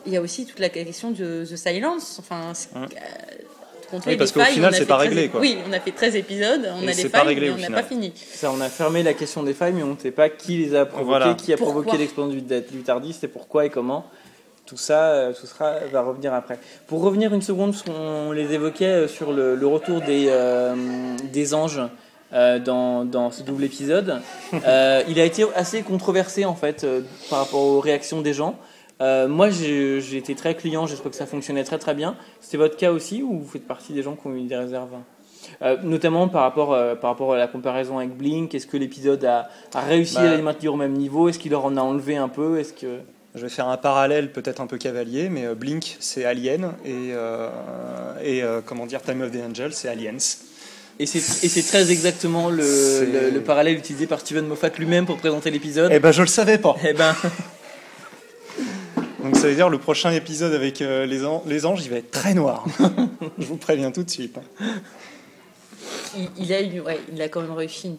il 0.09 0.15
y 0.15 0.17
a 0.17 0.21
aussi 0.21 0.45
toute 0.47 0.59
la 0.59 0.69
question 0.71 1.11
de 1.12 1.45
The 1.45 1.57
Silence. 1.57 2.17
Enfin, 2.19 2.53
Hum. 2.75 2.85
euh, 2.85 3.99
Oui, 4.07 4.17
parce 4.17 4.33
qu'au 4.33 4.41
final, 4.41 4.73
on 4.75 4.77
c'est 4.77 4.85
pas 4.87 4.97
13 4.97 5.09
réglé, 5.09 5.29
quoi. 5.29 5.41
Oui, 5.41 5.57
on 5.67 5.73
a 5.73 5.81
fait 5.81 5.93
13 5.93 6.15
épisodes, 6.17 6.61
on 6.75 6.83
Et 6.87 6.91
a 6.91 6.95
pas 7.09 7.19
failles, 7.21 7.27
réglé, 7.29 7.49
mais 7.57 7.67
on 7.67 7.71
n'a 7.71 7.77
pas 7.83 7.87
fini. 7.88 8.12
Ça, 8.35 8.50
on 8.53 8.61
a 8.61 8.69
fermé 8.69 9.03
la 9.03 9.15
question 9.15 9.43
des 9.43 9.55
failles, 9.55 9.73
mais 9.73 9.83
on 9.83 9.95
ne 9.95 9.99
sait 9.99 10.11
pas 10.11 10.29
qui 10.29 10.59
les 10.59 10.75
a 10.75 10.85
provoquées, 10.85 11.07
Voilà. 11.09 11.35
qui 11.35 11.53
a 11.53 11.57
Pourquoi? 11.57 11.75
provoqué 11.83 11.97
l'explosion 11.99 12.31
du, 12.35 12.43
du 12.43 12.83
Tardis, 12.83 13.17
et 13.23 13.29
pourquoi 13.29 13.65
et 13.65 13.71
comment. 13.71 14.05
Tout 14.67 14.77
ça, 14.77 15.05
euh, 15.12 15.33
tout 15.33 15.47
sera, 15.47 15.77
va 15.91 16.03
revenir 16.03 16.35
après. 16.35 16.59
Pour 16.87 17.00
revenir 17.00 17.33
une 17.33 17.41
seconde, 17.41 17.75
qu'on 17.83 18.33
les 18.33 18.53
évoquait 18.53 18.85
euh, 18.85 19.09
sur 19.09 19.33
le, 19.33 19.55
le 19.57 19.67
retour 19.67 20.03
des, 20.03 20.27
euh, 20.29 20.75
des 21.33 21.55
anges 21.55 21.81
euh, 22.35 22.59
dans, 22.59 23.07
dans 23.07 23.31
ce 23.31 23.43
double 23.43 23.65
épisode, 23.65 24.21
euh, 24.67 25.03
il 25.09 25.19
a 25.19 25.25
été 25.25 25.47
assez 25.55 25.81
controversé 25.81 26.45
en 26.45 26.55
fait 26.55 26.85
euh, 26.85 27.00
par 27.31 27.38
rapport 27.38 27.62
aux 27.62 27.81
réactions 27.81 28.21
des 28.21 28.35
gens. 28.35 28.59
Euh, 29.00 29.28
moi, 29.28 29.49
j'ai 29.50 30.17
été 30.17 30.35
très 30.35 30.55
client, 30.57 30.87
j'ai 30.87 30.95
trouvé 30.97 31.11
que 31.11 31.17
ça 31.17 31.26
fonctionnait 31.26 31.64
très 31.64 31.78
très 31.78 31.95
bien. 31.95 32.17
C'était 32.40 32.57
votre 32.57 32.76
cas 32.76 32.90
aussi 32.90 33.23
ou 33.23 33.38
vous 33.40 33.49
faites 33.49 33.67
partie 33.67 33.93
des 33.93 34.02
gens 34.02 34.14
qui 34.17 34.26
ont 34.26 34.35
eu 34.35 34.43
des 34.43 34.57
réserves? 34.57 34.88
Euh, 35.62 35.77
notamment 35.83 36.29
par 36.29 36.42
rapport, 36.42 36.73
euh, 36.75 36.94
par 36.94 37.11
rapport 37.11 37.33
à 37.33 37.38
la 37.38 37.46
comparaison 37.46 37.99
avec 37.99 38.16
Blink, 38.16 38.55
est-ce 38.55 38.66
que 38.66 38.77
l'épisode 38.77 39.25
a, 39.25 39.49
a 39.75 39.81
réussi 39.81 40.16
Bah. 40.16 40.23
à 40.33 40.37
les 40.37 40.42
maintenir 40.42 40.75
au 40.75 40.77
même 40.77 40.92
niveau? 40.94 41.29
Est-ce 41.29 41.38
qu'il 41.38 41.53
leur 41.53 41.64
en 41.64 41.77
a 41.77 41.81
enlevé 41.81 42.16
un 42.16 42.29
peu? 42.29 42.59
Est-ce 42.59 42.73
que 42.73 42.99
Je 43.35 43.40
vais 43.42 43.49
faire 43.49 43.68
un 43.68 43.77
parallèle 43.77 44.33
peut-être 44.33 44.61
un 44.61 44.66
peu 44.66 44.79
cavalier, 44.79 45.29
mais 45.29 45.55
Blink, 45.55 45.96
c'est 46.01 46.25
Alien 46.25 46.73
et, 46.85 47.12
et 48.25 48.42
comment 48.66 48.85
dire, 48.87 49.01
Time 49.01 49.23
of 49.23 49.31
the 49.31 49.38
Angel, 49.49 49.73
c'est 49.73 49.88
Aliens. 49.88 50.16
et 50.99 51.07
c'est 51.07 51.62
très 51.62 51.92
exactement 51.92 52.51
le, 52.51 52.57
le, 53.05 53.31
le 53.31 53.40
parallèle 53.40 53.77
utilisé 53.79 54.07
par 54.09 54.18
Steven 54.20 54.46
Moffat 54.46 54.70
lui-même 54.77 55.07
pour 55.07 55.16
présenter 55.18 55.51
l'épisode? 55.51 55.90
Eh 55.94 56.01
ben, 56.01 56.11
je 56.11 56.23
le 56.23 56.27
savais 56.29 56.59
pas. 56.59 56.75
Eh 56.85 56.92
ben, 56.94 57.14
Donc 59.29 59.37
ça 59.37 59.47
veut 59.49 59.55
dire 59.55 59.69
le 59.69 59.77
prochain 59.79 60.11
épisode 60.12 60.55
avec 60.55 60.81
euh, 60.81 61.05
les, 61.05 61.23
an- 61.27 61.43
les 61.47 61.67
anges, 61.67 61.85
il 61.85 61.91
va 61.91 61.97
être 61.99 62.11
très 62.11 62.33
noir. 62.33 62.64
je 63.38 63.45
vous 63.45 63.59
préviens 63.59 63.91
tout 63.91 64.03
de 64.03 64.09
suite. 64.09 64.38
Il, 66.17 66.29
il 66.38 66.53
a, 66.55 66.62
eu- 66.62 66.81
ouais, 66.81 66.99
il 67.12 67.21
a 67.21 67.29
quand 67.29 67.43
même 67.43 67.53
réussi 67.53 67.99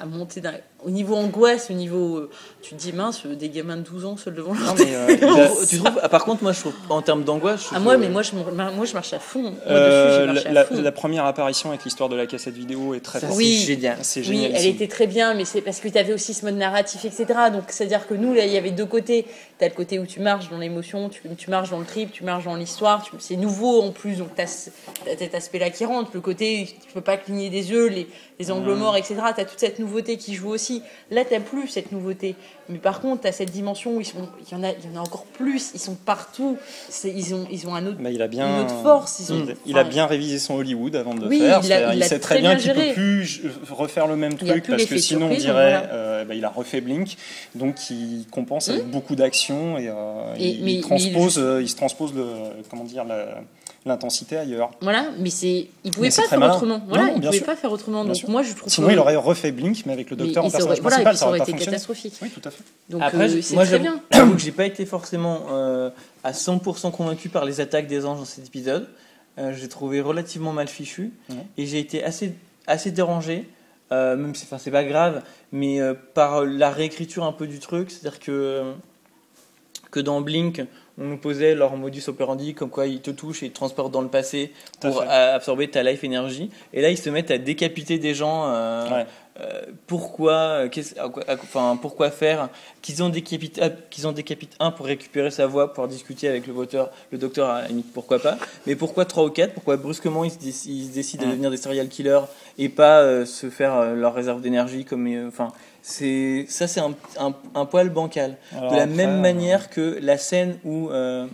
à 0.00 0.06
monter 0.06 0.40
d'un- 0.40 0.54
au 0.84 0.90
niveau 0.90 1.14
angoisse, 1.16 1.70
au 1.70 1.74
niveau. 1.74 2.16
euh, 2.18 2.30
Tu 2.62 2.74
te 2.74 2.80
dis, 2.80 2.92
mince, 2.92 3.26
des 3.26 3.48
gamins 3.48 3.76
de 3.76 3.82
12 3.82 4.04
ans 4.04 4.16
seuls 4.16 4.34
devant 4.34 4.54
leur 4.54 4.62
non, 4.66 4.74
mais, 4.78 4.94
euh, 4.94 5.06
a- 5.08 5.66
tu 5.68 5.78
trouves 5.78 5.98
ah, 6.02 6.08
Par 6.08 6.24
contre, 6.24 6.42
moi, 6.44 6.52
je 6.52 6.60
trouve 6.60 6.74
en 6.90 7.02
termes 7.02 7.24
d'angoisse, 7.24 7.62
je 7.62 7.66
Ah, 7.70 7.74
trouve 7.74 7.82
moi, 7.84 7.94
que- 7.96 8.00
mais 8.00 8.08
moi 8.08 8.22
je, 8.22 8.32
moi, 8.36 8.84
je 8.84 8.92
marche 8.94 9.12
à 9.12 9.18
fond. 9.18 9.42
Moi, 9.42 9.52
Euh, 9.66 9.86
dessus, 9.88 10.20
j'ai 10.20 10.26
la, 10.26 10.32
marché 10.32 10.48
à 10.48 10.52
la- 10.52 10.64
fond. 10.64 10.82
la 10.82 10.92
première 10.92 11.24
apparition 11.26 11.70
avec 11.70 11.84
l'histoire 11.84 12.08
de 12.08 12.14
la 12.16 12.26
cassette 12.26 12.54
vidéo 12.54 12.94
est 12.94 13.00
très 13.00 13.18
ça. 13.20 13.28
Oui. 13.32 13.58
c'est 13.58 13.66
génial. 13.74 13.98
C'est 14.02 14.20
Oui, 14.28 14.48
elle 14.54 14.66
était 14.66 14.86
très 14.88 15.06
bien, 15.08 15.34
mais 15.34 15.44
c'est 15.44 15.60
parce 15.60 15.80
que 15.80 15.88
tu 15.88 15.98
avais 15.98 16.12
aussi 16.12 16.34
ce 16.34 16.44
mode 16.44 16.56
narratif, 16.56 17.04
etc. 17.04 17.26
Donc, 17.52 17.64
c'est-à-dire 17.68 18.06
que 18.06 18.14
nous, 18.14 18.32
là, 18.32 18.44
il 18.46 18.52
y 18.52 18.56
avait 18.56 18.70
deux 18.70 18.86
côtés. 18.86 19.26
Tu 19.58 19.64
as 19.64 19.68
le 19.68 19.74
côté 19.74 19.98
où 19.98 20.06
tu 20.06 20.20
marches 20.20 20.48
dans 20.50 20.58
l'émotion, 20.58 21.08
tu, 21.08 21.22
tu 21.36 21.50
marches 21.50 21.70
dans 21.70 21.78
le 21.80 21.84
trip, 21.86 22.12
tu 22.12 22.22
marches 22.24 22.44
dans 22.44 22.54
l'histoire. 22.54 23.02
tu- 23.02 23.12
C'est 23.18 23.36
nouveau 23.36 23.82
en 23.82 23.90
plus, 23.90 24.16
donc 24.18 24.34
tu 24.36 24.42
as, 24.42 24.70
cet 25.18 25.34
aspect-là 25.34 25.70
qui 25.70 25.84
rentre. 25.84 26.10
Le 26.14 26.20
côté, 26.20 26.68
tu 26.86 26.92
peux 26.94 27.00
pas 27.00 27.16
cligner 27.16 27.50
des 27.50 27.70
yeux, 27.70 27.86
les, 27.88 28.06
les 28.38 28.50
angles 28.52 28.70
Mhm. 28.70 28.78
morts, 28.78 28.96
etc. 28.96 29.16
Tu 29.34 29.40
as 29.40 29.44
toute 29.44 29.58
cette 29.58 29.78
nouveauté 29.80 30.16
qui 30.16 30.34
joue 30.34 30.50
aussi. 30.50 30.71
Là, 31.10 31.24
tu 31.24 31.38
plus 31.40 31.68
cette 31.68 31.92
nouveauté. 31.92 32.36
Mais 32.68 32.78
par 32.78 33.00
contre, 33.00 33.22
tu 33.22 33.26
as 33.28 33.32
cette 33.32 33.50
dimension 33.50 33.96
où 33.96 34.00
ils 34.00 34.06
sont, 34.06 34.28
il, 34.40 34.52
y 34.52 34.56
en 34.58 34.62
a, 34.62 34.70
il 34.70 34.90
y 34.90 34.96
en 34.96 35.00
a 35.00 35.02
encore 35.02 35.24
plus. 35.24 35.72
Ils 35.74 35.80
sont 35.80 35.94
partout. 35.96 36.56
Ils 37.04 37.34
ont, 37.34 37.46
ils 37.50 37.66
ont 37.66 37.74
un 37.74 37.84
autre, 37.86 37.98
Mais 38.00 38.14
il 38.14 38.22
a 38.22 38.28
bien, 38.28 38.46
une 38.60 38.64
autre 38.64 38.80
force. 38.82 39.18
Ils 39.20 39.32
ont, 39.32 39.46
il, 39.66 39.76
a 39.76 39.84
bien 39.84 40.06
révisé 40.06 40.38
son 40.38 40.54
Hollywood 40.54 40.94
avant 40.96 41.14
de 41.14 41.22
le 41.22 41.28
Oui, 41.28 41.40
faire. 41.40 41.60
il 41.94 42.04
sait 42.04 42.20
très 42.20 42.40
bien 42.40 42.56
qu'il 42.56 42.72
peut 42.72 42.92
plus 42.94 43.24
j- 43.24 43.42
refaire 43.70 44.06
le 44.06 44.16
même 44.16 44.36
truc 44.36 44.66
parce 44.68 44.84
que 44.84 44.96
sinon 44.98 45.26
on 45.26 45.34
dirait 45.34 45.52
voilà. 45.52 45.92
euh, 45.92 46.24
bah, 46.24 46.34
il 46.34 46.44
a 46.44 46.48
refait 46.50 46.80
Blink, 46.80 47.16
donc 47.54 47.90
il 47.90 48.26
compense 48.30 48.68
avec 48.68 48.86
beaucoup 48.88 49.16
d'action 49.16 49.76
et, 49.78 49.88
euh, 49.88 50.34
Et- 50.38 50.48
il, 50.50 50.64
mais- 50.64 50.72
il 50.72 50.76
mais 50.76 50.80
transpose, 50.82 51.36
il- 51.36 51.42
euh, 51.42 51.62
il 51.62 51.68
se 51.68 51.76
transpose 51.76 52.14
le 52.14 52.24
comment 52.70 52.84
dire 52.84 53.04
la- 53.04 53.40
l'intensité 53.84 54.36
ailleurs. 54.36 54.70
Voilà, 54.80 55.06
mais 55.18 55.30
c'est, 55.30 55.68
il 55.84 55.90
pouvait 55.90 56.08
Mais 56.08 56.14
pas 56.14 56.28
faire 56.28 56.38
malin. 56.38 56.54
autrement. 56.54 56.82
Voilà, 56.88 57.04
non, 57.06 57.12
il 57.16 57.20
pouvait 57.22 57.36
sûr. 57.38 57.46
pas 57.46 57.56
faire 57.56 57.72
autrement. 57.72 58.04
Donc 58.04 58.28
moi, 58.28 58.42
je 58.42 58.52
trouve 58.54 58.72
Sinon 58.72 58.86
que- 58.88 58.92
il 58.92 58.98
aurait 58.98 59.16
refait 59.16 59.50
Blink 59.52 59.84
mais 59.86 59.92
avec 59.92 60.08
le 60.10 60.16
mais 60.16 60.24
docteur 60.24 60.44
en 60.44 60.50
personnage 60.50 60.80
voilà, 60.80 61.14
ça 61.16 61.28
aurait 61.28 61.40
été 61.40 61.52
catastrophique. 61.52 62.14
Oui, 62.22 62.30
tout 62.30 62.40
à 62.46 62.50
fait. 62.50 62.62
Donc 62.90 63.02
Après, 63.02 63.24
euh, 63.24 63.36
je- 63.36 63.40
c'est 63.40 63.54
moi, 63.54 63.64
très 63.66 63.78
bien. 63.80 64.00
que 64.10 64.38
j'ai 64.38 64.52
pas 64.52 64.66
été 64.66 64.86
forcément 64.86 65.46
euh, 65.50 65.90
à 66.22 66.32
100% 66.32 66.90
convaincu 66.92 67.28
par 67.28 67.44
les 67.44 67.60
attaques 67.60 67.86
des 67.88 68.04
anges 68.06 68.18
dans 68.18 68.24
cet 68.24 68.46
épisode. 68.46 68.88
Euh, 69.38 69.52
j'ai 69.58 69.68
trouvé 69.68 70.00
relativement 70.00 70.52
mal 70.52 70.68
fichu 70.68 71.10
Ouais. 71.30 71.36
et 71.58 71.66
j'ai 71.66 71.78
été 71.78 72.04
assez, 72.04 72.34
assez 72.66 72.90
dérangé, 72.90 73.48
euh, 73.90 74.14
même 74.16 74.34
si 74.34 74.44
enfin, 74.44 74.58
c'est 74.58 74.70
pas 74.70 74.84
grave, 74.84 75.22
mais 75.52 75.80
euh, 75.80 75.94
par 76.14 76.44
la 76.44 76.70
réécriture 76.70 77.24
un 77.24 77.32
peu 77.32 77.46
du 77.46 77.58
truc. 77.58 77.90
C'est-à-dire 77.90 78.20
que, 78.20 78.62
que 79.90 80.00
dans 80.00 80.20
Blink, 80.20 80.62
on 80.98 81.04
nous 81.04 81.16
posait 81.16 81.54
leur 81.54 81.76
modus 81.76 82.02
operandi, 82.08 82.54
comme 82.54 82.70
quoi 82.70 82.86
ils 82.86 83.00
te 83.00 83.10
touchent 83.10 83.42
et 83.42 83.46
ils 83.46 83.50
te 83.50 83.56
transportent 83.56 83.92
dans 83.92 84.02
le 84.02 84.08
passé 84.08 84.52
à 84.76 84.80
pour 84.80 85.02
euh, 85.02 85.34
absorber 85.36 85.68
ta 85.68 85.82
life 85.82 86.04
énergie. 86.04 86.50
Et 86.72 86.82
là, 86.82 86.90
ils 86.90 86.98
se 86.98 87.08
mettent 87.10 87.30
à 87.30 87.38
décapiter 87.38 87.98
des 87.98 88.14
gens. 88.14 88.44
euh, 88.48 88.88
Ouais. 88.90 89.06
euh, 89.40 89.62
pourquoi, 89.86 90.34
à 90.36 91.02
à- 91.04 91.34
enfin, 91.34 91.78
pourquoi 91.80 92.10
faire 92.10 92.50
qu'ils 92.82 93.02
ont 93.02 93.08
décapité, 93.08 93.62
ah, 93.62 93.70
qu'ils 93.90 94.06
en 94.06 94.12
décapitent 94.12 94.54
un 94.60 94.70
pour 94.70 94.84
récupérer 94.86 95.30
sa 95.30 95.46
voix, 95.46 95.68
pouvoir 95.72 95.88
discuter 95.88 96.28
avec 96.28 96.46
le 96.46 96.52
voteur, 96.52 96.90
le 97.10 97.16
docteur 97.18 97.48
à 97.48 97.62
pourquoi 97.94 98.18
pas. 98.18 98.36
Mais 98.66 98.76
pourquoi 98.76 99.04
trois 99.06 99.24
ou 99.24 99.30
quatre 99.30 99.54
Pourquoi 99.54 99.76
brusquement 99.78 100.24
ils 100.24 100.30
se, 100.30 100.38
décident 100.38 101.22
de 101.22 101.26
Ouais. 101.28 101.32
devenir 101.32 101.50
des 101.50 101.56
serial 101.56 101.88
killers 101.88 102.20
et 102.58 102.68
pas 102.68 103.00
euh, 103.00 103.24
se 103.24 103.48
faire 103.48 103.94
leur 103.94 104.12
réserve 104.14 104.42
d'énergie 104.42 104.84
comme, 104.84 105.08
enfin, 105.28 105.48
c'est 105.82 106.46
ça 106.48 106.66
c'est 106.68 106.80
un, 106.80 106.94
un, 107.18 107.34
un 107.54 107.64
poil 107.66 107.90
bancal. 107.90 108.36
Alors 108.56 108.70
de 108.72 108.76
la 108.76 108.82
après, 108.84 108.94
même 108.96 109.10
euh, 109.10 109.20
manière 109.20 109.68
que 109.70 109.98
la 110.00 110.16
scène 110.16 110.56
où 110.64 110.88
euh, 110.90 111.26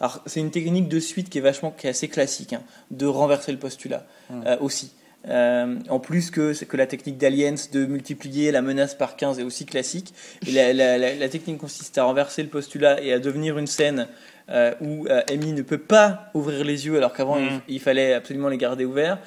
Alors, 0.00 0.20
c'est 0.26 0.40
une 0.40 0.50
technique 0.50 0.88
de 0.88 1.00
suite 1.00 1.30
qui 1.30 1.38
est 1.38 1.40
vachement, 1.40 1.70
qui 1.70 1.86
est 1.86 1.90
assez 1.90 2.08
classique, 2.08 2.52
hein, 2.52 2.62
de 2.90 3.06
renverser 3.06 3.50
le 3.52 3.58
postulat 3.58 4.04
Mm. 4.30 4.42
euh, 4.46 4.56
aussi. 4.60 4.92
Euh, 5.28 5.76
en 5.88 6.00
plus 6.00 6.30
que, 6.30 6.52
que 6.64 6.76
la 6.76 6.86
technique 6.86 7.16
d'Aliens 7.18 7.54
de 7.72 7.86
multiplier 7.86 8.50
la 8.52 8.60
menace 8.62 8.94
par 8.94 9.16
15 9.16 9.38
est 9.38 9.42
aussi 9.42 9.64
classique. 9.66 10.12
Et 10.46 10.52
la, 10.52 10.72
la- 10.74 10.98
la- 10.98 11.14
la 11.14 11.28
technique 11.30 11.58
consiste 11.58 11.96
à 11.98 12.04
renverser 12.04 12.42
le 12.42 12.48
postulat 12.50 13.00
et 13.02 13.12
à 13.12 13.18
devenir 13.18 13.56
une 13.58 13.66
scène 13.66 14.06
euh, 14.50 14.74
où 14.82 15.06
euh, 15.08 15.22
Amy 15.30 15.52
ne 15.54 15.62
peut 15.62 15.78
pas 15.78 16.30
ouvrir 16.34 16.62
les 16.64 16.84
yeux 16.86 16.96
alors 16.98 17.14
qu'avant 17.14 17.38
il, 17.38 17.60
il 17.68 17.80
fallait 17.80 18.12
absolument 18.12 18.48
les 18.50 18.58
garder 18.58 18.84
ouverts. 18.84 19.18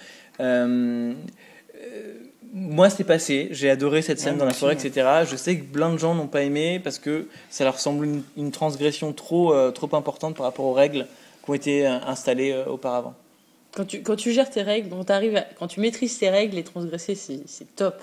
Moi, 2.53 2.89
c'est 2.89 3.03
passé. 3.03 3.49
J'ai 3.51 3.69
adoré 3.69 4.01
cette 4.01 4.19
scène 4.19 4.33
Ouais, 4.33 4.39
dans 4.39 4.45
la 4.45 4.53
forêt, 4.53 4.73
etc. 4.73 5.07
Je 5.29 5.36
sais 5.36 5.57
que 5.57 5.63
plein 5.63 5.91
de 5.91 5.97
gens 5.97 6.15
n'ont 6.15 6.27
pas 6.27 6.43
aimé 6.43 6.79
parce 6.83 6.99
que 6.99 7.27
ça 7.49 7.63
leur 7.63 7.79
semble 7.79 8.05
une, 8.05 8.23
une 8.38 8.51
transgression 8.51 9.13
trop, 9.13 9.53
euh, 9.53 9.71
trop 9.71 9.93
importante 9.95 10.36
par 10.36 10.45
rapport 10.45 10.65
aux 10.65 10.73
règles 10.73 11.07
qui 11.43 11.49
ont 11.51 11.53
été 11.53 11.88
euh, 11.88 11.97
installées 12.05 12.51
euh, 12.51 12.65
auparavant. 12.65 13.13
Quand 13.75 13.86
tu, 13.86 14.01
quand 14.01 14.15
tu 14.15 14.31
gères 14.31 14.49
tes 14.49 14.62
règles, 14.63 14.89
quand, 14.89 15.10
à- 15.12 15.41
quand 15.60 15.67
tu 15.67 15.79
maîtrises 15.81 16.17
tes 16.17 16.29
règles, 16.29 16.55
les 16.55 16.63
transgresser, 16.63 17.15
c'est 17.15 17.75
top. 17.75 18.01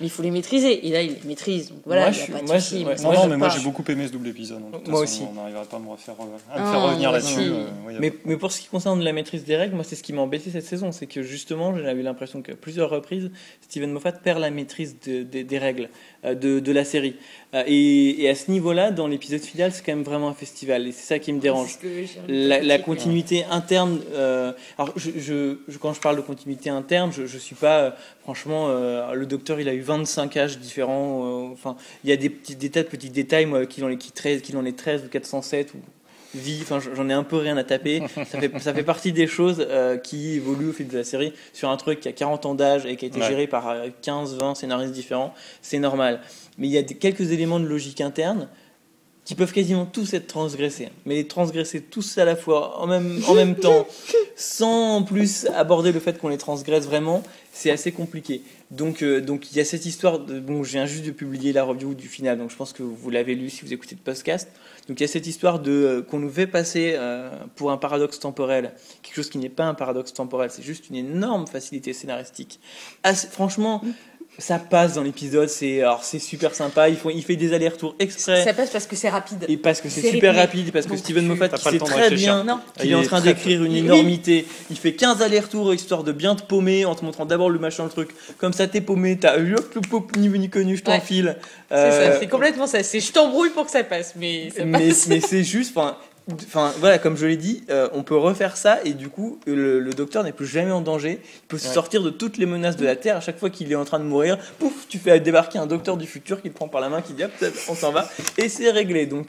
Mais 0.00 0.06
il 0.06 0.10
faut 0.10 0.22
les 0.22 0.30
maîtriser. 0.30 0.86
Et 0.86 0.90
là, 0.90 1.02
il 1.02 1.12
les 1.14 1.28
maîtrise. 1.28 1.68
Donc 1.70 1.78
voilà, 1.86 2.02
Moi, 2.02 2.10
il 2.10 2.20
a 2.20 2.22
suis- 2.24 2.32
pas 2.32 2.38
de 2.40 2.44
moi, 2.46 2.54
ouais, 2.56 2.96
Non, 3.16 3.22
non, 3.22 3.28
mais 3.28 3.36
moi 3.36 3.48
j'ai 3.48 3.60
beaucoup 3.62 3.84
aimé 3.88 4.06
ce 4.06 4.12
double 4.12 4.28
épisode. 4.28 4.58
hein. 4.58 4.70
Moi 4.70 4.80
façon, 4.80 5.02
aussi. 5.02 5.22
On 5.30 5.34
n'arrivera 5.34 5.64
pas 5.64 5.76
à 5.76 5.80
me 5.80 5.88
refaire, 5.88 6.14
euh, 6.20 6.24
à 6.54 6.60
me 6.60 6.66
Ah, 6.66 6.70
faire 6.72 6.82
revenir 6.82 7.12
là-dessus. 7.12 7.40
euh, 7.40 7.64
ouais, 7.86 7.94
Mais, 7.98 8.12
mais 8.24 8.36
pour 8.36 8.52
ce 8.52 8.60
qui 8.60 8.68
concerne 8.68 9.02
la 9.02 9.12
maîtrise 9.12 9.44
des 9.44 9.56
règles, 9.56 9.74
moi, 9.74 9.84
c'est 9.84 9.96
ce 9.96 10.02
qui 10.02 10.12
m'a 10.12 10.22
embêté 10.22 10.50
cette 10.50 10.64
saison. 10.66 10.92
C'est 10.92 11.06
que 11.06 11.22
justement, 11.22 11.76
j'avais 11.76 12.02
l'impression 12.02 12.42
qu'à 12.42 12.54
plusieurs 12.54 12.90
reprises, 12.90 13.30
Steven 13.62 13.90
Moffat 13.92 14.12
perd 14.12 14.40
la 14.40 14.50
maîtrise 14.50 14.96
de- 15.06 15.22
de- 15.22 15.42
des 15.42 15.58
règles 15.58 15.88
euh, 16.24 16.34
de, 16.34 16.60
de 16.60 16.72
la 16.72 16.84
série. 16.84 17.16
Euh, 17.54 17.62
et, 17.66 18.22
et 18.24 18.28
à 18.28 18.34
ce 18.34 18.50
niveau-là, 18.50 18.90
dans 18.90 19.06
l'épisode 19.06 19.40
final, 19.40 19.72
c'est 19.72 19.84
quand 19.84 19.92
même 19.94 20.02
vraiment 20.04 20.28
un 20.28 20.34
festival. 20.34 20.86
Et 20.86 20.92
c'est 20.92 21.06
ça 21.06 21.18
qui 21.18 21.32
me 21.32 21.40
dérange. 21.40 21.78
Que 21.78 21.86
la, 22.28 22.60
la 22.60 22.60
critiqué. 22.78 22.82
continuité 22.84 23.44
interne. 23.50 24.00
euh, 24.12 24.52
alors, 24.78 24.92
je, 24.96 25.10
je- 25.16 25.58
je- 25.68 25.78
quand 25.78 25.92
je 25.92 26.00
parle 26.00 26.16
de 26.16 26.20
continuité 26.22 26.70
interne, 26.70 27.12
je, 27.12 27.26
je 27.26 27.38
suis 27.38 27.54
pas. 27.54 27.94
Franchement, 28.26 28.66
euh, 28.70 29.14
le 29.14 29.24
docteur, 29.24 29.60
il 29.60 29.68
a 29.68 29.72
eu 29.74 29.82
25 29.82 30.36
âges 30.36 30.58
différents. 30.58 31.46
euh, 31.46 31.52
enfin, 31.52 31.76
il 32.02 32.10
y 32.10 32.12
a 32.12 32.16
des, 32.16 32.28
petits, 32.28 32.56
des 32.56 32.70
tas 32.70 32.82
de 32.82 32.88
petits 32.88 33.08
détails, 33.10 33.46
moi, 33.46 33.64
qui 33.66 33.80
dans 33.80 33.86
les, 33.86 33.96
qui 33.98 34.10
13, 34.10 34.42
qui 34.42 34.50
dans 34.50 34.62
les 34.62 34.72
13 34.72 35.04
ou 35.04 35.08
407 35.08 35.74
ou 35.74 35.78
vie. 36.34 36.58
Enfin, 36.62 36.80
j'en 36.80 37.08
ai 37.08 37.12
un 37.12 37.22
peu 37.22 37.36
rien 37.36 37.56
à 37.56 37.62
taper. 37.62 38.02
Ça 38.16 38.24
fait, 38.40 38.50
ça 38.58 38.74
fait 38.74 38.82
partie 38.82 39.12
des 39.12 39.28
choses 39.28 39.64
euh, 39.70 39.96
qui 39.96 40.34
évoluent 40.34 40.70
au 40.70 40.72
fil 40.72 40.88
de 40.88 40.98
la 40.98 41.04
série 41.04 41.32
sur 41.52 41.70
un 41.70 41.76
truc 41.76 42.00
qui 42.00 42.08
a 42.08 42.12
40 42.12 42.46
ans 42.46 42.54
d'âge 42.56 42.84
et 42.84 42.96
qui 42.96 43.04
a 43.04 43.08
été 43.08 43.20
Ouais. 43.20 43.28
géré 43.28 43.46
par 43.46 43.68
euh, 43.68 43.86
15, 44.02 44.36
20 44.38 44.56
scénaristes 44.56 44.92
différents. 44.92 45.32
C'est 45.62 45.78
normal. 45.78 46.20
Mais 46.58 46.66
il 46.66 46.72
y 46.72 46.78
a 46.78 46.82
des- 46.82 46.96
quelques 46.96 47.30
éléments 47.30 47.60
de 47.60 47.66
logique 47.66 48.00
interne 48.00 48.48
qui 49.26 49.34
peuvent 49.34 49.52
quasiment 49.52 49.84
tous 49.84 50.14
être 50.14 50.28
transgressés. 50.28 50.88
Mais 51.04 51.16
les 51.16 51.26
transgresser 51.26 51.82
tous 51.82 52.16
à 52.16 52.24
la 52.24 52.36
fois, 52.36 52.80
en 52.80 52.86
même, 52.86 53.20
en 53.26 53.34
même 53.34 53.56
temps, 53.60 53.86
sans 54.36 55.02
plus 55.02 55.46
aborder 55.46 55.92
le 55.92 56.00
fait 56.00 56.18
qu'on 56.18 56.28
les 56.28 56.38
transgresse 56.38 56.86
vraiment, 56.86 57.22
c'est 57.52 57.70
assez 57.70 57.90
compliqué. 57.90 58.42
Donc 58.70 59.02
euh, 59.02 59.20
donc 59.20 59.50
il 59.50 59.56
y 59.56 59.60
a 59.60 59.64
cette 59.64 59.84
histoire, 59.84 60.20
de, 60.20 60.38
bon, 60.38 60.62
je 60.62 60.72
viens 60.72 60.86
juste 60.86 61.04
de 61.04 61.10
publier 61.10 61.52
la 61.52 61.64
review 61.64 61.94
du 61.94 62.06
final, 62.06 62.38
donc 62.38 62.50
je 62.50 62.56
pense 62.56 62.72
que 62.72 62.82
vous 62.82 63.10
l'avez 63.10 63.34
lu 63.34 63.50
si 63.50 63.64
vous 63.64 63.72
écoutez 63.72 63.96
le 63.96 64.00
podcast. 64.00 64.48
Donc 64.88 65.00
il 65.00 65.02
y 65.02 65.04
a 65.04 65.08
cette 65.08 65.26
histoire 65.26 65.58
de 65.58 65.72
euh, 65.72 66.02
qu'on 66.02 66.20
nous 66.20 66.30
fait 66.30 66.46
passer 66.46 66.94
euh, 66.96 67.30
pour 67.56 67.72
un 67.72 67.78
paradoxe 67.78 68.20
temporel, 68.20 68.74
quelque 69.02 69.16
chose 69.16 69.30
qui 69.30 69.38
n'est 69.38 69.48
pas 69.48 69.64
un 69.64 69.74
paradoxe 69.74 70.12
temporel, 70.12 70.50
c'est 70.52 70.62
juste 70.62 70.88
une 70.88 70.96
énorme 70.96 71.46
facilité 71.48 71.92
scénaristique. 71.92 72.60
Assez- 73.02 73.28
franchement, 73.28 73.82
ça 74.38 74.58
passe 74.58 74.94
dans 74.94 75.02
l'épisode, 75.02 75.48
c'est 75.48 75.80
alors 75.80 76.04
c'est 76.04 76.18
super 76.18 76.54
sympa, 76.54 76.88
il, 76.88 76.96
faut, 76.96 77.10
il 77.10 77.22
fait 77.22 77.36
des 77.36 77.52
allers-retours 77.54 77.94
exprès. 77.98 78.44
Ça 78.44 78.52
passe 78.52 78.70
parce 78.70 78.86
que 78.86 78.94
c'est 78.96 79.08
rapide. 79.08 79.44
Et 79.48 79.56
parce 79.56 79.80
que 79.80 79.88
c'est 79.88 80.00
C'est 80.02 80.10
super 80.10 80.34
rapide, 80.34 80.72
parce 80.72 80.86
que 80.86 80.96
Steven 80.96 81.26
Moffat 81.26 81.48
qui 81.48 81.62
sait 81.62 81.78
très 81.78 82.10
bien 82.10 82.44
qu'il 82.78 82.86
Il 82.86 82.92
est 82.92 82.94
en 82.94 83.02
train 83.02 83.20
d'écrire 83.20 83.64
une 83.64 83.72
Oui. 83.72 83.78
énormité. 83.78 84.46
Il 84.70 84.76
fait 84.78 84.92
15 84.94 85.22
allers-retours 85.22 85.72
histoire 85.74 86.04
de 86.04 86.12
bien 86.12 86.34
te 86.34 86.42
paumer 86.42 86.84
en 86.84 86.94
te 86.94 87.04
montrant 87.04 87.24
d'abord 87.26 87.48
le 87.50 87.58
machin, 87.58 87.84
le 87.84 87.90
truc. 87.90 88.10
Comme 88.38 88.52
ça, 88.52 88.66
t'es 88.66 88.80
paumé, 88.80 89.16
t'as 89.18 89.38
ni 89.38 90.28
vu 90.28 90.38
ni 90.38 90.48
connu, 90.50 90.76
je 90.76 90.82
Ouais. 90.84 90.98
t'enfile. 90.98 91.36
C'est 91.70 91.74
Euh, 91.76 92.12
ça, 92.12 92.18
c'est 92.20 92.28
complètement 92.28 92.66
ça. 92.66 92.82
C'est 92.82 93.00
je 93.00 93.12
t'embrouille 93.12 93.50
pour 93.50 93.64
que 93.64 93.70
ça 93.70 93.84
passe, 93.84 94.14
mais 94.16 94.50
ça 94.56 94.64
mais 94.64 94.88
passe. 94.88 95.06
mais 95.08 95.20
c'est 95.20 95.44
juste, 95.44 95.72
enfin, 96.32 96.72
voilà, 96.78 96.98
comme 96.98 97.16
je 97.16 97.26
l'ai 97.26 97.36
dit, 97.36 97.62
euh, 97.70 97.88
on 97.92 98.02
peut 98.02 98.16
refaire 98.16 98.56
ça 98.56 98.78
et 98.84 98.92
du 98.94 99.08
coup, 99.08 99.38
le, 99.46 99.78
le 99.80 99.92
docteur 99.94 100.24
n'est 100.24 100.32
plus 100.32 100.46
jamais 100.46 100.72
en 100.72 100.80
danger. 100.80 101.20
Il 101.22 101.46
peut 101.48 101.58
se 101.58 101.68
Ouais. 101.68 101.74
sortir 101.74 102.02
de 102.02 102.10
toutes 102.10 102.38
les 102.38 102.46
menaces 102.46 102.76
de 102.76 102.84
la 102.84 102.96
Terre. 102.96 103.16
À 103.16 103.20
chaque 103.20 103.38
fois 103.38 103.50
qu'il 103.50 103.70
est 103.70 103.76
en 103.76 103.84
train 103.84 103.98
de 103.98 104.04
mourir, 104.04 104.38
pouf, 104.58 104.86
tu 104.88 104.98
fais 104.98 105.20
débarquer 105.20 105.58
un 105.58 105.66
docteur 105.66 105.96
du 105.96 106.06
futur 106.06 106.42
qui 106.42 106.48
le 106.48 106.54
prend 106.54 106.68
par 106.68 106.80
la 106.80 106.88
main, 106.88 107.02
qui 107.02 107.12
dit 107.12 107.24
hop, 107.24 107.30
on 107.68 107.74
s'en 107.74 107.92
va 107.92 108.08
et 108.38 108.48
c'est 108.48 108.70
réglé. 108.70 109.06
Donc 109.06 109.26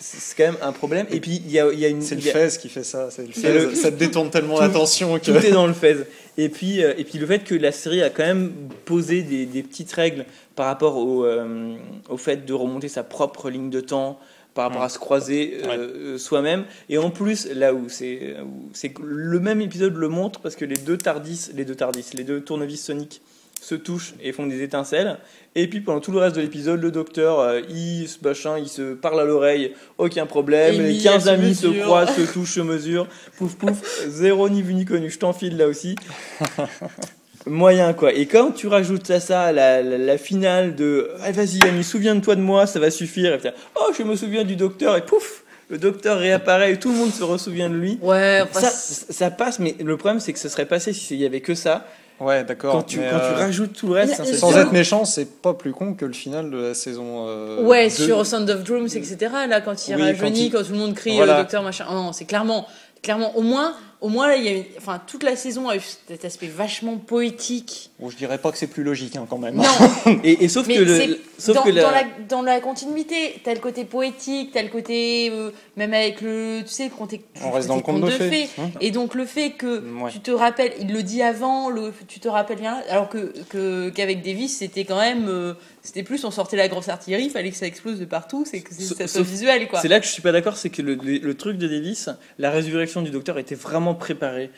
c'est 0.00 0.36
quand 0.36 0.52
même 0.52 0.60
un 0.60 0.72
problème. 0.72 1.06
Et 1.10 1.20
puis 1.20 1.40
il 1.46 1.50
y 1.52 1.58
a, 1.60 1.72
il 1.72 1.78
y 1.78 1.84
a 1.84 1.88
une, 1.88 2.02
C'est 2.02 2.16
le 2.16 2.28
a- 2.28 2.48
Fez 2.50 2.58
qui 2.58 2.68
fait 2.68 2.82
ça. 2.84 3.10
C'est 3.10 3.22
le 3.26 3.32
C'est 3.32 3.40
Fez, 3.40 3.52
le- 3.54 3.74
Ça 3.74 3.90
te 3.90 3.96
détourne 3.96 4.28
tellement 4.30 4.60
l'attention 4.60 5.18
que. 5.18 5.24
Tout 5.24 5.36
est 5.46 5.50
dans 5.52 5.66
le 5.66 5.72
fez. 5.72 5.96
Et 6.36 6.48
puis, 6.48 6.82
euh, 6.82 6.94
et 6.98 7.04
puis 7.04 7.18
le 7.18 7.26
fait 7.26 7.38
que 7.44 7.54
la 7.54 7.70
série 7.70 8.02
a 8.02 8.10
quand 8.10 8.24
même 8.24 8.52
posé 8.84 9.22
des, 9.22 9.46
des 9.46 9.62
petites 9.62 9.92
règles 9.92 10.26
par 10.56 10.66
rapport 10.66 10.96
au, 10.96 11.24
euh, 11.24 11.76
au 12.08 12.16
fait 12.16 12.44
de 12.44 12.52
remonter 12.52 12.88
sa 12.88 13.04
propre 13.04 13.50
ligne 13.50 13.70
de 13.70 13.80
temps, 13.80 14.18
par 14.54 14.64
rapport 14.66 14.82
Mm. 14.82 14.84
à 14.84 14.88
se 14.88 14.98
croiser 14.98 15.58
euh, 15.64 16.14
euh, 16.14 16.18
soi-même. 16.18 16.64
Et 16.88 16.98
en 16.98 17.10
plus, 17.10 17.46
là 17.52 17.74
où 17.74 17.88
c'est 17.88 18.36
où 18.44 18.70
c'est 18.72 18.94
le 19.02 19.40
même 19.40 19.60
épisode 19.60 19.94
le 19.96 20.08
montre 20.08 20.40
parce 20.40 20.56
que 20.56 20.64
les 20.64 20.76
deux 20.76 20.96
Tardis, 20.96 21.50
les 21.54 21.64
deux 21.64 21.74
Tardis, 21.74 22.06
les 22.14 22.24
deux 22.24 22.40
tournevis 22.40 22.82
soniques 22.84 23.20
se 23.60 23.74
touchent 23.74 24.14
et 24.22 24.32
font 24.32 24.46
des 24.46 24.62
étincelles. 24.62 25.18
Et 25.54 25.68
puis 25.68 25.80
pendant 25.80 26.00
tout 26.00 26.12
le 26.12 26.18
reste 26.18 26.36
de 26.36 26.40
l'épisode, 26.42 26.82
le 26.82 26.90
docteur, 26.90 27.40
euh, 27.40 27.60
il 27.70 28.06
se 28.08 28.18
machin, 28.22 28.58
il 28.58 28.68
se 28.68 28.92
parle 28.94 29.20
à 29.20 29.24
l'oreille, 29.24 29.72
aucun 29.98 30.26
problème. 30.26 30.74
Et 30.74 30.78
les 30.78 30.92
lui, 30.94 31.02
15 31.02 31.14
elle 31.14 31.20
se 31.22 31.28
amis 31.30 31.54
se 31.54 31.66
mesure. 31.68 31.84
croisent, 31.84 32.14
se 32.14 32.32
touchent, 32.32 32.54
se 32.54 32.60
mesurent. 32.60 33.08
Pouf 33.38 33.54
pouf, 33.56 34.06
zéro 34.08 34.48
ni 34.50 34.60
vu 34.62 34.74
ni 34.74 34.84
connu. 34.84 35.10
Je 35.10 35.18
t'enfile 35.18 35.56
là 35.56 35.66
aussi. 35.66 35.94
Moyen 37.46 37.92
quoi. 37.92 38.12
Et 38.12 38.26
quand 38.26 38.52
tu 38.52 38.68
rajoutes 38.68 39.10
à 39.10 39.20
ça 39.20 39.52
la, 39.52 39.82
la, 39.82 39.98
la 39.98 40.18
finale 40.18 40.74
de 40.74 41.10
ah, 41.22 41.30
vas-y 41.32 41.62
Annie, 41.68 41.84
souviens-toi 41.84 42.36
de 42.36 42.40
moi, 42.40 42.66
ça 42.66 42.80
va 42.80 42.90
suffire. 42.90 43.34
Et 43.34 43.38
puis, 43.38 43.50
oh, 43.76 43.92
je 43.96 44.02
me 44.02 44.16
souviens 44.16 44.44
du 44.44 44.56
docteur 44.56 44.96
et 44.96 45.02
pouf, 45.04 45.42
le 45.68 45.76
docteur 45.78 46.18
réapparaît 46.18 46.72
et 46.72 46.78
tout 46.78 46.90
le 46.90 46.96
monde 46.96 47.12
se 47.12 47.22
ressouvient 47.22 47.68
de 47.68 47.74
lui. 47.76 47.98
Ouais, 48.00 48.40
enfin, 48.42 48.60
Ça, 48.60 48.70
c'est- 48.70 49.12
ça 49.12 49.30
passe, 49.30 49.58
mais 49.58 49.76
le 49.82 49.96
problème 49.96 50.20
c'est 50.20 50.32
que 50.32 50.38
ce 50.38 50.48
serait 50.48 50.64
passé 50.66 50.92
s'il 50.94 51.18
y 51.18 51.26
avait 51.26 51.40
que 51.42 51.54
ça. 51.54 51.84
Ouais, 52.20 52.44
d'accord. 52.44 52.72
Quand, 52.72 52.82
tu, 52.84 52.98
quand 52.98 53.18
tu 53.18 53.24
euh, 53.24 53.34
rajoutes 53.34 53.72
tout 53.72 53.88
le 53.88 53.94
reste, 53.94 54.20
Mais- 54.20 54.20
hein, 54.28 54.32
ça 54.32 54.38
Sans 54.38 54.56
être 54.56 54.72
méchant, 54.72 55.04
c'est 55.04 55.42
pas 55.42 55.52
plus 55.52 55.72
con 55.72 55.94
que 55.94 56.04
le 56.06 56.12
final 56.12 56.48
de 56.48 56.56
la 56.68 56.72
saison. 56.74 57.26
euh, 57.28 57.62
ouais, 57.64 57.88
deux. 57.88 58.04
sur 58.06 58.24
Sound 58.24 58.48
of 58.48 58.62
Drums, 58.62 58.94
etc. 58.94 59.16
Là, 59.48 59.60
quand 59.60 59.88
il 59.88 59.96
Oui, 59.96 60.02
rajeunit, 60.02 60.48
quand 60.50 60.58
quand, 60.58 60.62
il- 60.62 60.66
tout 60.68 60.72
le 60.72 60.78
monde 60.78 60.94
crie 60.94 61.16
Voilà. 61.16 61.34
euh, 61.34 61.38
docteur 61.42 61.62
machin. 61.64 61.84
Oh 61.90 61.92
non, 61.94 62.12
c'est 62.12 62.24
clairement, 62.24 62.68
clairement, 63.02 63.36
au 63.36 63.42
moins, 63.42 63.74
au 64.04 64.08
moins 64.10 64.28
là, 64.28 64.36
il 64.36 64.44
y 64.44 64.48
a, 64.48 64.62
enfin, 64.76 65.00
toute 65.06 65.22
la 65.22 65.34
saison 65.34 65.68
a 65.70 65.76
eu 65.76 65.80
cet 65.80 66.24
aspect 66.26 66.46
vachement 66.46 66.96
poétique. 66.98 67.90
Bon, 67.98 68.10
je 68.10 68.16
dirais 68.16 68.36
pas 68.36 68.52
que 68.52 68.58
c'est 68.58 68.66
plus 68.66 68.82
logique 68.82 69.16
hein, 69.16 69.26
quand 69.28 69.38
même. 69.38 69.54
Non, 69.56 69.64
Et, 70.24 70.44
et 70.44 70.48
sauf 70.48 70.66
mais 70.66 70.76
que 70.76 70.82
le, 70.82 71.20
sauf 71.38 71.56
dans, 71.56 71.62
que 71.62 71.70
la- 71.70 71.82
dans 71.82 71.90
la, 71.90 72.02
dans 72.28 72.42
la 72.42 72.60
continuité, 72.60 73.40
le 73.46 73.58
côté 73.60 73.84
poétique, 73.86 74.50
le 74.54 74.68
côté 74.68 75.30
euh, 75.32 75.50
même 75.76 75.94
avec 75.94 76.20
le, 76.20 76.60
tu 76.66 76.68
sais, 76.72 76.90
conte, 76.90 77.14
On 77.42 77.50
reste 77.50 77.68
dans 77.68 77.76
le 77.76 77.82
conte 77.82 78.02
de 78.02 78.10
fées. 78.10 78.48
hein. 78.58 78.70
Et 78.82 78.90
donc 78.90 79.14
le 79.14 79.24
fait 79.24 79.52
que 79.52 79.78
Ouais. 80.02 80.10
tu 80.12 80.20
te 80.20 80.30
rappelles, 80.30 80.74
il 80.80 80.92
le 80.92 81.02
dit 81.02 81.22
avant, 81.22 81.70
le, 81.70 81.92
tu 82.06 82.20
te 82.20 82.28
rappelles 82.28 82.58
bien, 82.60 82.82
alors 82.90 83.08
que 83.08 83.32
que- 83.48 83.88
qu'avec 83.88 84.22
Davis 84.22 84.58
c'était 84.58 84.84
quand 84.84 85.00
même, 85.00 85.28
euh, 85.28 85.54
c'était 85.84 86.02
plus 86.02 86.24
on 86.24 86.30
sortait 86.30 86.56
la 86.56 86.66
grosse 86.68 86.88
artillerie, 86.88 87.24
il 87.24 87.30
fallait 87.30 87.50
que 87.50 87.56
ça 87.56 87.66
explose 87.66 88.00
de 88.00 88.06
partout, 88.06 88.44
c'est 88.50 88.60
que 88.62 88.72
ça 88.74 89.06
soit 89.06 89.22
visuel 89.22 89.68
quoi. 89.68 89.80
C'est 89.80 89.88
là 89.88 90.00
que 90.00 90.06
je 90.06 90.10
suis 90.10 90.22
pas 90.22 90.32
d'accord, 90.32 90.56
c'est 90.56 90.70
que 90.70 90.82
le, 90.82 90.94
le- 90.96 91.18
le 91.18 91.34
truc 91.34 91.58
de 91.58 91.68
Davis, 91.68 92.08
la 92.38 92.50
résurrection 92.50 93.02
du 93.02 93.10
docteur 93.10 93.38
était 93.38 93.54
vraiment 93.54 93.94
préparée. 93.94 94.50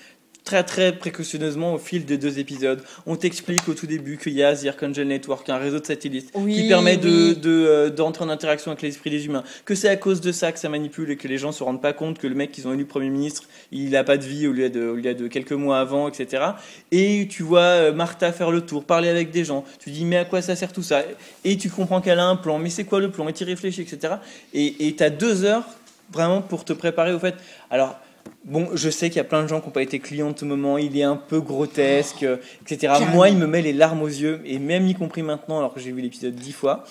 Très 0.47 0.63
très 0.63 0.93
précautionneusement 0.93 1.75
au 1.75 1.79
fil 1.79 2.05
des 2.05 2.19
deux 2.19 2.39
épisodes. 2.39 2.81
On 3.05 3.17
t'explique 3.17 3.69
au 3.69 3.75
tout 3.75 3.89
début 3.89 4.17
qu'il 4.17 4.33
y 4.35 4.45
a 4.45 4.55
The 4.55 4.67
Archangel 4.67 5.09
Network, 5.09 5.49
un 5.51 5.57
réseau 5.57 5.81
de 5.81 5.85
satellites 5.85 6.31
Oui, 6.35 6.55
qui 6.55 6.69
permet 6.69 6.97
de, 6.97 7.31
oui. 7.31 7.37
de, 7.37 7.51
euh, 7.51 7.91
d'entrer 7.91 8.25
en 8.25 8.29
interaction 8.29 8.71
avec 8.71 8.83
l'esprit 8.83 9.11
des 9.11 9.27
humains. 9.27 9.43
Que 9.65 9.75
c'est 9.75 9.89
à 9.89 9.97
cause 9.97 10.21
de 10.21 10.31
ça 10.31 10.53
que 10.53 10.61
ça 10.61 10.69
manipule 10.69 11.11
et 11.11 11.17
que 11.17 11.27
les 11.27 11.37
gens 11.37 11.51
se 11.51 11.65
rendent 11.65 11.83
pas 11.83 11.93
compte 11.93 12.21
que 12.21 12.29
le 12.29 12.37
mec 12.37 12.53
qu'ils 12.53 12.69
ont 12.69 12.73
élu 12.73 12.85
Premier 12.85 13.11
ministre, 13.11 13.43
il 13.73 13.97
a 13.97 14.05
pas 14.05 14.19
de 14.19 14.25
vie 14.25 14.47
au 14.47 14.53
lieu 14.53 14.71
de, 14.71 14.87
au 14.87 14.95
lieu 14.95 15.15
de 15.15 15.27
quelques 15.27 15.51
mois 15.51 15.81
avant, 15.81 16.07
etc. 16.07 16.45
Et 16.93 17.27
tu 17.29 17.43
vois 17.43 17.59
euh, 17.63 17.93
Martha 17.93 18.31
faire 18.31 18.53
le 18.53 18.61
tour, 18.61 18.85
parler 18.85 19.09
avec 19.09 19.33
des 19.33 19.45
gens. 19.45 19.65
Tu 19.81 19.91
dis 19.91 20.05
mais 20.05 20.19
à 20.19 20.25
quoi 20.25 20.43
ça 20.43 20.55
sert 20.55 20.73
tout 20.73 20.85
ça? 20.85 21.03
Et 21.43 21.57
tu 21.57 21.71
comprends 21.71 22.01
qu'elle 22.01 22.21
a 22.21 22.25
un 22.25 22.37
plan. 22.37 22.61
Mais 22.61 22.71
c'est 22.71 22.85
quoi 22.85 23.01
le 23.01 23.11
plan? 23.11 23.27
Et 23.27 23.33
tu 23.33 23.43
y 23.43 23.47
réfléchis, 23.47 23.81
etc. 23.81 24.15
Et 24.55 24.95
tu 24.97 25.03
as 25.03 25.11
deux 25.11 25.43
heures 25.43 25.65
vraiment 26.13 26.41
pour 26.41 26.65
te 26.65 26.73
préparer 26.73 27.13
au 27.13 27.19
fait. 27.19 27.35
Alors. 27.69 27.99
Bon, 28.45 28.69
je 28.75 28.91
sais 28.91 29.09
qu'il 29.09 29.17
y 29.17 29.21
a 29.21 29.25
plein 29.25 29.43
de 29.43 29.49
gens 29.49 29.61
qui 29.61 29.67
n'ont 29.67 29.73
pas 29.73 29.83
été 29.83 29.99
clients 29.99 30.31
de 30.31 30.39
ce 30.39 30.45
moment, 30.45 30.79
il 30.79 30.97
est 30.99 31.03
un 31.03 31.17
peu 31.17 31.41
grotesque, 31.41 32.23
euh, 32.23 32.37
etc. 32.63 32.79
Carrément. 32.93 33.11
Moi, 33.13 33.29
il 33.31 33.37
me 33.39 33.47
met 33.47 33.63
les 33.63 33.73
larmes 33.73 34.03
aux 34.03 34.07
yeux, 34.09 34.41
et 34.45 34.59
même 34.59 34.87
y 34.87 34.95
compris 34.95 35.23
maintenant, 35.23 35.59
alors 35.59 35.75
que 35.75 35.81
j'ai 35.81 35.91
vu 35.93 36.01
l'épisode 36.01 36.35
dix 36.35 36.53
fois. 36.53 36.85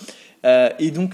Euh, 0.45 0.69
et 0.79 0.91
donc, 0.91 1.13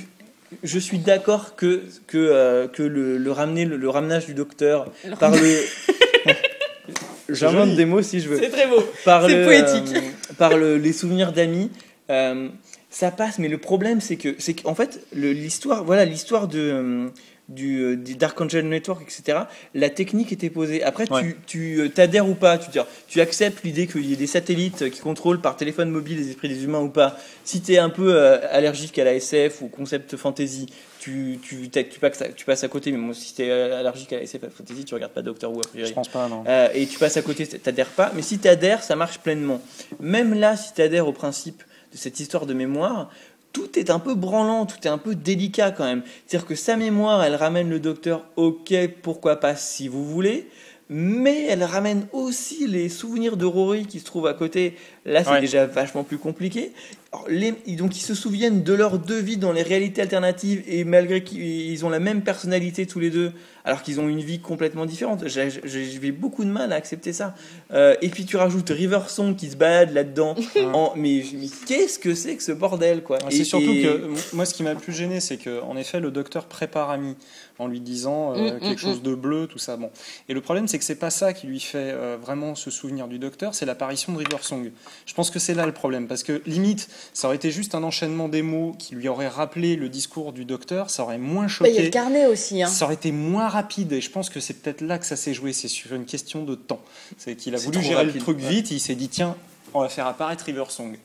je 0.63 0.79
suis 0.79 0.97
d'accord 0.99 1.55
que, 1.55 1.83
que, 2.07 2.17
euh, 2.17 2.67
que 2.67 2.83
le, 2.83 3.17
le, 3.17 3.31
ramener, 3.31 3.65
le, 3.65 3.77
le 3.77 3.89
ramenage 3.89 4.25
du 4.25 4.33
docteur 4.33 4.87
Alors- 5.05 5.17
par 5.19 5.31
le. 5.31 5.39
J'invente 7.29 7.75
des 7.75 7.85
mots 7.85 8.01
si 8.01 8.19
je 8.19 8.27
veux 8.29 8.37
C'est 8.37 8.49
très 8.49 8.67
beau. 8.67 8.83
par, 9.05 9.27
le, 9.27 9.45
poétique. 9.45 9.95
euh, 9.95 10.33
par 10.37 10.57
le- 10.57 10.75
les 10.77 10.91
souvenirs 10.91 11.31
d'amis. 11.31 11.71
ça 12.09 13.11
passe, 13.11 13.39
mais 13.39 13.47
le 13.47 13.57
problème, 13.57 14.01
c'est 14.01 14.17
que, 14.17 14.35
c'est 14.37 14.53
qu'en 14.53 14.75
fait, 14.75 14.99
l'histoire, 15.13 15.85
voilà, 15.85 16.03
l'histoire 16.03 16.47
de, 16.49 17.09
du, 17.53 17.81
euh, 17.81 17.95
du 17.95 18.15
Dark 18.15 18.39
Angel 18.39 18.67
Network, 18.67 19.01
etc., 19.03 19.39
la 19.73 19.89
technique 19.89 20.31
était 20.31 20.49
posée. 20.49 20.83
Après, 20.83 21.05
tu, 21.05 21.37
tu 21.45 21.79
euh, 21.79 21.89
t'adhères 21.89 22.27
ou 22.27 22.35
pas, 22.35 22.57
tu, 22.57 22.67
veux 22.67 22.71
dire, 22.71 22.87
tu 23.07 23.21
acceptes 23.21 23.63
l'idée 23.63 23.87
qu'il 23.87 24.05
y 24.05 24.13
ait 24.13 24.17
des 24.17 24.27
satellites 24.27 24.89
qui 24.89 24.99
contrôlent 24.99 25.41
par 25.41 25.55
téléphone 25.55 25.89
mobile 25.89 26.17
les 26.17 26.29
esprits 26.29 26.49
des 26.49 26.63
humains 26.63 26.79
ou 26.79 26.89
pas. 26.89 27.17
Si 27.43 27.61
tu 27.61 27.73
es 27.73 27.77
un 27.77 27.89
peu 27.89 28.15
euh, 28.15 28.39
allergique 28.51 28.97
à 28.99 29.03
la 29.03 29.13
SF 29.13 29.61
ou 29.61 29.67
concept 29.67 30.15
fantasy, 30.15 30.67
tu, 30.99 31.39
tu, 31.41 31.69
tu, 31.69 31.83
tu, 31.89 31.99
passes, 31.99 32.23
tu 32.35 32.45
passes 32.45 32.63
à 32.63 32.67
côté, 32.67 32.91
mais 32.91 32.97
bon, 32.97 33.13
si 33.13 33.33
tu 33.33 33.43
es 33.43 33.51
allergique 33.51 34.13
à 34.13 34.17
la 34.17 34.23
SF 34.23 34.43
à 34.43 34.47
la 34.47 34.51
fantasy, 34.51 34.85
tu 34.85 34.93
regardes 34.93 35.13
pas 35.13 35.21
Doctor 35.21 35.51
Who 35.51 35.59
a 35.59 35.67
priori. 35.67 35.89
Je 35.89 35.93
pense 35.93 36.09
pas, 36.09 36.27
non. 36.27 36.43
Euh, 36.47 36.69
et 36.73 36.85
tu 36.85 36.99
passes 36.99 37.17
à 37.17 37.21
côté, 37.21 37.47
t'adhères 37.47 37.89
pas. 37.89 38.11
Mais 38.15 38.21
si 38.21 38.39
tu 38.39 38.47
adhères, 38.47 38.83
ça 38.83 38.95
marche 38.95 39.19
pleinement. 39.19 39.61
Même 39.99 40.33
là, 40.33 40.55
si 40.55 40.73
tu 40.73 40.81
adhères 40.81 41.07
au 41.07 41.13
principe 41.13 41.63
de 41.91 41.97
cette 41.97 42.19
histoire 42.19 42.45
de 42.45 42.53
mémoire, 42.53 43.09
tout 43.53 43.77
est 43.77 43.89
un 43.89 43.99
peu 43.99 44.15
branlant, 44.15 44.65
tout 44.65 44.77
est 44.83 44.87
un 44.87 44.97
peu 44.97 45.15
délicat 45.15 45.71
quand 45.71 45.85
même. 45.85 46.03
C'est-à-dire 46.25 46.47
que 46.47 46.55
sa 46.55 46.77
mémoire, 46.77 47.23
elle 47.23 47.35
ramène 47.35 47.69
le 47.69 47.79
docteur, 47.79 48.25
ok, 48.35 48.73
pourquoi 49.01 49.37
pas 49.37 49.55
si 49.55 49.87
vous 49.87 50.05
voulez, 50.05 50.49
mais 50.89 51.45
elle 51.45 51.63
ramène 51.63 52.07
aussi 52.11 52.67
les 52.67 52.89
souvenirs 52.89 53.37
de 53.37 53.45
Rory 53.45 53.85
qui 53.85 53.99
se 53.99 54.05
trouvent 54.05 54.27
à 54.27 54.33
côté. 54.33 54.75
Là, 55.05 55.23
c'est 55.23 55.31
Ouais. 55.31 55.41
déjà 55.41 55.65
vachement 55.65 56.03
plus 56.03 56.19
compliqué. 56.19 56.71
Alors, 57.11 57.25
les- 57.27 57.53
donc, 57.75 57.97
ils 57.97 58.01
se 58.01 58.13
souviennent 58.13 58.63
de 58.63 58.73
leurs 58.73 58.99
deux 58.99 59.19
vies 59.19 59.35
dans 59.37 59.51
les 59.51 59.63
réalités 59.63 60.01
alternatives 60.01 60.63
et 60.67 60.83
malgré 60.83 61.23
qu'ils 61.23 61.83
ont 61.85 61.89
la 61.89 61.99
même 61.99 62.21
personnalité 62.21 62.85
tous 62.85 62.99
les 62.99 63.09
deux, 63.09 63.31
alors 63.65 63.81
qu'ils 63.81 63.99
ont 63.99 64.07
une 64.07 64.21
vie 64.21 64.39
complètement 64.39 64.85
différente. 64.85 65.23
J'ai 65.27 66.11
beaucoup 66.11 66.45
de 66.45 66.49
mal 66.51 66.71
à 66.71 66.75
accepter 66.75 67.13
ça. 67.13 67.35
Euh, 67.73 67.95
et 68.01 68.09
puis, 68.09 68.25
tu 68.25 68.37
rajoutes 68.37 68.69
River 68.69 68.99
Song 69.07 69.35
qui 69.35 69.49
se 69.49 69.55
balade 69.57 69.91
là-dedans. 69.91 70.35
en- 70.73 70.93
mais 70.95 71.23
mais 71.33 71.47
qu'est-ce 71.67 71.97
que 71.99 72.13
c'est 72.13 72.35
que 72.35 72.43
ce 72.43 72.51
bordel, 72.51 73.01
quoi? 73.01 73.17
Et- 73.29 73.35
C'est 73.37 73.43
surtout 73.43 73.71
et- 73.71 73.81
que 73.81 74.07
moi, 74.33 74.45
ce 74.45 74.53
qui 74.53 74.61
m'a 74.63 74.73
le 74.73 74.79
plus 74.79 74.93
gêné, 74.93 75.19
c'est 75.19 75.37
que 75.37 75.61
en 75.63 75.75
effet, 75.77 75.99
le 75.99 76.11
docteur 76.11 76.45
prépare 76.45 76.91
Ami 76.91 77.15
en 77.59 77.67
lui 77.67 77.79
disant 77.81 78.33
euh, 78.35 78.55
Mm, 78.55 78.59
quelque 78.59 78.73
mm, 78.73 78.77
chose 78.77 79.01
de 79.03 79.15
bleu, 79.15 79.47
tout 79.47 79.59
ça. 79.59 79.77
Bon. 79.77 79.89
Et 80.29 80.33
le 80.33 80.41
problème, 80.41 80.67
c'est 80.67 80.77
que 80.79 80.85
c'est 80.85 80.95
pas 80.95 81.09
ça 81.11 81.33
qui 81.33 81.47
lui 81.47 81.59
fait 81.59 81.91
euh, 81.91 82.17
vraiment 82.21 82.55
se 82.55 82.71
souvenir 82.71 83.07
du 83.07 83.19
docteur, 83.19 83.53
c'est 83.53 83.65
l'apparition 83.65 84.13
de 84.13 84.17
River 84.19 84.37
Song. 84.41 84.71
Je 85.05 85.13
pense 85.13 85.29
que 85.31 85.39
c'est 85.39 85.53
là 85.53 85.65
le 85.65 85.71
problème, 85.73 86.07
parce 86.07 86.23
que 86.23 86.41
limite, 86.45 86.87
ça 87.13 87.27
aurait 87.27 87.35
été 87.35 87.51
juste 87.51 87.75
un 87.75 87.83
enchaînement 87.83 88.29
des 88.29 88.41
mots 88.41 88.75
qui 88.79 88.95
lui 88.95 89.07
aurait 89.07 89.27
rappelé 89.27 89.75
le 89.75 89.89
discours 89.89 90.33
du 90.33 90.45
docteur, 90.45 90.89
ça 90.89 91.03
aurait 91.03 91.17
moins 91.17 91.47
Bah, 91.59 91.67
Il 91.67 91.73
y 91.73 91.73
a 91.73 91.73
choqué. 91.77 91.83
le 91.83 91.89
carnet 91.89 92.25
aussi. 92.27 92.61
Hein. 92.63 92.67
Ça 92.67 92.85
aurait 92.85 92.93
été 92.95 93.11
moins 93.11 93.49
rapide 93.49 93.91
et 93.93 94.01
je 94.01 94.09
pense 94.11 94.29
que 94.29 94.39
c'est 94.39 94.53
peut-être 94.55 94.81
là 94.81 94.97
que 94.99 95.05
ça 95.05 95.15
s'est 95.15 95.33
joué. 95.33 95.53
C'est 95.53 95.67
sur 95.67 95.93
une 95.93 96.05
question 96.05 96.43
de 96.43 96.55
temps. 96.55 96.81
C'est 97.17 97.35
qu'il 97.35 97.55
a 97.55 97.57
voulu 97.57 97.81
gérer 97.81 98.05
le 98.05 98.13
truc 98.17 98.37
ouais. 98.39 98.49
vite. 98.49 98.71
Et 98.71 98.75
il 98.75 98.79
s'est 98.79 98.95
dit 98.95 99.09
tiens, 99.09 99.35
on 99.73 99.81
va 99.81 99.89
faire 99.89 100.07
apparaître 100.07 100.45
River 100.45 100.65
Song. 100.69 100.97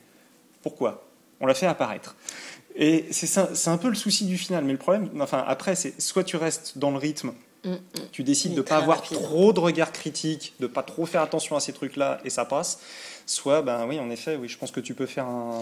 Pourquoi? 0.61 1.07
On 1.39 1.45
l'a 1.45 1.53
fait 1.53 1.67
apparaître. 1.67 2.15
Et 2.75 3.05
c'est 3.11 3.27
ça- 3.27 3.49
c'est 3.53 3.69
un 3.69 3.77
peu 3.77 3.89
le 3.89 3.95
souci 3.95 4.25
du 4.25 4.37
final. 4.37 4.63
Mais 4.63 4.71
le 4.73 4.77
problème, 4.77 5.09
enfin 5.21 5.43
après, 5.47 5.75
c'est 5.75 5.99
soit 6.01 6.23
tu 6.23 6.35
restes 6.37 6.77
dans 6.77 6.91
le 6.91 6.97
rythme. 6.97 7.31
Mm, 7.63 7.69
mm. 7.71 7.77
Tu 8.11 8.23
décides 8.23 8.53
de 8.53 8.61
est 8.61 8.63
pas 8.63 8.77
avoir 8.77 8.97
rapide. 9.01 9.17
trop 9.17 9.51
de 9.53 9.59
regard 9.59 9.91
critique, 9.91 10.53
de 10.59 10.67
pas 10.67 10.83
trop 10.83 11.05
faire 11.05 11.21
attention 11.21 11.55
à 11.55 11.59
ces 11.59 11.73
trucs-là 11.73 12.19
et 12.23 12.29
ça 12.29 12.45
passe. 12.45 12.79
Soit, 13.25 13.61
ben 13.61 13.85
oui, 13.87 13.99
en 13.99 14.09
effet, 14.09 14.37
oui, 14.39 14.47
je 14.47 14.57
pense 14.57 14.71
que 14.71 14.79
tu 14.79 14.93
peux 14.93 15.05
faire 15.05 15.25
un, 15.25 15.59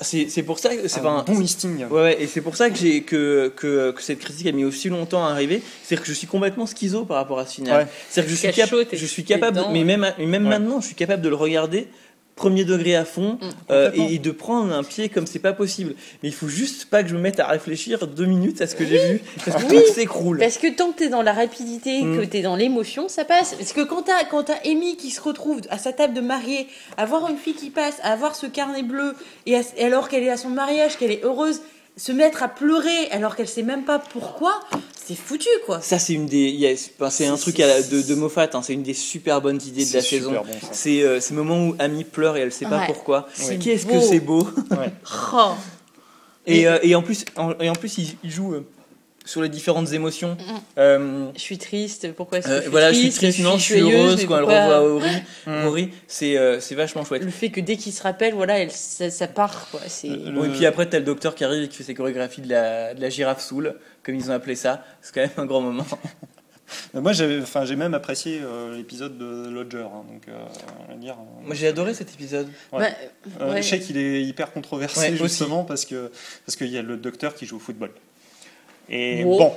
C'est 0.00 0.42
pour 0.42 0.58
ça 0.58 0.74
que 0.74 0.88
c'est 0.88 1.00
un 1.00 1.02
pas 1.02 1.10
un- 1.10 1.22
bon 1.24 1.38
listing. 1.38 1.84
Ouais, 1.86 2.02
ouais, 2.02 2.22
et 2.22 2.26
c'est 2.26 2.40
pour 2.40 2.56
ça 2.56 2.70
que, 2.70 2.76
j'ai, 2.76 3.02
que, 3.02 3.52
que, 3.54 3.90
que 3.92 4.02
cette 4.02 4.18
critique 4.18 4.46
a 4.46 4.52
mis 4.52 4.64
aussi 4.64 4.88
longtemps 4.88 5.24
à 5.24 5.30
arriver. 5.30 5.62
C'est-à-dire 5.84 6.02
que 6.04 6.08
je 6.08 6.14
suis 6.16 6.26
complètement 6.26 6.66
schizo 6.66 7.04
par 7.04 7.18
rapport 7.18 7.38
à 7.38 7.44
ce 7.46 7.56
final. 7.56 7.84
Ouais. 7.84 7.90
C'est-à-dire 8.08 8.30
que 8.30 8.34
je 8.34 8.40
suis, 8.40 8.52
cap- 8.52 8.88
je 8.92 9.22
capable, 9.22 9.56
dedans, 9.58 9.70
mais 9.70 9.80
ouais. 9.80 9.84
même, 9.84 10.00
même 10.18 10.42
Ouais. 10.44 10.48
maintenant, 10.48 10.80
je 10.80 10.86
suis 10.86 10.94
capable 10.96 11.22
de 11.22 11.28
le 11.28 11.34
regarder 11.36 11.86
premier 12.40 12.64
degré 12.64 12.96
à 12.96 13.04
fond 13.04 13.32
Mm. 13.40 13.48
euh, 13.70 13.90
et, 13.94 14.14
et 14.14 14.18
de 14.18 14.30
prendre 14.30 14.72
un 14.72 14.82
pied 14.82 15.08
comme 15.10 15.26
c'est 15.26 15.38
pas 15.38 15.52
possible. 15.52 15.94
Mais 16.22 16.30
il 16.30 16.34
faut 16.34 16.48
juste 16.48 16.86
pas 16.86 17.02
que 17.02 17.08
je 17.10 17.14
me 17.14 17.20
mette 17.20 17.38
à 17.38 17.46
réfléchir 17.46 18.06
deux 18.06 18.24
minutes 18.24 18.60
à 18.62 18.66
ce 18.66 18.74
que 18.74 18.86
j'ai 18.86 18.98
vu 19.12 19.22
parce 19.44 19.62
que 19.62 19.70
Oui. 19.70 19.82
tout 19.86 19.92
s'écroule. 19.92 20.38
Parce 20.38 20.56
que 20.58 20.68
tant 20.74 20.90
que 20.92 20.98
t'es 21.00 21.08
dans 21.10 21.22
la 21.22 21.32
rapidité, 21.34 22.02
Mm. 22.02 22.16
que 22.18 22.24
t'es 22.24 22.40
dans 22.42 22.56
l'émotion, 22.56 23.08
ça 23.08 23.24
passe. 23.26 23.54
Parce 23.54 23.72
que 23.74 23.82
quand 23.82 24.02
t'as 24.02 24.24
quand 24.30 24.44
t'as 24.44 24.58
Amy 24.64 24.96
qui 24.96 25.10
se 25.10 25.20
retrouve 25.20 25.60
à 25.70 25.76
sa 25.78 25.92
table 25.92 26.14
de 26.14 26.20
mariée, 26.22 26.66
à 26.96 27.04
voir 27.04 27.28
une 27.30 27.36
fille 27.36 27.54
qui 27.54 27.68
passe, 27.70 27.98
à 28.02 28.16
voir 28.16 28.34
ce 28.34 28.46
carnet 28.46 28.82
bleu, 28.82 29.14
et, 29.46 29.56
à- 29.56 29.62
et 29.76 29.84
alors 29.84 30.08
qu'elle 30.08 30.22
est 30.24 30.30
à 30.30 30.36
son 30.38 30.48
mariage, 30.50 30.96
qu'elle 30.98 31.12
est 31.12 31.22
heureuse, 31.24 31.60
se 31.96 32.12
mettre 32.12 32.42
à 32.42 32.48
pleurer 32.48 33.10
alors 33.10 33.36
qu'elle 33.36 33.48
sait 33.48 33.62
même 33.62 33.84
pas 33.84 33.98
pourquoi, 33.98 34.60
c'est 35.04 35.14
foutu 35.16 35.48
quoi. 35.66 35.80
Ça, 35.80 35.98
c'est 35.98 36.12
une 36.14 36.26
des. 36.26 36.74
c'est 36.76 36.92
enfin, 36.98 37.10
c'est 37.10 37.26
un 37.26 37.36
truc 37.36 37.60
à 37.60 37.66
la- 37.66 37.82
c'est- 37.82 37.90
de, 37.90 38.02
de 38.02 38.14
Moffat, 38.14 38.48
hein, 38.54 38.62
c'est 38.62 38.72
une 38.74 38.82
des 38.82 38.94
super 38.94 39.40
bonnes 39.40 39.60
idées 39.66 39.84
de 39.84 39.92
la 39.94 40.00
super 40.00 40.02
saison. 40.02 40.32
bon. 40.32 40.44
C'est 40.72 41.02
euh, 41.02 41.20
ces 41.20 41.34
moments 41.34 41.66
où 41.68 41.76
Amy 41.78 42.04
pleure 42.04 42.36
et 42.36 42.40
elle 42.40 42.52
sait 42.52 42.64
pas 42.66 42.86
pourquoi. 42.86 43.28
C'est 43.34 43.58
Qu'est-ce 43.58 43.86
que 43.86 44.00
c'est 44.00 44.20
beau! 44.20 44.48
Ouais. 44.70 44.92
Oh. 45.34 45.50
Et, 46.46 46.60
Et- 46.60 46.68
euh, 46.68 46.78
et 46.82 46.94
en 46.94 47.02
plus, 47.02 47.24
en, 47.36 47.52
et 47.60 47.68
en 47.68 47.74
plus 47.74 47.98
il, 47.98 48.16
il 48.24 48.30
joue 48.30 48.54
euh, 48.54 48.64
sur 49.30 49.42
les 49.42 49.48
différentes 49.48 49.92
émotions. 49.92 50.32
Mm. 50.34 50.38
Euh, 50.78 51.26
Je 51.34 51.40
suis 51.40 51.58
triste, 51.58 52.12
pourquoi 52.14 52.38
est-ce 52.38 52.48
que 52.48 52.52
euh, 52.52 52.56
je 52.56 52.62
suis 52.62 52.70
voilà, 52.70 52.88
triste 52.88 53.02
je 53.04 53.10
suis 53.10 53.18
triste, 53.18 53.38
non, 53.40 53.56
je 53.58 53.62
suis 53.62 53.78
joyeuse, 53.78 53.96
heureuse 53.96 54.26
quand 54.26 54.38
elle 54.38 54.44
revoit. 54.44 55.08
Mm. 55.46 55.64
Rory, 55.66 55.90
c'est 56.08 56.36
euh, 56.36 56.58
c'est 56.60 56.74
vachement 56.74 57.04
chouette. 57.04 57.22
Le 57.22 57.30
fait 57.30 57.50
que 57.50 57.60
dès 57.60 57.76
qu'il 57.76 57.92
se 57.92 58.02
rappelle, 58.02 58.34
voilà, 58.34 58.58
elle, 58.58 58.70
ça, 58.72 59.08
ça 59.10 59.28
part 59.28 59.68
quoi. 59.70 59.80
C'est 59.86 60.08
Le- 60.08 60.32
Bon, 60.32 60.44
et 60.44 60.48
puis 60.48 60.66
après, 60.66 60.86
t'as 60.88 60.98
le 60.98 61.04
docteur 61.04 61.34
qui 61.34 61.44
arrive 61.44 61.62
et 61.62 61.68
qui 61.68 61.76
fait 61.76 61.84
ses 61.84 61.94
chorégraphies 61.94 62.40
de 62.40 62.48
la, 62.48 62.94
de 62.94 63.00
la 63.00 63.08
girafe 63.08 63.40
soul, 63.42 63.76
comme 64.02 64.14
ils 64.16 64.30
ont 64.30 64.34
appelé 64.34 64.56
ça. 64.56 64.84
C'est 65.00 65.14
quand 65.14 65.20
même 65.20 65.30
un 65.36 65.46
grand 65.46 65.60
moment. 65.60 65.86
Moi, 66.94 67.12
j'ai 67.12 67.40
enfin, 67.42 67.64
j'ai 67.64 67.74
même 67.74 67.94
apprécié 67.94 68.40
euh, 68.44 68.76
l'épisode 68.76 69.18
de 69.18 69.48
Lodger. 69.50 69.78
hein, 69.78 70.04
donc, 70.08 70.22
euh, 70.28 70.32
on 70.88 70.92
va 70.92 70.98
dire, 70.98 71.14
euh, 71.18 71.46
Moi, 71.46 71.54
j'ai 71.56 71.66
adoré 71.66 71.94
cet 71.94 72.12
épisode. 72.14 72.46
Ouais. 72.72 72.78
Bah, 72.80 73.44
euh, 73.46 73.52
ouais. 73.54 73.62
Je 73.62 73.68
sais 73.68 73.80
qu'il 73.80 73.96
est 73.96 74.22
hyper 74.22 74.52
controversé 74.52 75.00
Ouais, 75.00 75.08
aussi. 75.14 75.22
justement 75.24 75.64
parce 75.64 75.84
que 75.84 76.12
parce 76.46 76.54
qu'il 76.56 76.68
y 76.68 76.78
a 76.78 76.82
le 76.82 76.96
docteur 76.96 77.34
qui 77.34 77.44
joue 77.46 77.56
au 77.56 77.60
football. 77.60 77.90
Et 78.90 79.24
Wow. 79.24 79.38
bon, 79.38 79.52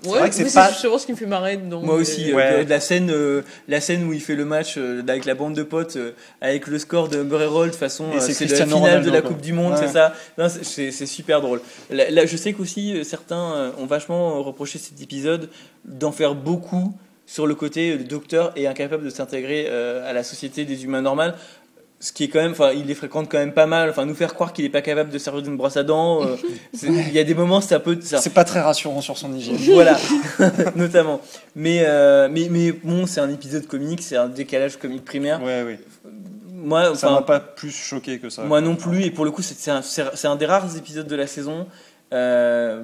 C'est 0.00 0.10
Ouais, 0.10 0.18
vrai 0.20 0.28
que 0.28 0.34
c'est 0.36 0.54
pas- 0.54 0.68
justement 0.70 0.96
ce 0.96 1.06
qui 1.06 1.10
me 1.12 1.16
fait 1.16 1.26
marrer 1.26 1.56
dedans. 1.56 1.82
Moi 1.82 1.96
aussi, 1.96 2.30
euh, 2.30 2.36
Ouais. 2.36 2.64
la, 2.64 2.78
scène, 2.78 3.10
euh, 3.10 3.42
la 3.66 3.80
scène 3.80 4.04
où 4.06 4.12
il 4.12 4.20
fait 4.20 4.36
le 4.36 4.44
match 4.44 4.76
euh, 4.78 5.02
avec 5.08 5.24
la 5.24 5.34
bande 5.34 5.54
de 5.56 5.64
potes, 5.64 5.96
euh, 5.96 6.12
avec 6.40 6.68
le 6.68 6.78
score 6.78 7.08
de 7.08 7.24
Murray 7.24 7.46
Roll, 7.46 7.66
de 7.66 7.70
toute 7.72 7.80
façon, 7.80 8.04
euh, 8.14 8.20
c'est 8.20 8.38
la 8.46 8.54
finale 8.64 8.72
Ronaldo, 8.74 9.06
de 9.10 9.12
la 9.12 9.22
quoi. 9.22 9.30
Coupe 9.30 9.40
du 9.40 9.52
Monde, 9.52 9.72
Ouais. 9.72 9.78
c'est 9.80 9.88
ça. 9.88 10.12
C'est- 10.62 11.06
super 11.06 11.40
drôle. 11.40 11.60
Là, 11.90 12.10
là, 12.12 12.26
je 12.26 12.36
sais 12.36 12.52
qu'aussi 12.52 12.96
euh, 12.96 13.02
certains 13.02 13.54
euh, 13.56 13.70
ont 13.80 13.86
vachement 13.86 14.40
reproché 14.44 14.78
cet 14.78 15.02
épisode 15.02 15.48
d'en 15.84 16.12
faire 16.12 16.36
beaucoup 16.36 16.94
sur 17.26 17.48
le 17.48 17.56
côté 17.56 17.90
euh, 17.90 17.96
le 17.98 18.04
docteur 18.04 18.52
est 18.54 18.66
incapable 18.68 19.04
de 19.04 19.10
s'intégrer 19.10 19.66
euh, 19.68 20.08
à 20.08 20.12
la 20.12 20.22
société 20.22 20.64
des 20.64 20.84
humains 20.84 21.02
normales. 21.02 21.34
Ce 22.00 22.12
qui 22.12 22.22
est 22.24 22.28
quand 22.28 22.40
même, 22.40 22.52
enfin, 22.52 22.70
il 22.70 22.86
les 22.86 22.94
fréquente 22.94 23.28
quand 23.28 23.38
même 23.38 23.52
pas 23.52 23.66
mal. 23.66 23.90
Enfin, 23.90 24.06
nous 24.06 24.14
faire 24.14 24.32
croire 24.32 24.52
qu'il 24.52 24.64
est 24.64 24.68
pas 24.68 24.82
capable 24.82 25.10
de 25.10 25.18
servir 25.18 25.42
d'une 25.42 25.56
brosse 25.56 25.76
à 25.76 25.82
dents. 25.82 26.22
euh, 26.24 26.36
Il 26.82 27.12
y 27.12 27.18
a 27.18 27.24
des 27.24 27.34
moments, 27.34 27.60
c'est 27.60 27.74
un 27.74 27.80
peu. 27.80 28.00
ça- 28.00 28.18
c'est 28.18 28.30
pas 28.34 28.44
très 28.44 28.60
rassurant 28.60 29.00
sur 29.00 29.18
son 29.18 29.32
hygiène. 29.34 29.56
voilà, 29.72 29.96
notamment. 30.76 31.20
Mais, 31.56 31.82
euh, 31.84 32.28
mais, 32.30 32.46
mais 32.50 32.70
bon, 32.70 33.06
c'est 33.06 33.20
un 33.20 33.28
épisode 33.30 33.66
comique, 33.66 34.00
c'est 34.02 34.16
un 34.16 34.28
décalage 34.28 34.76
comique 34.78 35.04
primaire. 35.04 35.42
Ouais, 35.42 35.64
ouais. 35.64 35.80
Moi, 36.52 36.94
Ça 36.94 37.10
m'a 37.10 37.22
pas 37.22 37.40
plus 37.40 37.70
choqué 37.72 38.18
que 38.20 38.30
ça. 38.30 38.42
moi 38.42 38.60
non 38.60 38.76
plus, 38.76 39.02
et 39.02 39.10
pour 39.10 39.24
le 39.24 39.30
coup, 39.32 39.42
c'est 39.42 39.70
un, 39.70 40.36
des 40.36 40.46
rares 40.46 40.76
épisodes 40.76 41.06
de 41.08 41.16
la 41.16 41.26
saison. 41.26 41.66
euh, 42.12 42.82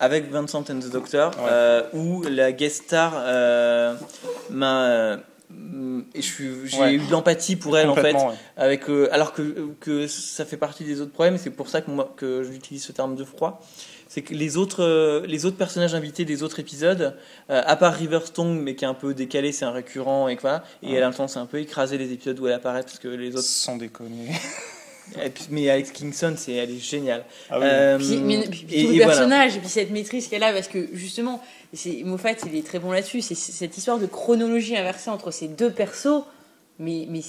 avec 0.00 0.30
Vincent 0.30 0.60
and 0.70 0.80
the 0.80 0.90
Doctor, 0.90 1.30
Ouais. 1.38 1.48
euh, 1.50 1.82
où 1.94 2.22
la 2.22 2.52
guest 2.52 2.84
star 2.84 3.14
euh, 3.16 3.94
m'a. 4.50 5.16
Euh, 5.74 6.00
et 6.14 6.22
je 6.22 6.26
suis- 6.26 6.50
j'ai 6.66 6.78
Ouais. 6.78 6.94
eu 6.94 6.98
de 6.98 7.10
l'empathie 7.10 7.56
pour 7.56 7.76
elle 7.78 7.88
en 7.88 7.94
fait, 7.94 8.14
ouais. 8.14 8.34
avec 8.56 8.88
euh, 8.88 9.08
alors 9.12 9.32
que, 9.32 9.68
que 9.80 10.06
ça 10.06 10.44
fait 10.44 10.56
partie 10.56 10.84
des 10.84 11.00
autres 11.00 11.12
problèmes, 11.12 11.38
c'est 11.38 11.50
pour 11.50 11.68
ça 11.68 11.80
que 11.80 11.90
moi 11.90 12.12
que 12.16 12.42
j'utilise 12.42 12.82
ce 12.84 12.92
terme 12.92 13.16
de 13.16 13.24
froid. 13.24 13.60
C'est 14.08 14.20
que 14.20 14.34
les 14.34 14.58
autres, 14.58 14.82
euh, 14.82 15.24
les 15.26 15.46
autres 15.46 15.56
personnages 15.56 15.94
invités 15.94 16.26
des 16.26 16.42
autres 16.42 16.60
épisodes, 16.60 17.16
euh, 17.48 17.62
à 17.64 17.76
part 17.76 17.94
Riverstone, 17.94 18.60
mais 18.60 18.74
qui 18.74 18.84
est 18.84 18.88
un 18.88 18.92
peu 18.92 19.14
décalé, 19.14 19.52
c'est 19.52 19.64
un 19.64 19.70
récurrent 19.70 20.28
et 20.28 20.36
quoi, 20.36 20.62
et 20.82 20.88
Ouais. 20.88 20.92
elle 20.96 21.02
a 21.04 21.10
tendance 21.10 21.38
à 21.38 21.40
un 21.40 21.46
peu 21.46 21.58
écraser 21.58 21.96
les 21.96 22.12
épisodes 22.12 22.38
où 22.38 22.46
elle 22.46 22.52
apparaît 22.52 22.82
parce 22.82 22.98
que 22.98 23.08
les 23.08 23.30
autres. 23.30 23.44
Sans 23.44 23.76
déconner. 23.78 24.28
Puis- 25.34 25.46
mais 25.50 25.68
Alex 25.68 25.90
Kingston, 25.90 26.34
c'est, 26.36 26.52
elle 26.52 26.70
est 26.70 26.78
géniale. 26.78 27.24
Ah 27.50 27.58
oui. 27.58 27.64
Euh, 27.66 27.98
Puis, 27.98 28.16
mais- 28.18 28.46
puis- 28.48 28.64
puis 28.66 28.76
et- 28.76 28.82
tout 28.84 28.88
le 28.90 28.94
et 28.94 28.96
voilà. 28.98 29.06
personnage, 29.12 29.56
et 29.56 29.58
puis 29.60 29.68
cette 29.68 29.90
maîtrise 29.90 30.28
qu'elle 30.28 30.42
a, 30.42 30.52
parce 30.52 30.68
que 30.68 30.88
justement, 30.92 31.42
c'est, 31.42 31.61
Moffat, 32.04 32.34
il 32.46 32.56
est 32.56 32.66
très 32.66 32.78
bon 32.78 32.90
là-dessus, 32.92 33.22
c'est 33.22 33.34
cette 33.34 33.76
histoire 33.78 33.98
de 33.98 34.06
chronologie 34.06 34.76
inversée 34.76 35.08
entre 35.10 35.30
ces 35.30 35.48
deux 35.48 35.70
persos, 35.70 36.22
mais, 36.78 37.06
mais 37.08 37.20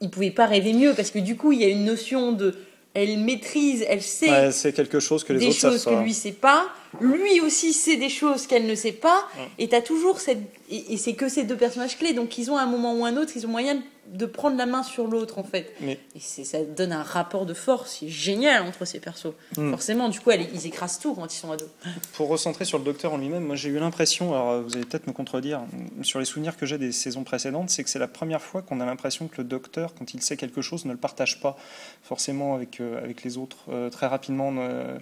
il 0.00 0.10
pouvait 0.10 0.30
pas 0.32 0.46
rêver 0.46 0.72
mieux, 0.72 0.92
parce 0.94 1.10
que 1.10 1.20
du 1.20 1.36
coup, 1.36 1.52
il 1.52 1.60
y 1.60 1.64
a 1.64 1.68
une 1.68 1.84
notion 1.84 2.32
de. 2.32 2.54
Elle 2.94 3.18
maîtrise, 3.20 3.86
elle 3.88 4.02
sait 4.02 4.28
Ouais, 4.28 4.52
c'est 4.52 4.72
quelque 4.74 5.00
chose 5.00 5.24
que 5.24 5.32
les 5.32 5.38
des 5.38 5.46
autres 5.46 5.56
savent 5.58 5.72
choses 5.72 5.84
que 5.86 5.90
pas. 5.90 6.02
lui 6.02 6.12
sait 6.12 6.32
pas, 6.32 6.68
lui 7.00 7.40
aussi 7.40 7.72
sait 7.72 7.96
des 7.96 8.10
choses 8.10 8.46
qu'elle 8.46 8.66
ne 8.66 8.74
sait 8.74 8.92
pas, 8.92 9.24
Ouais. 9.38 9.48
et 9.60 9.68
t'as 9.68 9.80
toujours 9.80 10.20
cette. 10.20 10.40
Et, 10.70 10.92
et 10.92 10.96
c'est 10.98 11.14
que 11.14 11.28
ces 11.30 11.44
deux 11.44 11.56
personnages 11.56 11.96
clés, 11.96 12.12
donc 12.12 12.36
ils 12.36 12.50
ont 12.50 12.56
à 12.58 12.62
un 12.62 12.66
moment 12.66 12.94
ou 12.94 13.04
un 13.06 13.16
autre, 13.16 13.32
ils 13.36 13.46
ont 13.46 13.50
moyen 13.50 13.76
de 13.76 13.80
prendre 14.26 14.56
la 14.56 14.66
main 14.66 14.82
sur 14.82 15.06
l'autre 15.06 15.38
en 15.38 15.42
fait. 15.44 15.72
Mais- 15.80 15.98
Et 16.14 16.20
c'est- 16.20 16.44
ça 16.44 16.58
donne 16.64 16.92
un 16.92 17.02
rapport 17.02 17.46
de 17.46 17.54
force 17.54 17.94
qui 17.98 18.06
est 18.06 18.10
génial 18.10 18.62
entre 18.62 18.84
ces 18.84 19.00
persos. 19.00 19.32
Mm. 19.56 19.70
Forcément, 19.70 20.08
du 20.08 20.20
coup, 20.20 20.30
elle- 20.30 20.46
ils 20.54 20.66
écrasent 20.66 20.98
tout 20.98 21.14
quand 21.14 21.32
ils 21.32 21.36
sont 21.38 21.50
à 21.52 21.56
deux. 21.56 21.70
Pour 22.14 22.28
recentrer 22.28 22.64
sur 22.64 22.78
le 22.78 22.84
docteur 22.84 23.12
en 23.14 23.18
lui-même, 23.18 23.44
moi 23.44 23.56
j'ai 23.56 23.68
eu 23.70 23.78
l'impression, 23.78 24.32
alors 24.34 24.50
euh, 24.50 24.62
vous 24.62 24.74
allez 24.76 24.84
peut-être 24.84 25.06
me 25.06 25.12
contredire, 25.12 25.62
sur 26.02 26.18
les 26.18 26.24
souvenirs 26.24 26.56
que 26.56 26.66
j'ai 26.66 26.78
des 26.78 26.92
saisons 26.92 27.24
précédentes, 27.24 27.70
c'est 27.70 27.84
que 27.84 27.90
c'est 27.90 27.98
la 27.98 28.08
première 28.08 28.42
fois 28.42 28.60
qu'on 28.62 28.80
a 28.80 28.84
l'impression 28.86 29.28
que 29.28 29.36
le 29.38 29.44
docteur, 29.44 29.94
quand 29.98 30.12
il 30.14 30.22
sait 30.22 30.36
quelque 30.36 30.62
chose, 30.62 30.84
ne 30.84 30.92
le 30.92 30.98
partage 30.98 31.40
pas 31.40 31.56
forcément 32.02 32.54
avec, 32.54 32.80
euh, 32.80 32.98
avec 33.02 33.22
les 33.24 33.38
autres. 33.38 33.58
Euh, 33.70 33.88
très 33.90 34.06
rapidement, 34.08 34.52
euh, 34.58 34.98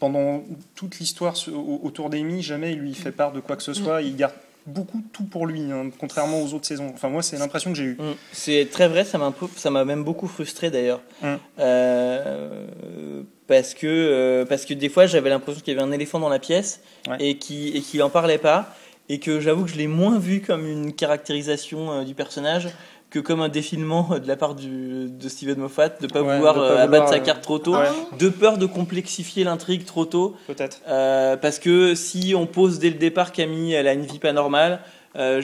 pendant 0.00 0.42
toute 0.74 0.98
l'histoire 1.00 1.34
autour 1.82 2.08
d'Amy, 2.08 2.42
jamais 2.42 2.72
il 2.72 2.78
lui 2.78 2.94
fait 2.94 3.12
part 3.12 3.32
de 3.32 3.40
quoi 3.40 3.56
que 3.56 3.62
ce 3.62 3.74
soit. 3.74 4.00
Il 4.02 4.16
garde 4.16 4.32
beaucoup 4.66 5.02
tout 5.12 5.24
pour 5.24 5.46
lui, 5.46 5.60
hein, 5.70 5.90
contrairement 5.98 6.40
aux 6.42 6.54
autres 6.54 6.66
saisons. 6.66 6.90
Enfin, 6.94 7.08
moi, 7.08 7.22
c'est 7.22 7.36
l'impression 7.38 7.70
que 7.70 7.76
j'ai 7.76 7.84
eue. 7.84 7.96
Mm. 7.98 8.14
C'est 8.32 8.68
très 8.70 8.88
vrai, 8.88 9.04
ça 9.04 9.18
m'a 9.18 9.32
ça 9.56 9.70
m'a 9.70 9.84
même 9.84 10.04
beaucoup 10.04 10.28
frustré 10.28 10.70
d'ailleurs. 10.70 11.00
Mm. 11.22 11.34
Euh, 11.58 12.64
parce, 13.46 13.74
que, 13.74 13.86
euh, 13.86 14.44
parce 14.44 14.64
que 14.64 14.74
des 14.74 14.88
fois 14.88 15.06
j'avais 15.06 15.30
l'impression 15.30 15.60
qu'il 15.60 15.74
y 15.74 15.76
avait 15.76 15.86
un 15.86 15.92
éléphant 15.92 16.18
dans 16.18 16.28
la 16.28 16.38
pièce 16.38 16.80
Ouais. 17.08 17.16
et 17.20 17.38
qu'il 17.38 17.76
et 17.76 17.80
qu'il 17.80 18.02
en 18.02 18.10
parlait 18.10 18.38
pas. 18.38 18.74
Et 19.08 19.18
que 19.18 19.40
j'avoue 19.40 19.64
que 19.64 19.70
je 19.70 19.76
l'ai 19.76 19.88
moins 19.88 20.18
vu 20.18 20.40
comme 20.40 20.66
une 20.66 20.92
caractérisation 20.92 21.90
euh, 21.92 22.04
du 22.04 22.14
personnage 22.14 22.68
que 23.12 23.18
comme 23.20 23.40
un 23.42 23.48
défilement 23.50 24.18
de 24.22 24.26
la 24.26 24.36
part 24.36 24.54
du, 24.54 25.08
de 25.08 25.28
Steven 25.28 25.58
Moffat 25.58 25.90
de 26.00 26.06
pas 26.06 26.22
Ouais, 26.22 26.36
vouloir 26.36 26.54
de 26.54 26.60
pas 26.60 26.66
euh, 26.80 26.82
abattre 26.84 27.08
sa 27.10 27.16
euh, 27.16 27.18
carte 27.20 27.42
trop 27.42 27.58
tôt, 27.58 27.74
Ouais. 27.76 27.86
de 28.18 28.28
peur 28.30 28.56
de 28.58 28.66
complexifier 28.66 29.44
l'intrigue 29.44 29.84
trop 29.84 30.06
tôt. 30.06 30.34
Peut-être. 30.46 30.80
Euh, 30.88 31.36
parce 31.36 31.58
que 31.58 31.94
si 31.94 32.34
on 32.36 32.46
pose 32.46 32.78
dès 32.78 32.88
le 32.90 32.96
départ 32.96 33.30
Camille, 33.32 33.74
elle 33.74 33.86
a 33.86 33.92
une 33.92 34.06
vie 34.06 34.18
pas 34.18 34.32
normale. 34.32 34.80
euh, 35.16 35.42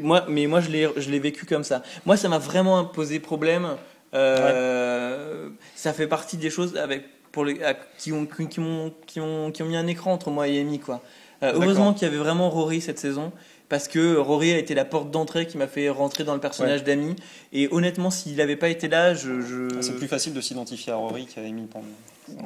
moi, 0.00 0.24
mais 0.28 0.46
moi, 0.46 0.60
je 0.60 0.70
l'ai, 0.70 0.88
je 0.96 1.10
l'ai 1.10 1.18
vécu 1.18 1.44
comme 1.44 1.64
ça. 1.64 1.82
Moi, 2.06 2.16
ça 2.16 2.28
m'a 2.28 2.38
vraiment 2.38 2.84
posé 2.84 3.18
problème. 3.18 3.66
Euh, 4.14 5.48
Ça 5.74 5.92
fait 5.92 6.06
partie 6.06 6.36
des 6.36 6.50
choses 6.50 6.76
avec 6.76 7.04
pour 7.32 7.44
les 7.44 7.62
à- 7.62 7.74
qui 7.98 8.12
ont 8.12 8.26
qui, 8.26 8.60
m'ont 8.60 8.92
qui 9.06 9.20
ont 9.20 9.50
qui 9.50 9.62
ont 9.62 9.66
mis 9.66 9.76
un 9.76 9.86
écran 9.86 10.12
entre 10.12 10.30
moi 10.30 10.48
et 10.48 10.60
Amy 10.60 10.78
quoi. 10.78 11.02
Euh, 11.42 11.52
heureusement 11.54 11.92
qu'il 11.92 12.02
y 12.06 12.10
avait 12.10 12.16
vraiment 12.18 12.48
Rory 12.50 12.80
cette 12.80 12.98
saison. 12.98 13.32
Parce 13.68 13.86
que 13.88 14.16
Rory 14.16 14.52
a 14.52 14.58
été 14.58 14.74
la 14.74 14.84
porte 14.86 15.10
d'entrée 15.10 15.46
qui 15.46 15.58
m'a 15.58 15.66
fait 15.66 15.90
rentrer 15.90 16.24
dans 16.24 16.34
le 16.34 16.40
personnage 16.40 16.84
d'Amy. 16.84 17.16
Et 17.52 17.68
honnêtement, 17.70 18.10
s'il 18.10 18.36
n'avait 18.36 18.56
pas 18.56 18.68
été 18.70 18.88
là, 18.88 19.12
je. 19.14 19.40
je... 19.42 19.68
Ah, 19.76 19.82
C'est 19.82 19.96
plus 19.96 20.08
facile 20.08 20.32
de 20.32 20.40
s'identifier 20.40 20.92
à 20.92 20.96
Rory 20.96 21.26
qu'à 21.26 21.42
Amy 21.42 21.66
pendant- 21.66 21.84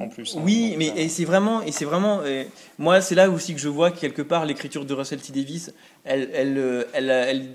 en 0.03 0.09
plus. 0.09 0.35
hein. 0.37 0.41
Oui, 0.45 0.71
Donc, 0.71 0.79
mais 0.97 1.09
c'est 1.09 1.25
vraiment, 1.25 1.63
et 1.63 1.73
c'est 1.73 1.85
vraiment, 1.85 2.21
moi 2.79 3.01
c'est 3.01 3.15
là 3.17 3.29
aussi 3.31 3.53
que 3.55 3.61
je 3.61 3.69
vois 3.69 3.91
que 3.91 3.99
quelque 3.99 4.23
part 4.23 4.45
l'écriture 4.47 4.85
de 4.85 4.95
Russell 4.95 5.21
T 5.21 5.33
Davis, 5.33 5.73
elle, 6.05 6.29
elle, 6.33 6.57
euh, 6.59 6.85
elle, 6.93 7.11
elle, 7.11 7.47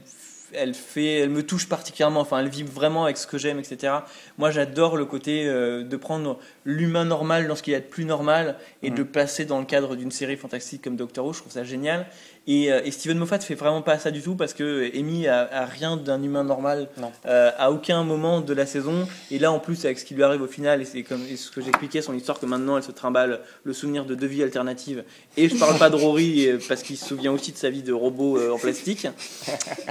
elle 0.54 0.74
fait, 0.74 1.20
elle 1.20 1.30
me 1.30 1.44
touche 1.44 1.68
particulièrement. 1.68 2.22
Enfin, 2.22 2.40
elle 2.40 2.48
vibre 2.50 2.72
vraiment 2.72 3.04
avec 3.06 3.18
ce 3.18 3.28
que 3.28 3.38
j'aime, 3.38 3.60
etc. 3.60 3.94
Moi, 4.38 4.50
j'adore 4.52 4.96
le 4.98 5.06
côté 5.06 5.46
euh, 5.46 5.84
de 5.84 5.98
prendre 5.98 6.40
l'humain 6.66 7.04
normal 7.06 7.48
dans 7.48 7.56
ce 7.56 7.64
qu'il 7.64 7.74
y 7.74 7.76
a 7.76 7.82
de 7.82 7.86
plus 7.86 8.06
normal 8.06 8.58
et 8.82 8.90
Mhm. 8.92 8.96
de 8.98 9.04
placer 9.04 9.44
dans 9.46 9.60
le 9.60 9.66
cadre 9.66 9.96
d'une 9.98 10.12
série 10.12 10.38
fantastique 10.38 10.82
comme 10.84 10.96
Doctor 10.96 11.26
Who. 11.26 11.34
Je 11.34 11.40
trouve 11.40 11.52
ça 11.52 11.64
génial. 11.66 12.08
Et, 12.48 12.72
euh, 12.72 12.82
et 12.86 12.92
Steven 12.92 13.18
Moffat 13.18 13.40
fait 13.40 13.56
vraiment 13.56 13.82
pas 13.82 14.00
ça 14.00 14.10
du 14.10 14.22
tout 14.22 14.36
parce 14.36 14.54
que 14.54 14.90
Amy 14.98 15.28
a, 15.28 15.48
a 15.52 15.66
rien 15.66 15.98
d'un 15.98 16.24
humain 16.24 16.44
normal 16.44 16.88
euh, 17.26 17.52
à 17.58 17.72
aucun 17.72 18.04
moment 18.04 18.42
de 18.42 18.54
la 18.54 18.66
saison. 18.66 19.08
Et 19.32 19.40
là, 19.40 19.52
en 19.52 19.60
plus, 19.60 19.86
avec 19.86 20.00
ce 20.00 20.06
qui 20.06 20.16
lui 20.16 20.24
arrive 20.24 20.42
au 20.42 20.48
final, 20.48 20.82
et 20.82 20.86
c'est 20.86 21.04
comme 21.04 21.22
et 21.30 21.36
ce 21.36 21.52
que 21.52 21.62
j'expliquais, 21.62 22.02
son 22.02 22.14
histoire 22.14 22.40
que 22.40 22.46
maintenant 22.46 22.78
elle 22.78 22.84
se 22.84 22.92
trimballe 22.92 23.42
le 23.64 23.74
souvenir 23.74 24.06
de 24.06 24.16
deux 24.16 24.28
vies 24.28 24.44
alternatives. 24.44 25.04
Et 25.36 25.50
je 25.50 25.58
parle 25.58 25.78
pas 25.78 25.90
de 25.90 25.96
Rory 25.96 26.48
euh, 26.48 26.60
parce 26.68 26.84
qu'il 26.84 26.98
se 26.98 27.06
souvient 27.06 27.32
aussi 27.32 27.52
de 27.52 27.58
sa 27.58 27.70
vie 27.70 27.84
de 27.84 27.94
robot 27.94 28.38
euh, 28.38 28.52
en 28.52 28.58
plastique. 28.58 29.08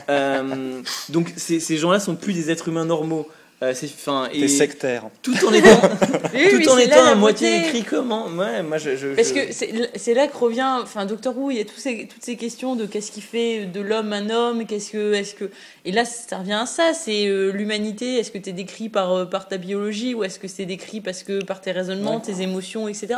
Euh, 0.08 0.82
donc 1.08 1.32
ces, 1.36 1.58
ces 1.58 1.76
gens-là 1.78 1.98
sont 1.98 2.14
plus 2.14 2.32
des 2.32 2.50
êtres 2.50 2.68
humains 2.68 2.84
normaux. 2.84 3.28
Euh, 3.62 3.72
c'est, 3.74 3.86
et 4.34 4.40
T'es 4.40 4.48
sectaire. 4.48 5.04
tout 5.22 5.32
en 5.46 5.50
étant, 5.54 5.80
Oui, 6.34 6.62
tout 6.62 6.68
en 6.68 6.76
étant 6.76 7.04
à 7.06 7.14
moitié 7.14 7.60
écrit 7.60 7.84
comment 7.84 8.26
Ouais, 8.26 8.62
moi 8.62 8.76
je. 8.76 8.96
je- 8.96 9.08
Parce 9.14 9.28
je- 9.28 9.32
que 9.34 9.88
c'est 9.98 10.12
là 10.12 10.26
que 10.28 10.36
revient, 10.36 10.68
enfin 10.82 11.06
Doctor 11.06 11.36
Who, 11.38 11.50
il 11.50 11.56
y 11.56 11.60
a 11.60 11.64
tous 11.64 11.78
ces, 11.80 12.06
toutes 12.06 12.22
ces 12.22 12.36
questions 12.36 12.76
de 12.76 12.84
qu'est-ce 12.84 13.10
qui 13.10 13.22
fait 13.22 13.64
de 13.64 13.80
l'homme 13.80 14.12
un 14.12 14.28
homme, 14.28 14.66
qu'est-ce 14.66 14.90
que, 14.90 15.14
est-ce 15.14 15.34
que, 15.34 15.50
et 15.86 15.92
là 15.92 16.04
ça 16.04 16.36
revient 16.36 16.52
à 16.52 16.66
ça, 16.66 16.92
c'est 16.92 17.28
euh, 17.28 17.50
l'humanité. 17.50 18.18
Est-ce 18.18 18.30
que 18.30 18.36
tu 18.36 18.50
es 18.50 18.52
décrit 18.52 18.90
par 18.90 19.10
euh, 19.14 19.24
par 19.24 19.48
ta 19.48 19.56
biologie 19.56 20.12
ou 20.12 20.22
est-ce 20.22 20.38
que 20.38 20.48
c'est 20.48 20.66
décrit 20.66 21.00
parce 21.00 21.22
que 21.22 21.42
par 21.42 21.62
tes 21.62 21.72
raisonnements, 21.72 22.20
tes 22.20 22.42
émotions, 22.42 22.88
etc. 22.88 23.14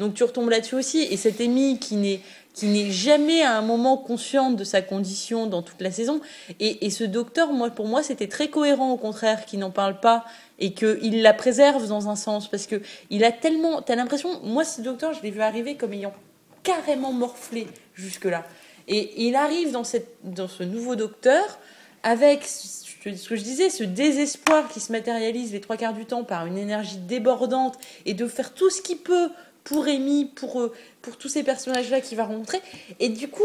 Donc 0.00 0.14
tu 0.14 0.24
retombes 0.24 0.50
là-dessus 0.50 0.74
aussi. 0.74 1.06
Et 1.12 1.16
cette 1.16 1.40
Amy 1.40 1.78
qui 1.78 1.94
n'est 1.94 2.20
qui 2.56 2.66
n'est 2.66 2.90
jamais 2.90 3.42
à 3.42 3.56
un 3.58 3.60
moment 3.60 3.98
consciente 3.98 4.56
de 4.56 4.64
sa 4.64 4.80
condition 4.80 5.46
dans 5.46 5.60
toute 5.60 5.80
la 5.82 5.90
saison. 5.90 6.22
Et, 6.58 6.86
et 6.86 6.90
ce 6.90 7.04
docteur, 7.04 7.52
moi, 7.52 7.68
pour 7.68 7.86
moi, 7.86 8.02
c'était 8.02 8.28
très 8.28 8.48
cohérent, 8.48 8.90
au 8.90 8.96
contraire, 8.96 9.44
qu'il 9.44 9.58
n'en 9.58 9.70
parle 9.70 10.00
pas 10.00 10.24
et 10.58 10.72
qu'il 10.72 11.20
la 11.20 11.34
préserve 11.34 11.86
dans 11.86 12.08
un 12.08 12.16
sens. 12.16 12.48
Parce 12.48 12.66
que 12.66 12.80
il 13.10 13.24
a 13.24 13.30
tellement. 13.30 13.82
T'as 13.82 13.94
l'impression. 13.94 14.40
Moi, 14.42 14.64
ce 14.64 14.80
docteur, 14.80 15.12
je 15.12 15.22
l'ai 15.22 15.30
vu 15.30 15.42
arriver 15.42 15.76
comme 15.76 15.92
ayant 15.92 16.14
carrément 16.62 17.12
morflé 17.12 17.68
jusque-là. 17.94 18.44
Et 18.88 19.26
il 19.26 19.36
arrive 19.36 19.70
dans, 19.70 19.84
cette, 19.84 20.16
dans 20.24 20.48
ce 20.48 20.62
nouveau 20.62 20.96
docteur 20.96 21.58
avec 22.02 22.44
ce 22.44 23.28
que 23.28 23.36
je 23.36 23.42
disais, 23.42 23.68
ce 23.68 23.84
désespoir 23.84 24.68
qui 24.68 24.80
se 24.80 24.92
matérialise 24.92 25.52
les 25.52 25.60
trois 25.60 25.76
quarts 25.76 25.92
du 25.92 26.06
temps 26.06 26.24
par 26.24 26.46
une 26.46 26.56
énergie 26.56 26.96
débordante 26.96 27.78
et 28.06 28.14
de 28.14 28.26
faire 28.26 28.54
tout 28.54 28.70
ce 28.70 28.80
qu'il 28.80 28.98
peut 28.98 29.28
pour 29.66 29.86
Amy, 29.86 30.26
pour, 30.26 30.60
euh, 30.60 30.72
pour 31.02 31.16
tous 31.16 31.28
ces 31.28 31.42
personnages-là 31.42 32.00
qu'il 32.00 32.16
va 32.16 32.24
rencontrer. 32.24 32.62
Et 33.00 33.08
du 33.08 33.28
coup, 33.28 33.42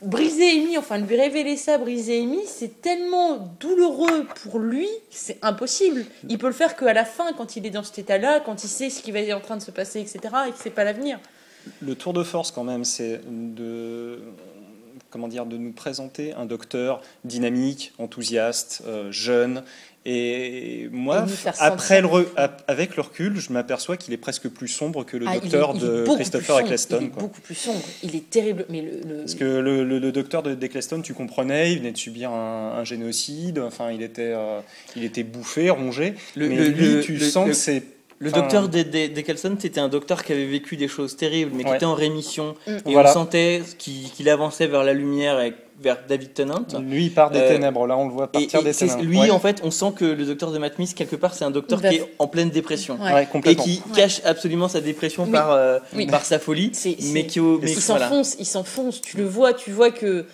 briser 0.00 0.48
Amy, 0.50 0.78
enfin 0.78 0.96
lui 0.98 1.20
révéler 1.20 1.56
ça, 1.56 1.76
briser 1.76 2.20
Amy, 2.20 2.38
c'est 2.46 2.80
tellement 2.80 3.56
douloureux 3.58 4.26
pour 4.42 4.60
lui, 4.60 4.88
c'est 5.10 5.38
impossible. 5.42 6.06
Il 6.28 6.38
peut 6.38 6.46
le 6.46 6.52
faire 6.52 6.76
qu'à 6.76 6.92
la 6.92 7.04
fin, 7.04 7.32
quand 7.32 7.56
il 7.56 7.66
est 7.66 7.70
dans 7.70 7.82
cet 7.82 7.98
état-là, 7.98 8.40
quand 8.40 8.62
il 8.62 8.68
sait 8.68 8.90
ce 8.90 9.02
qui 9.02 9.10
va 9.10 9.18
être 9.18 9.36
en 9.36 9.40
train 9.40 9.56
de 9.56 9.62
se 9.62 9.72
passer, 9.72 10.00
etc., 10.00 10.20
et 10.46 10.52
que 10.52 10.58
c'est 10.58 10.70
pas 10.70 10.84
l'avenir. 10.84 11.18
Le 11.82 11.96
tour 11.96 12.12
de 12.12 12.22
force, 12.22 12.52
quand 12.52 12.64
même, 12.64 12.84
c'est 12.84 13.20
de 13.26 14.20
comment 15.14 15.28
dire, 15.28 15.46
de 15.46 15.56
nous 15.56 15.70
présenter 15.70 16.32
un 16.32 16.44
docteur 16.44 17.00
dynamique, 17.24 17.92
enthousiaste, 17.98 18.82
euh, 18.84 19.12
jeune. 19.12 19.62
Et 20.04 20.88
moi, 20.90 21.24
après 21.60 22.00
le 22.02 22.08
re- 22.08 22.26
avec 22.66 22.96
le 22.96 23.02
recul, 23.02 23.38
je 23.40 23.52
m'aperçois 23.52 23.96
qu'il 23.96 24.12
est 24.12 24.16
presque 24.18 24.48
plus 24.48 24.66
sombre 24.68 25.04
que 25.04 25.16
le 25.16 25.24
Ah, 25.28 25.34
il 25.36 25.38
est- 25.38 25.40
docteur 25.42 25.72
il 25.76 25.82
est 25.84 25.86
de 25.86 26.04
Christopher 26.16 26.58
Eccleston. 26.58 26.98
Il 27.00 27.06
est 27.06 27.10
quoi. 27.10 27.22
beaucoup 27.22 27.40
plus 27.40 27.54
sombre. 27.54 27.80
Il 28.02 28.16
est 28.16 28.28
terrible. 28.28 28.66
Mais 28.68 28.82
le, 28.82 28.90
le- 29.08 29.16
Parce 29.20 29.36
que 29.36 29.44
le, 29.44 29.84
le- 29.84 30.00
le 30.00 30.12
docteur 30.12 30.42
de 30.42 30.54
d'Eccleston, 30.54 31.00
tu 31.00 31.14
comprenais, 31.14 31.72
il 31.72 31.78
venait 31.78 31.92
de 31.92 31.96
subir 31.96 32.32
un, 32.32 32.72
un 32.76 32.84
génocide, 32.84 33.60
enfin, 33.60 33.92
il 33.92 34.02
était, 34.02 34.32
euh, 34.34 34.60
il 34.96 35.04
était 35.04 35.22
bouffé, 35.22 35.70
rongé. 35.70 36.14
Le- 36.34 36.48
mais 36.48 36.56
le- 36.56 36.68
lui, 36.68 36.94
le- 36.96 37.00
tu 37.00 37.12
le- 37.14 37.20
sens 37.24 37.46
le- 37.46 37.52
que 37.52 37.56
c'est. 37.56 37.82
Le 38.20 38.30
enfin, 38.30 38.40
docteur 38.40 38.68
de- 38.68 38.82
de- 38.82 39.06
d'Eccleston, 39.08 39.56
c'était 39.58 39.80
un 39.80 39.88
docteur 39.88 40.22
qui 40.24 40.32
avait 40.32 40.46
vécu 40.46 40.76
des 40.76 40.88
choses 40.88 41.16
terribles, 41.16 41.50
mais 41.54 41.64
qui 41.64 41.70
Ouais. 41.70 41.76
était 41.76 41.84
en 41.84 41.94
rémission. 41.94 42.54
Mm. 42.66 42.70
Et 42.86 42.92
Voilà. 42.92 43.10
on 43.10 43.14
sentait 43.14 43.62
qu'il 43.78 44.28
avançait 44.28 44.66
vers 44.68 44.84
la 44.84 44.92
lumière 44.92 45.40
et 45.40 45.52
vers 45.82 45.98
David 46.08 46.32
Tennant. 46.32 46.64
Lui, 46.80 47.06
il 47.06 47.10
part 47.12 47.30
des 47.32 47.40
Euh, 47.40 47.48
ténèbres. 47.48 47.86
Là, 47.88 47.96
on 47.98 48.06
le 48.06 48.12
voit 48.14 48.28
partir 48.30 48.60
et 48.60 48.62
des 48.64 48.72
ténèbres. 48.72 49.02
lui, 49.02 49.18
Ouais. 49.18 49.30
en 49.30 49.40
fait, 49.40 49.60
on 49.64 49.72
sent 49.72 49.92
que 49.96 50.04
le 50.04 50.24
docteur 50.24 50.52
de 50.52 50.58
Matt 50.58 50.76
Smith, 50.76 50.94
quelque 50.94 51.16
part, 51.16 51.34
c'est 51.34 51.44
un 51.44 51.50
docteur 51.50 51.80
qui 51.80 51.96
est 51.96 52.14
en 52.20 52.28
pleine 52.28 52.50
dépression. 52.50 52.96
Ouais. 53.02 53.12
Ouais, 53.12 53.28
Et 53.46 53.56
qui 53.56 53.82
Ouais. 53.90 53.96
cache 53.96 54.20
absolument 54.24 54.68
sa 54.68 54.80
dépression 54.80 55.24
Oui. 55.24 55.32
par, 55.32 55.50
euh, 55.50 55.80
Oui. 55.96 56.06
par 56.06 56.24
sa 56.24 56.38
folie. 56.38 56.70
Mais 57.12 57.26
qui, 57.26 57.40
s'enfonce, 57.80 58.36
il 58.38 58.46
s'enfonce. 58.46 59.00
Tu 59.00 59.16
le 59.16 59.24
vois, 59.24 59.52
tu 59.52 59.72
vois 59.72 59.90
que, 59.90 60.24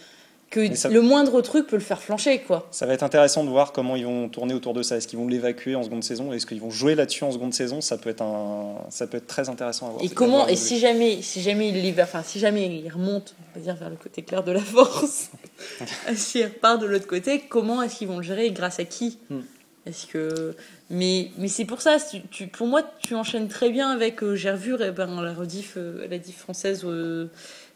que 0.50 0.74
ça- 0.74 0.88
le 0.88 1.00
moindre 1.00 1.40
truc 1.42 1.66
peut 1.68 1.76
le 1.76 1.82
faire 1.82 2.02
flancher, 2.02 2.40
quoi. 2.40 2.66
Ça 2.72 2.84
va 2.84 2.92
être 2.94 3.04
intéressant 3.04 3.44
de 3.44 3.48
voir 3.50 3.72
comment 3.72 3.94
ils 3.94 4.04
vont 4.04 4.28
tourner 4.28 4.52
autour 4.52 4.74
de 4.74 4.82
ça. 4.82 4.96
Est-ce 4.96 5.06
qu'ils 5.06 5.18
vont 5.18 5.28
l'évacuer 5.28 5.76
en 5.76 5.82
seconde 5.84 6.02
saison? 6.02 6.32
Est-ce 6.32 6.44
qu'ils 6.44 6.60
vont 6.60 6.70
jouer 6.70 6.96
là-dessus 6.96 7.22
en 7.22 7.30
seconde 7.30 7.54
saison? 7.54 7.80
Ça 7.80 7.96
peut 7.98 8.10
être 8.10 8.22
un, 8.22 8.74
ça 8.90 9.06
peut 9.06 9.16
être 9.18 9.28
très 9.28 9.48
intéressant 9.48 9.86
à 9.86 9.90
voir. 9.90 10.02
Et 10.04 10.08
comment, 10.08 10.48
et 10.48 10.56
si 10.56 10.78
jamais, 10.80 11.22
si 11.22 11.40
jamais 11.40 11.68
il 11.68 12.00
enfin, 12.02 12.22
si 12.24 12.38
jamais 12.40 12.66
il 12.66 12.88
remonte, 12.92 13.34
on 13.54 13.58
va 13.58 13.64
dire 13.64 13.76
vers 13.76 13.90
le 13.90 13.96
côté 13.96 14.22
clair 14.22 14.42
de 14.42 14.50
la 14.52 14.60
force, 14.60 15.30
s'il 16.14 16.44
repart 16.44 16.80
de 16.80 16.86
l'autre 16.86 17.06
côté, 17.06 17.40
comment 17.48 17.80
est-ce 17.82 17.96
qu'ils 17.98 18.08
vont 18.08 18.16
le 18.18 18.22
gérer 18.24 18.46
et 18.46 18.50
grâce 18.52 18.80
à 18.80 18.84
qui? 18.84 19.18
Hmm. 19.30 19.40
Est-ce 19.86 20.06
que, 20.06 20.54
mais, 20.90 21.30
mais 21.38 21.48
c'est 21.48 21.64
pour 21.64 21.80
ça, 21.80 21.96
tu, 21.98 22.20
tu- 22.30 22.48
pour 22.48 22.66
moi, 22.66 22.82
tu 23.00 23.14
enchaînes 23.14 23.48
très 23.48 23.70
bien 23.70 23.88
avec. 23.90 24.22
euh, 24.22 24.34
j'ai 24.34 24.50
revu 24.50 24.76
ben, 24.76 25.22
la 25.22 25.32
rediff, 25.32 25.74
euh, 25.78 26.06
la 26.10 26.18
diff 26.18 26.36
française 26.36 26.82
euh, 26.84 27.28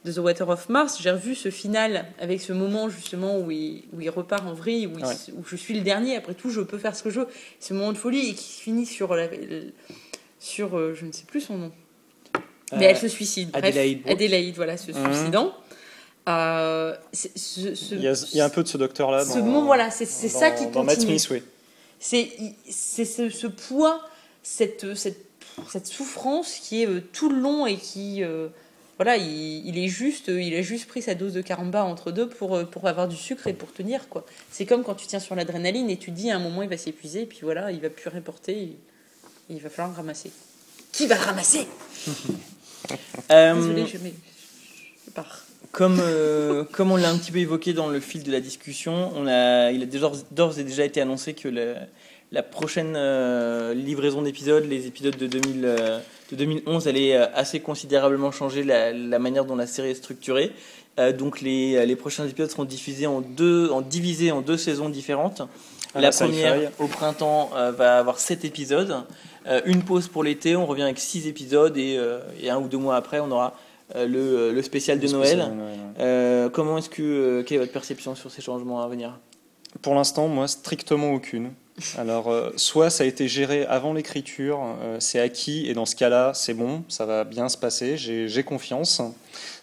de 0.04 0.12
The 0.12 0.18
Water 0.18 0.48
of 0.48 0.68
Mars. 0.68 0.98
J'ai 1.00 1.10
revu 1.10 1.34
ce 1.34 1.50
final 1.50 2.06
avec 2.20 2.40
ce 2.40 2.52
moment 2.52 2.88
justement 2.88 3.38
où 3.38 3.50
il, 3.50 3.84
où 3.92 4.00
il 4.00 4.10
repart 4.10 4.46
en 4.46 4.52
vrille, 4.52 4.86
où, 4.86 4.98
il- 4.98 5.04
Ouais. 5.04 5.14
où 5.36 5.44
je 5.46 5.56
suis 5.56 5.74
le 5.74 5.80
dernier. 5.80 6.16
Après 6.16 6.34
tout, 6.34 6.50
je 6.50 6.60
peux 6.60 6.78
faire 6.78 6.94
ce 6.94 7.02
que 7.02 7.10
je 7.10 7.20
veux. 7.20 7.28
Ce 7.60 7.72
moment 7.74 7.92
de 7.92 7.98
folie 7.98 8.30
et 8.30 8.34
qui 8.34 8.60
finit 8.60 8.86
sur 8.86 9.14
la, 9.14 9.28
sur, 10.38 10.76
euh, 10.76 10.94
je 10.94 11.06
ne 11.06 11.12
sais 11.12 11.24
plus 11.24 11.40
son 11.40 11.56
nom. 11.56 11.72
Mais 12.72 12.86
Euh, 12.86 12.90
elle 12.90 12.96
se 12.98 13.08
suicide. 13.08 13.50
Bref, 13.50 13.64
Adélaïde 14.06 14.54
voilà, 14.56 14.76
se 14.76 14.90
Mhm. 14.92 15.12
suicidant. 15.14 15.54
Euh, 16.28 16.96
c'est- 17.12 17.36
ce, 17.36 17.74
ce- 17.74 17.94
Il 17.94 18.00
y, 18.02 18.08
a, 18.08 18.14
il 18.32 18.36
y 18.38 18.40
a 18.40 18.44
un 18.46 18.50
peu 18.50 18.62
de 18.62 18.68
ce 18.68 18.78
docteur-là. 18.78 19.24
ce 19.24 19.38
dans- 19.38 19.44
moment, 19.44 19.64
voilà, 19.64 19.90
c'est 19.90 20.06
ça 20.06 20.50
qui 20.50 20.66
Dans 20.68 20.82
Matt 20.82 20.96
continue. 20.96 21.18
Smith, 21.18 21.42
oui. 21.42 21.50
C'est 21.98 22.30
c'est 22.70 23.04
ce, 23.04 23.28
ce 23.30 23.46
poids, 23.46 24.00
cette, 24.42 24.94
cette, 24.94 25.18
cette 25.70 25.86
souffrance 25.86 26.54
qui 26.62 26.82
est 26.82 26.86
euh, 26.88 27.00
tout 27.12 27.28
le 27.30 27.38
long 27.38 27.66
et 27.66 27.76
qui. 27.76 28.22
euh, 28.22 28.48
voilà, 28.96 29.16
il, 29.16 29.66
il 29.66 29.78
est 29.78 29.88
juste, 29.88 30.28
il 30.28 30.54
a 30.54 30.62
juste 30.62 30.87
pris 30.87 31.02
sa 31.02 31.14
dose 31.14 31.33
de 31.33 31.42
caramba 31.42 31.83
entre 31.83 32.12
deux 32.12 32.28
pour, 32.28 32.54
euh, 32.54 32.64
pour 32.64 32.87
avoir 32.87 33.09
du 33.09 33.16
sucre 33.16 33.46
et 33.48 33.52
pour 33.52 33.72
tenir. 33.72 34.09
quoi. 34.09 34.24
C'est 34.50 34.66
comme 34.66 34.85
quand 34.85 34.94
tu 34.94 35.07
tiens 35.07 35.18
sur 35.18 35.35
l'adrénaline 35.35 35.90
et 35.90 35.96
tu 35.96 36.11
dis 36.11 36.30
à 36.30 36.37
un 36.37 36.38
moment 36.38 36.62
il 36.62 36.68
va 36.68 36.76
s'épuiser, 36.76 37.22
et 37.22 37.26
puis 37.26 37.40
voilà, 37.42 37.72
il 37.72 37.80
va 37.80 37.90
plus 37.90 38.09
reporter, 38.09 38.52
et 38.52 38.76
il 39.50 39.61
va 39.61 39.68
falloir 39.68 39.90
le 39.90 39.96
ramasser. 39.96 40.30
Qui 40.92 41.07
va 41.07 41.16
ramasser? 41.16 41.66
Euh, 43.31 43.54
Désolée, 43.54 43.87
je, 43.87 45.10
pars. 45.14 45.46
Comme, 45.73 46.00
euh, 46.00 46.64
comme 46.64 46.92
on 46.92 46.96
l'a 46.96 47.08
un 47.08 47.16
petit 47.16 47.33
peu 47.33 47.38
évoqué 47.38 47.73
dans 47.73 47.88
le 47.88 47.98
fil 47.98 48.23
de 48.23 48.31
la 48.31 48.40
discussion, 48.40 49.10
on 49.16 49.27
a, 49.27 49.71
il 49.71 49.83
a 49.83 49.87
d'ores 50.31 50.58
et 50.58 50.64
déjà 50.64 50.85
été 50.85 51.00
annoncé 51.00 51.33
que 51.33 51.48
la, 51.48 51.87
la 52.35 52.42
prochaine 52.42 52.94
euh, 52.96 53.74
livraison 53.74 54.20
d'épisodes, 54.20 54.64
les 54.68 54.88
épisodes 54.88 55.16
de, 55.16 55.28
2000, 55.28 55.64
euh, 55.64 56.00
de 56.32 56.37
2011, 56.37 56.88
allait 56.88 57.16
euh, 57.16 57.26
assez 57.32 57.60
considérablement 57.60 58.32
changer 58.32 58.64
la, 58.64 58.92
la, 58.92 59.18
manière 59.20 59.44
dont 59.44 59.54
la 59.54 59.68
série 59.68 59.90
est 59.90 59.94
structurée. 59.94 60.52
donc 61.16 61.40
les, 61.40 61.87
les, 61.87 61.96
prochains 61.96 62.26
épisodes 62.26 62.50
seront 62.50 62.64
diffusés 62.64 63.06
en 63.06 63.20
deux, 63.20 63.70
en 63.70 63.82
divisés 63.82 64.32
en 64.32 64.42
deux 64.42 64.56
saisons 64.56 64.88
différentes. 64.88 65.42
Ah, 65.94 66.00
la 66.00 66.10
première, 66.10 66.72
au 66.80 66.88
printemps, 66.88 67.50
va 67.54 67.98
avoir 67.98 68.18
sept 68.18 68.44
épisodes. 68.44 68.94
une 69.64 69.85
pause 69.85 70.08
pour 70.08 70.24
l'été, 70.24 70.56
on 70.56 70.66
revient 70.66 70.82
avec 70.82 70.98
six 70.98 71.28
épisodes 71.28 71.76
et, 71.76 72.00
et, 72.40 72.50
un 72.50 72.58
ou 72.58 72.66
deux 72.66 72.78
mois 72.78 72.96
après, 72.96 73.20
on 73.20 73.30
aura 73.30 73.54
le, 73.94 74.52
le, 74.52 74.62
spécial 74.62 74.98
de 74.98 75.08
Noël. 75.08 76.50
comment 76.52 76.78
est-ce 76.78 76.90
que 76.90 77.42
quelle 77.42 77.56
est 77.56 77.60
votre 77.60 77.72
perception 77.72 78.16
sur 78.16 78.30
ces 78.32 78.42
changements 78.42 78.82
à 78.82 78.88
venir? 78.88 79.18
Pour 79.82 79.94
l'instant, 79.94 80.26
moi, 80.28 80.48
strictement 80.48 81.12
aucune. 81.12 81.50
Alors, 81.98 82.31
euh, 82.31 82.50
soit 82.56 82.88
ça 82.88 83.02
a 83.02 83.06
été 83.06 83.27
géré 83.27 83.64
avant 83.64 83.92
l'écriture, 83.92 84.60
euh, 84.81 84.96
c'est 85.00 85.18
acquis, 85.18 85.68
et 85.68 85.75
dans 85.75 85.87
ce 85.87 85.96
cas-là, 85.96 86.31
c'est 86.33 86.54
bon, 86.54 86.85
ça 86.88 87.04
va 87.04 87.25
bien 87.25 87.48
se 87.48 87.58
passer, 87.58 87.96
j'ai 87.96 88.42
confiance. 88.44 89.02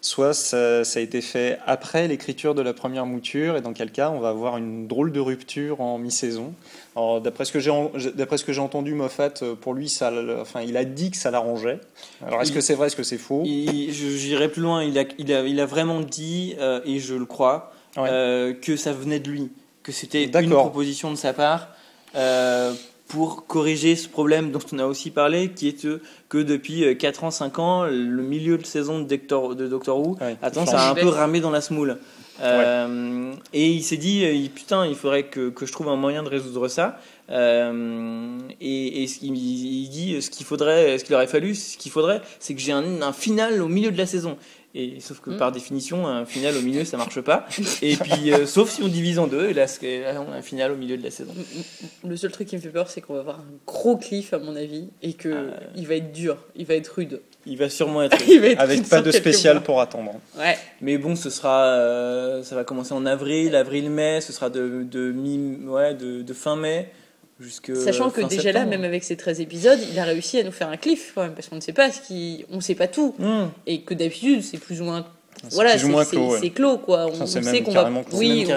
Soit 0.01 0.33
ça, 0.33 0.81
a 0.81 0.99
été 0.99 1.21
fait 1.21 1.59
après 1.65 2.09
l'écriture 2.09 2.53
de 2.53 2.61
la 2.61 2.73
première 2.73 3.05
mouture, 3.05 3.55
et 3.55 3.61
dans 3.61 3.71
quel 3.71 3.91
cas, 3.91 4.09
on 4.09 4.19
va 4.19 4.29
avoir 4.29 4.57
une 4.57 4.87
drôle 4.87 5.13
de 5.13 5.21
rupture 5.21 5.79
en 5.79 5.97
mi-saison. 5.99 6.53
Alors, 6.97 7.21
d'après 7.21 7.45
ce 7.45 7.53
que 7.53 7.59
j'ai 7.61 8.59
entendu, 8.59 8.93
Moffat, 8.93 9.35
euh, 9.41 9.55
pour 9.55 9.73
lui, 9.73 9.87
ça, 9.87 10.11
enfin, 10.41 10.61
il 10.61 10.75
a 10.75 10.83
dit 10.83 11.11
que 11.11 11.17
ça 11.17 11.31
l'arrangeait. 11.31 11.79
Alors, 12.27 12.41
est-ce 12.41 12.51
que 12.51 12.61
c'est 12.61 12.73
vrai, 12.73 12.87
est-ce 12.87 12.97
que 12.97 13.03
c'est 13.03 13.17
faux? 13.17 13.43
J'irai 13.45 14.49
plus 14.49 14.61
loin, 14.61 14.83
il 14.83 14.99
a, 14.99 15.05
il, 15.17 15.31
a, 15.31 15.43
il 15.43 15.59
a, 15.61 15.65
vraiment 15.65 16.01
dit, 16.01 16.55
et 16.85 16.99
je 16.99 17.13
le 17.13 17.25
crois, 17.25 17.71
que 17.95 18.75
ça 18.75 18.91
venait 18.91 19.21
de 19.21 19.29
lui, 19.29 19.49
que 19.81 19.93
c'était 19.93 20.25
une 20.25 20.49
proposition 20.49 21.09
de 21.09 21.15
sa 21.15 21.31
part. 21.31 21.69
Euh, 22.15 22.73
pour 23.07 23.45
corriger 23.45 23.97
ce 23.97 24.07
problème 24.07 24.51
dont 24.51 24.61
on 24.71 24.79
a 24.79 24.85
aussi 24.85 25.11
parlé, 25.11 25.49
qui 25.49 25.67
est 25.67 25.85
que 26.29 26.37
depuis 26.37 26.97
4 26.97 27.25
ans, 27.25 27.31
5 27.31 27.59
ans, 27.59 27.83
le 27.83 28.21
milieu 28.21 28.57
de 28.57 28.65
saison 28.65 28.99
de 28.99 29.05
Doctor, 29.05 29.53
de 29.53 29.67
Doctor 29.67 29.99
Who, 29.99 30.17
attends, 30.41 30.65
ça 30.65 30.79
a 30.79 30.91
un 30.91 30.95
peu 30.95 31.09
ramé 31.09 31.41
dans 31.41 31.51
la 31.51 31.59
smoule. 31.59 31.97
Euh, 32.41 33.33
et 33.53 33.67
il 33.67 33.83
s'est 33.83 33.97
dit, 33.97 34.25
euh, 34.25 34.47
putain, 34.53 34.87
il 34.87 34.95
faudrait 34.95 35.23
que, 35.23 35.49
que, 35.49 35.65
je 35.65 35.71
trouve 35.71 35.89
un 35.89 35.95
moyen 35.95 36.23
de 36.23 36.29
résoudre 36.29 36.67
ça. 36.67 36.99
Euh, 37.29 38.39
et, 38.59 39.03
et 39.03 39.07
il, 39.21 39.37
il, 39.37 39.89
dit, 39.89 40.21
ce 40.21 40.29
qu'il 40.29 40.45
faudrait, 40.45 40.97
ce 40.97 41.03
qu'il 41.03 41.13
aurait 41.13 41.27
fallu, 41.27 41.53
ce 41.53 41.77
qu'il 41.77 41.91
faudrait, 41.91 42.21
c'est 42.39 42.55
que 42.55 42.61
j'ai 42.61 42.71
un, 42.71 43.01
un, 43.01 43.13
final 43.13 43.61
au 43.61 43.67
milieu 43.67 43.91
de 43.91 43.97
la 43.97 44.05
saison. 44.05 44.37
Et 44.73 45.01
sauf 45.01 45.19
que 45.19 45.31
par 45.31 45.49
mm. 45.49 45.53
définition, 45.53 46.07
un 46.07 46.25
final 46.25 46.55
au 46.55 46.61
milieu, 46.61 46.85
ça 46.85 46.95
marche 46.95 47.19
pas. 47.21 47.45
Et 47.81 47.97
puis, 47.97 48.31
euh, 48.31 48.45
sauf 48.45 48.69
si 48.69 48.81
on 48.81 48.87
divise 48.87 49.19
en 49.19 49.27
deux, 49.27 49.49
et 49.49 49.53
là, 49.53 49.65
on 50.27 50.31
a 50.31 50.37
un 50.37 50.41
final 50.41 50.71
au 50.71 50.77
milieu 50.77 50.97
de 50.97 51.03
la 51.03 51.11
saison. 51.11 51.33
Mm, 51.33 51.59
mm, 52.07 52.09
le 52.09 52.17
seul 52.17 52.31
truc 52.31 52.47
qui 52.47 52.55
me 52.55 52.61
fait 52.61 52.69
peur, 52.69 52.89
c'est 52.89 53.01
qu'on 53.01 53.15
va 53.15 53.19
avoir 53.19 53.39
un 53.39 53.45
gros 53.67 53.97
cliff, 53.97 54.33
à 54.33 54.39
mon 54.39 54.55
avis, 54.55 54.87
et 55.01 55.13
que 55.13 55.49
ah. 55.53 55.59
il 55.75 55.87
va 55.87 55.95
être 55.95 56.13
dur, 56.13 56.37
il 56.55 56.65
va 56.65 56.75
être 56.75 56.87
rude. 56.87 57.21
Il 57.45 57.57
va 57.57 57.69
sûrement 57.69 58.01
être, 58.03 58.15
avec 58.59 58.87
pas 58.87 59.01
de 59.01 59.11
spécial 59.11 59.61
pour 59.61 59.81
attendre. 59.81 60.13
Ouais. 60.37 60.57
Mais 60.79 60.97
bon, 60.97 61.15
ce 61.15 61.29
sera, 61.29 61.65
euh, 61.65 62.43
ça 62.43 62.55
va 62.55 62.63
commencer 62.63 62.93
en 62.93 63.05
avril, 63.05 63.55
avril-mai, 63.55 64.21
ce 64.21 64.31
sera 64.31 64.49
de, 64.49 64.83
de, 64.89 65.11
mi, 65.11 65.57
ouais, 65.65 65.95
de, 65.95 66.21
de 66.21 66.33
fin 66.33 66.55
mai. 66.55 66.91
Sachant 67.75 68.09
que 68.09 68.21
déjà 68.21 68.51
là, 68.51 68.65
même 68.65 68.83
avec 68.83 69.03
ces 69.03 69.17
13 69.17 69.41
épisodes, 69.41 69.79
il 69.91 69.97
a 69.99 70.03
réussi 70.03 70.39
à 70.39 70.43
nous 70.43 70.51
faire 70.51 70.69
un 70.69 70.77
cliff 70.77 71.11
quand 71.15 71.23
même, 71.23 71.33
parce 71.33 71.47
qu'on 71.47 71.55
ne 71.55 71.61
sait 71.61 71.73
pas 71.73 71.91
ce 71.91 72.01
qui, 72.01 72.45
on 72.51 72.61
sait 72.61 72.75
pas 72.75 72.87
tout, 72.87 73.15
hmm. 73.19 73.45
et 73.67 73.81
que 73.81 73.93
d'habitude 73.93 74.43
c'est 74.43 74.57
plus 74.57 74.81
ou 74.81 74.85
moins 74.85 75.05
voilà, 75.49 75.75
c'est 75.77 76.49
clos, 76.51 76.77
quoi. 76.77 77.07
On, 77.07 77.25
sait 77.25 77.63
qu'on 77.63 77.71
va, 77.71 77.89
oui, 78.13 78.47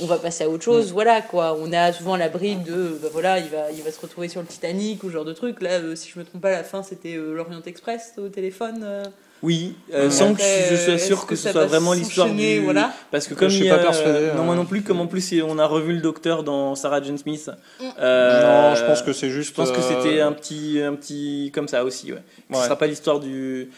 on, 0.00 0.06
va 0.06 0.18
passer 0.18 0.44
à 0.44 0.48
autre 0.50 0.62
chose, 0.62 0.90
hmm. 0.90 0.92
voilà 0.92 1.22
quoi. 1.22 1.56
On 1.58 1.72
a 1.72 1.92
souvent 1.92 2.16
l'abri 2.16 2.56
de, 2.56 2.98
bah, 3.00 3.08
voilà, 3.12 3.38
il 3.38 3.48
va, 3.48 3.70
il 3.74 3.82
va 3.82 3.90
se 3.90 4.00
retrouver 4.00 4.28
sur 4.28 4.40
le 4.42 4.46
Titanic 4.46 5.02
ou 5.04 5.08
ce 5.08 5.14
genre 5.14 5.24
de 5.24 5.32
truc. 5.32 5.62
Là, 5.62 5.78
euh, 5.78 5.94
si 5.94 6.10
je 6.10 6.18
me 6.18 6.24
trompe 6.24 6.42
pas, 6.42 6.48
à 6.48 6.52
la 6.52 6.64
fin 6.64 6.82
c'était 6.82 7.14
euh, 7.14 7.34
l'Orient 7.34 7.62
Express 7.64 8.14
au 8.18 8.28
téléphone. 8.28 8.80
Euh. 8.82 9.04
Oui, 9.42 9.74
euh, 9.94 10.10
sans 10.10 10.34
que 10.34 10.42
je 10.42 10.76
sois 10.76 10.98
sûr 10.98 11.26
que, 11.26 11.36
ce 11.36 11.50
soit 11.50 11.66
vraiment 11.66 11.92
l'histoire 11.92 12.28
du. 12.28 12.60
Voilà. 12.60 12.92
Parce 13.10 13.28
que 13.28 13.34
comme 13.34 13.48
je 13.48 13.56
suis 13.56 13.68
pas 13.68 13.78
persuadé. 13.78 14.30
non, 14.36 14.44
moi 14.44 14.54
hein. 14.54 14.56
non 14.56 14.64
plus, 14.64 14.82
comme 14.82 15.00
en 15.00 15.06
plus 15.06 15.32
on 15.42 15.58
a 15.58 15.66
revu 15.66 15.92
le 15.92 16.00
docteur 16.00 16.42
dans 16.42 16.74
Sarah 16.74 17.02
Jane 17.02 17.18
Smith. 17.18 17.48
Mm. 17.80 17.84
Euh, 18.00 18.70
non, 18.70 18.74
je 18.74 18.84
pense 18.84 19.02
que 19.02 19.12
c'est 19.12 19.30
juste. 19.30 19.50
Je 19.50 19.54
pense 19.54 19.70
que 19.70 19.80
c'était 19.80 20.20
euh, 20.20 20.28
un 20.28 20.32
petit, 20.32 20.80
un 20.82 20.94
petit 20.94 21.52
comme 21.54 21.68
ça 21.68 21.84
aussi, 21.84 22.12
ouais. 22.12 22.22
Ce 22.52 22.64
sera 22.64 22.76
pas 22.76 22.86
l'histoire 22.86 23.20
du. 23.20 23.70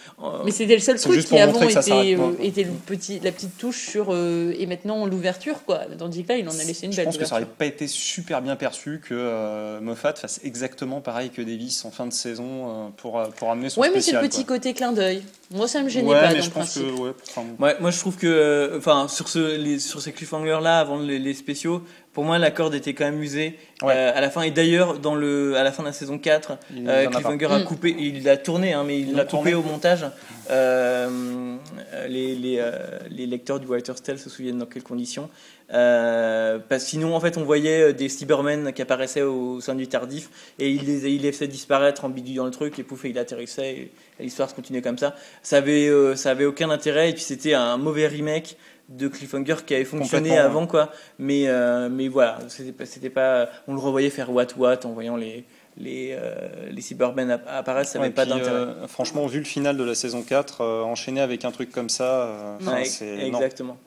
Mais 0.45 0.51
c'était 0.51 0.75
le 0.75 0.81
seul 0.81 0.99
truc 0.99 1.25
qui 1.25 1.39
avant 1.39 1.61
était, 1.63 2.17
était 2.43 2.65
le 2.65 2.71
petit, 2.87 3.21
la 3.21 3.33
petite 3.33 3.59
touche 3.59 3.89
sur 3.89 4.15
et 4.15 4.67
maintenant 4.67 5.07
l'ouverture 5.07 5.65
quoi. 5.65 5.81
Tandis 5.99 6.25
que 6.25 6.33
là, 6.33 6.39
il 6.39 6.49
en 6.49 6.59
a 6.59 6.65
laissé 6.65 6.87
une 6.87 6.95
belle. 6.95 7.01
Je 7.01 7.05
pense 7.05 7.19
que 7.19 7.25
ça 7.27 7.39
n'aurait 7.39 7.51
pas 7.59 7.67
été 7.67 7.87
super 7.87 8.41
bien 8.41 8.57
perçu 8.57 9.01
que 9.07 9.79
Moffat 9.81 10.15
fasse 10.15 10.41
exactement 10.43 11.01
pareil 11.01 11.31
que 11.31 11.43
Davis 11.43 11.85
en 11.85 11.91
fin 11.91 12.07
de 12.07 12.13
saison 12.13 12.93
pour 12.97 13.23
pour 13.37 13.51
amener 13.51 13.69
son. 13.69 13.81
Ouais, 13.83 13.91
mais 13.93 14.01
c'est 14.01 14.13
le 14.13 14.21
petit 14.21 14.47
côté 14.47 14.73
clin 14.73 14.93
d'œil. 14.93 15.23
Moi, 15.53 15.67
ça 15.67 15.83
me 15.83 15.89
gênait 15.89 16.13
pas. 16.13 16.33
Mais 16.33 16.43
je 16.43 16.51
pense 16.51 16.75
que, 16.75 16.81
ouais, 16.81 17.77
moi, 17.81 17.91
je 17.91 17.99
trouve 17.99 18.17
que, 18.17 18.75
enfin, 18.79 19.09
sur, 19.09 19.29
ce, 19.29 19.57
les, 19.57 19.81
sur 19.81 20.01
ces 20.01 20.13
cliffhangers-là, 20.13 20.79
avant 20.79 20.99
les, 20.99 21.35
spéciaux, 21.35 21.83
pour 22.13 22.25
moi, 22.25 22.39
la 22.39 22.51
corde 22.51 22.75
était 22.75 22.93
quand 22.93 23.05
même 23.05 23.23
usée 23.23 23.59
euh, 23.83 24.13
à 24.15 24.21
la 24.21 24.31
fin. 24.31 24.43
Et 24.43 24.51
d'ailleurs, 24.51 24.99
dans 24.99 25.15
le, 25.15 25.57
à 25.57 25.63
la 25.63 25.73
fin 25.73 25.83
de 25.83 25.89
la 25.89 25.93
saison 25.93 26.19
4, 26.19 26.59
euh, 26.87 27.07
Cliffhanger 27.07 27.47
a, 27.47 27.59
mm. 27.59 27.65
coupé, 27.65 27.95
il 27.99 28.25
l'a 28.25 28.37
tourné, 28.37 28.73
hein, 28.73 28.85
mais 28.85 29.01
il 29.01 29.15
l'a 29.15 29.25
coupé 29.25 29.55
au 29.55 29.63
montage. 29.63 30.07
Euh, 30.51 31.57
les, 32.09 32.35
les, 32.35 32.65
les, 33.11 33.27
lecteurs 33.27 33.61
du 33.61 33.67
Writer's 33.67 34.03
Tale 34.03 34.19
se 34.19 34.29
souviennent 34.29 34.59
dans 34.59 34.67
quelles 34.67 34.83
conditions. 34.83 35.31
Euh, 35.73 36.59
parce 36.69 36.85
que 36.85 36.91
sinon, 36.91 37.15
en 37.15 37.21
fait, 37.21 37.39
on 37.39 37.45
voyait 37.45 37.83
euh, 37.83 37.93
des 37.93 38.09
Cybermen 38.09 38.73
qui 38.73 38.83
apparaissaient 38.83 39.23
au 39.23 39.61
sein 39.61 39.75
du 39.75 39.87
tardif 39.87 40.55
et 40.59 40.69
il 40.69 40.85
les, 40.85 41.07
il 41.13 41.23
les 41.23 41.33
faisait 41.33 41.47
disparaître 41.47 42.05
en 42.05 42.09
bidouillant 42.09 42.45
le 42.45 42.51
truc 42.51 42.79
et 42.79 42.83
pouf, 42.83 43.05
il 43.05 43.19
atterrissait 43.19 43.71
et, 43.73 43.91
l'histoire 44.19 44.51
se 44.51 44.55
continuait 44.55 44.83
comme 44.83 44.99
ça. 44.99 45.15
Ça 45.43 45.59
avait, 45.59 45.89
euh, 45.89 46.17
ça 46.17 46.31
avait 46.31 46.45
aucun 46.45 46.71
intérêt 46.71 47.11
et 47.11 47.13
puis 47.13 47.23
c'était 47.23 47.55
un 47.55 47.77
mauvais 47.77 48.09
remake 48.09 48.57
de 48.91 49.09
Cliffhanger 49.09 49.57
qui 49.65 49.75
avait 49.75 49.85
fonctionné 49.85 50.37
avant, 50.37 50.67
quoi. 50.67 50.91
Mais, 51.19 51.47
mais 51.91 52.09
voilà, 52.09 52.39
c'était 52.49 52.73
pas, 52.73 52.87
c'était 52.87 53.11
pas, 53.11 53.49
on 53.67 53.75
le 53.75 53.81
revoyait 53.81 54.11
faire 54.11 54.33
what 54.33 54.49
what 54.57 54.85
en 54.85 54.91
voyant 54.91 55.17
les, 55.17 55.45
les, 55.77 56.17
les 56.71 56.81
Cybermen 56.83 57.31
apparaître, 57.47 57.89
ça 57.89 57.99
n'avait 57.99 58.11
pas 58.11 58.27
d'intérêt. 58.27 58.67
franchement, 58.89 59.27
vu 59.27 59.39
le 59.39 59.45
final 59.45 59.77
de 59.77 59.85
la 59.85 59.95
saison 59.95 60.23
4, 60.23 60.65
enchaîner 60.85 61.21
avec 61.21 61.45
un 61.45 61.51
truc 61.51 61.71
comme 61.71 61.89
ça, 61.89 62.59
c'est 62.85 63.27
exactement. 63.27 63.79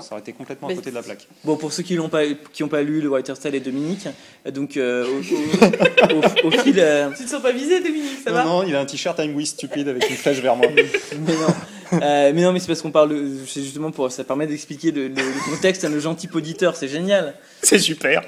Ça 0.00 0.12
aurait 0.12 0.20
été 0.20 0.32
complètement 0.32 0.68
à 0.68 0.74
côté 0.74 0.90
de 0.90 0.94
la 0.94 1.02
plaque. 1.02 1.26
Bon, 1.42 1.56
pour 1.56 1.72
ceux 1.72 1.82
qui 1.82 1.96
n'ont 1.96 2.08
pas, 2.08 2.22
qui 2.52 2.62
ont 2.62 2.68
pas 2.68 2.82
lu 2.82 3.00
le 3.00 3.08
Writer's 3.08 3.40
Tale 3.40 3.56
et 3.56 3.60
Dominique, 3.60 4.06
donc 4.52 4.76
euh, 4.76 5.04
au, 6.44 6.50
fil. 6.52 6.78
Euh, 6.78 7.10
tu 7.16 7.24
te 7.24 7.28
sens 7.28 7.42
pas 7.42 7.50
visé, 7.50 7.80
Dominique, 7.80 8.20
ça 8.22 8.30
non, 8.30 8.36
va 8.36 8.44
Non, 8.44 8.62
il 8.62 8.76
a 8.76 8.80
un 8.80 8.86
t-shirt 8.86 9.18
I'm 9.18 9.34
with 9.34 9.48
stupide 9.48 9.88
avec 9.88 10.08
une 10.08 10.14
flèche 10.14 10.38
vers 10.38 10.54
moi. 10.54 10.68
mais 10.72 11.32
non. 11.32 11.48
Euh, 11.92 12.32
mais 12.34 12.42
non, 12.42 12.52
mais 12.52 12.60
c'est 12.60 12.66
parce 12.66 12.82
qu'on 12.82 12.90
parle. 12.90 13.16
C'est 13.46 13.62
justement 13.62 13.90
pour. 13.90 14.10
Ça 14.12 14.24
permet 14.24 14.46
d'expliquer 14.46 14.90
le, 14.90 15.08
le, 15.08 15.50
contexte 15.50 15.84
à 15.84 15.88
nos 15.88 16.00
gentils 16.00 16.28
auditeurs, 16.32 16.76
c'est 16.76 16.88
génial. 16.88 17.34
C'est 17.62 17.78
super. 17.78 18.22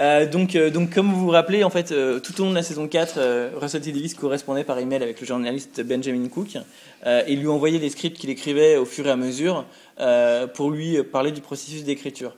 Euh, 0.00 0.26
donc, 0.26 0.56
euh, 0.56 0.70
donc, 0.70 0.90
comme 0.90 1.12
vous 1.12 1.20
vous 1.20 1.30
rappelez, 1.30 1.64
en 1.64 1.70
fait, 1.70 1.92
euh, 1.92 2.18
tout 2.18 2.40
au 2.40 2.44
long 2.44 2.50
de 2.50 2.54
la 2.54 2.62
saison 2.62 2.88
4, 2.88 3.54
Russell 3.60 3.82
T. 3.82 3.92
Davis 3.92 4.14
correspondait 4.14 4.64
par 4.64 4.78
email 4.78 5.02
avec 5.02 5.20
le 5.20 5.26
journaliste 5.26 5.82
Benjamin 5.82 6.28
Cook 6.28 6.56
et 7.04 7.36
lui 7.36 7.48
envoyait 7.48 7.78
les 7.78 7.90
scripts 7.90 8.16
qu'il 8.16 8.30
écrivait 8.30 8.76
au 8.76 8.84
fur 8.84 9.06
et 9.06 9.10
à 9.10 9.16
mesure 9.16 9.64
pour 10.54 10.70
lui 10.70 11.02
parler 11.02 11.32
du 11.32 11.40
processus 11.40 11.84
d'écriture. 11.84 12.34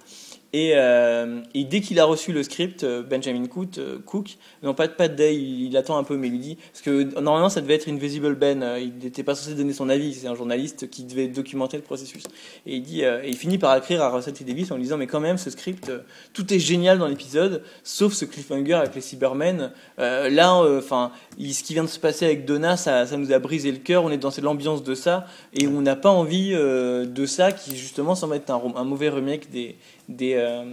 Euh, 0.54 1.40
et, 1.52 1.64
dès 1.64 1.80
qu'il 1.80 1.98
a 1.98 2.04
reçu 2.04 2.32
le 2.32 2.42
script, 2.42 2.84
euh, 2.84 3.02
Benjamin 3.02 3.46
Cook, 3.46 3.78
euh, 3.78 3.98
Cook 4.04 4.36
non 4.62 4.74
pas, 4.74 4.86
pas 4.88 5.08
de 5.08 5.14
day, 5.14 5.36
il, 5.36 5.76
attend 5.76 5.98
un 5.98 6.04
peu, 6.04 6.16
mais 6.16 6.28
il 6.28 6.38
dit, 6.38 6.56
parce 6.72 6.82
que 6.82 7.18
normalement 7.20 7.48
ça 7.48 7.60
devait 7.60 7.74
être 7.74 7.88
Invisible 7.88 8.34
Ben, 8.36 8.76
il 8.78 8.92
n'était 9.02 9.24
pas 9.24 9.34
censé 9.34 9.54
donner 9.54 9.72
son 9.72 9.88
avis, 9.88 10.14
c'est 10.14 10.28
un 10.28 10.34
journaliste 10.34 10.88
qui 10.90 11.04
devait 11.04 11.26
documenter 11.26 11.76
le 11.76 11.82
processus. 11.82 12.24
Et 12.66 12.76
il 12.76 12.82
dit, 12.82 13.02
et 13.02 13.28
il 13.28 13.36
finit 13.36 13.58
par 13.58 13.76
écrire 13.76 14.02
à 14.02 14.10
Russell 14.10 14.32
T. 14.32 14.44
Davis 14.44 14.70
en 14.70 14.76
lui 14.76 14.84
disant, 14.84 14.96
mais 14.96 15.06
quand 15.06 15.20
même 15.20 15.38
ce 15.38 15.50
script, 15.50 15.90
tout 16.32 16.52
est 16.54 16.58
génial 16.58 16.98
dans 16.98 17.08
l'épisode, 17.08 17.62
sauf 17.82 18.12
ce 18.12 18.24
cliffhanger 18.24 18.74
avec 18.74 18.94
les 18.94 19.00
Cybermen. 19.00 19.72
là, 19.98 20.54
enfin, 20.78 21.10
ce 21.38 21.62
qui 21.62 21.74
vient 21.74 21.84
de 21.84 21.88
se 21.88 21.98
passer 21.98 22.24
avec 22.24 22.44
Donna, 22.44 22.76
ça, 22.76 23.04
nous 23.16 23.32
a 23.32 23.38
brisé 23.38 23.72
le 23.72 23.78
cœur. 23.78 24.04
On 24.04 24.10
est 24.10 24.18
dans 24.18 24.30
cette 24.30 24.46
ambiance 24.46 24.82
de 24.82 24.94
ça, 24.94 25.26
et 25.52 25.66
on 25.66 25.80
n'a 25.80 25.96
pas 25.96 26.10
envie 26.10 26.52
de 26.52 27.26
ça, 27.26 27.52
qui 27.52 27.76
justement 27.76 28.14
semble 28.14 28.36
être 28.36 28.50
un, 28.50 28.62
un 28.76 28.84
mauvais 28.84 29.08
remake 29.08 29.50
des 29.50 29.76
des, 30.08 30.34
euh, 30.34 30.64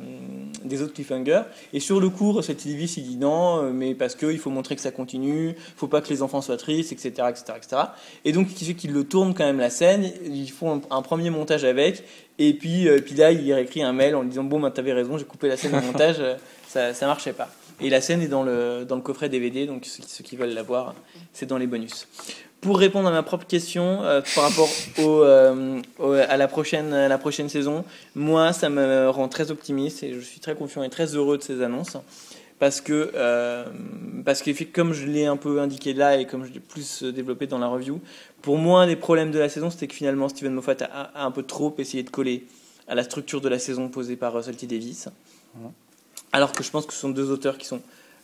des 0.63 0.81
autres 0.81 0.93
cliffhangers. 0.93 1.43
Et 1.73 1.79
sur 1.79 1.99
le 1.99 2.09
cours, 2.09 2.43
cette 2.43 2.65
Davis, 2.65 2.97
il 2.97 3.03
dit 3.03 3.17
non, 3.17 3.63
euh, 3.63 3.71
mais 3.71 3.95
parce 3.95 4.15
qu'il 4.15 4.37
faut 4.39 4.49
montrer 4.49 4.75
que 4.75 4.81
ça 4.81 4.91
continue, 4.91 5.49
il 5.49 5.73
faut 5.75 5.87
pas 5.87 6.01
que 6.01 6.09
les 6.09 6.21
enfants 6.21 6.41
soient 6.41 6.57
tristes, 6.57 6.91
etc. 6.91 7.27
etc., 7.29 7.43
etc. 7.57 7.81
Et 8.25 8.31
donc, 8.31 8.47
qui 8.49 8.65
fait 8.65 8.73
qu'il 8.73 8.91
le 8.91 9.03
tourne 9.03 9.33
quand 9.33 9.45
même 9.45 9.59
la 9.59 9.69
scène, 9.69 10.11
ils 10.25 10.49
font 10.49 10.81
un, 10.89 11.01
premier 11.01 11.29
montage 11.29 11.63
avec, 11.63 12.03
et 12.37 12.53
puis, 12.53 12.87
euh, 12.87 12.99
puis 12.99 13.15
là, 13.15 13.31
il 13.31 13.53
réécrit 13.53 13.83
un 13.83 13.93
mail 13.93 14.15
en 14.15 14.21
lui 14.21 14.29
disant 14.29 14.43
Bon, 14.43 14.59
ben, 14.59 14.71
t'avais 14.71 14.93
raison, 14.93 15.17
j'ai 15.17 15.25
coupé 15.25 15.47
la 15.47 15.57
scène 15.57 15.75
au 15.75 15.81
montage, 15.81 16.17
ça, 16.67 16.93
ça 16.93 17.07
marchait 17.07 17.33
pas. 17.33 17.49
Et 17.81 17.89
la 17.89 18.01
scène 18.01 18.21
est 18.21 18.27
dans 18.27 18.43
le, 18.43 18.85
dans 18.87 18.95
le 18.95 19.01
coffret 19.01 19.29
DVD, 19.29 19.65
donc 19.65 19.85
ceux, 19.85 20.23
qui 20.23 20.35
veulent 20.35 20.53
la 20.53 20.63
voir, 20.63 20.93
c'est 21.33 21.45
dans 21.45 21.57
les 21.57 21.67
bonus 21.67 22.07
pour 22.61 22.77
répondre 22.77 23.09
à 23.09 23.11
ma 23.11 23.23
propre 23.23 23.47
question 23.47 24.03
euh, 24.03 24.21
par 24.35 24.43
rapport 24.43 24.69
euh, 24.99 25.81
à, 26.29 26.37
la 26.37 26.47
prochaine, 26.47 26.91
la 26.91 27.17
prochaine 27.17 27.49
saison, 27.49 27.83
moi, 28.13 28.53
ça 28.53 28.69
me 28.69 29.09
rend 29.09 29.27
très 29.27 29.49
optimiste 29.49 30.03
et 30.03 30.13
je 30.13 30.19
suis 30.19 30.39
très 30.39 30.55
confiant 30.55 30.83
et 30.83 30.89
très 30.89 31.15
heureux 31.15 31.39
de 31.39 31.43
ces 31.43 31.63
annonces. 31.63 31.97
parce 32.59 32.79
que, 32.79 33.11
euh, 33.15 33.65
parce 34.23 34.43
que 34.43 34.63
comme 34.63 34.93
je 34.93 35.07
l'ai 35.07 35.25
un 35.25 35.37
peu 35.37 35.59
indiqué 35.59 35.93
là 35.93 36.17
et 36.17 36.27
comme 36.27 36.45
je 36.45 36.53
l'ai 36.53 36.59
plus 36.59 37.03
développé 37.03 37.47
dans 37.47 37.57
la 37.57 37.67
review, 37.67 37.99
pour 38.43 38.59
moi, 38.59 38.83
un 38.83 38.87
des 38.87 38.95
problèmes 38.95 39.31
de 39.31 39.39
la 39.39 39.49
saison, 39.49 39.71
c'était 39.71 39.87
que 39.87 39.95
finalement, 39.95 40.29
Steven 40.29 40.53
Moffat 40.53 40.77
a, 40.81 41.09
a, 41.15 41.25
un 41.25 41.31
peu 41.31 41.41
trop 41.41 41.73
essayé 41.79 42.03
de 42.03 42.11
coller 42.11 42.45
à 42.87 42.93
la 42.93 43.03
structure 43.03 43.41
de 43.41 43.49
la 43.49 43.57
saison 43.57 43.89
posée 43.89 44.15
par 44.15 44.33
Russell 44.33 44.55
T. 44.55 44.67
Davis. 44.67 45.09
Alors 46.31 46.51
que 46.51 46.63
je 46.63 46.71
pense 46.71 46.85
que 46.85 46.93
ce 46.93 46.99
sont 46.99 47.09
deux 47.09 47.29
auteurs 47.29 47.57
qui 47.57 47.65
sont 47.65 47.81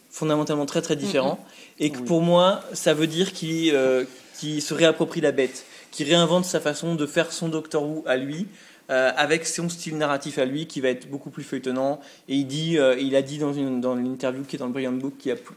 fondamentalement 0.10 0.66
très 0.66 0.82
très 0.82 0.96
différents. 0.96 1.40
Et 1.80 1.90
que 1.90 2.00
pour 2.00 2.22
moi, 2.22 2.62
ça 2.74 2.94
veut 2.94 3.08
dire 3.08 3.34
qu'il 3.34 3.74
euh, 3.76 4.06
se 4.34 4.74
réapproprie 4.74 5.22
la 5.22 5.32
bête, 5.32 5.66
qu'il 5.92 6.08
réinvente 6.08 6.46
sa 6.46 6.60
façon 6.60 6.96
de 6.96 7.06
faire 7.06 7.32
son 7.32 7.50
Doctor 7.50 7.84
Who 7.84 8.04
à 8.08 8.18
lui, 8.18 8.48
euh, 8.90 9.12
avec 9.18 9.46
son 9.46 9.68
style 9.68 9.98
narratif 9.98 10.38
à 10.38 10.46
lui 10.46 10.66
qui 10.66 10.80
va 10.80 10.88
être 10.88 11.10
beaucoup 11.10 11.30
plus 11.30 11.44
feuilletonnant. 11.44 12.00
Et 12.30 12.36
il, 12.36 12.48
dit, 12.48 12.80
euh, 12.80 12.96
il 12.98 13.18
a 13.18 13.22
dit 13.22 13.38
dans, 13.38 13.52
une, 13.52 13.82
dans 13.82 13.96
l'interview 13.96 14.44
qui 14.44 14.56
est 14.56 14.60
dans 14.60 14.68
le 14.68 14.72
Brilliant 14.72 14.94
Book 14.94 15.14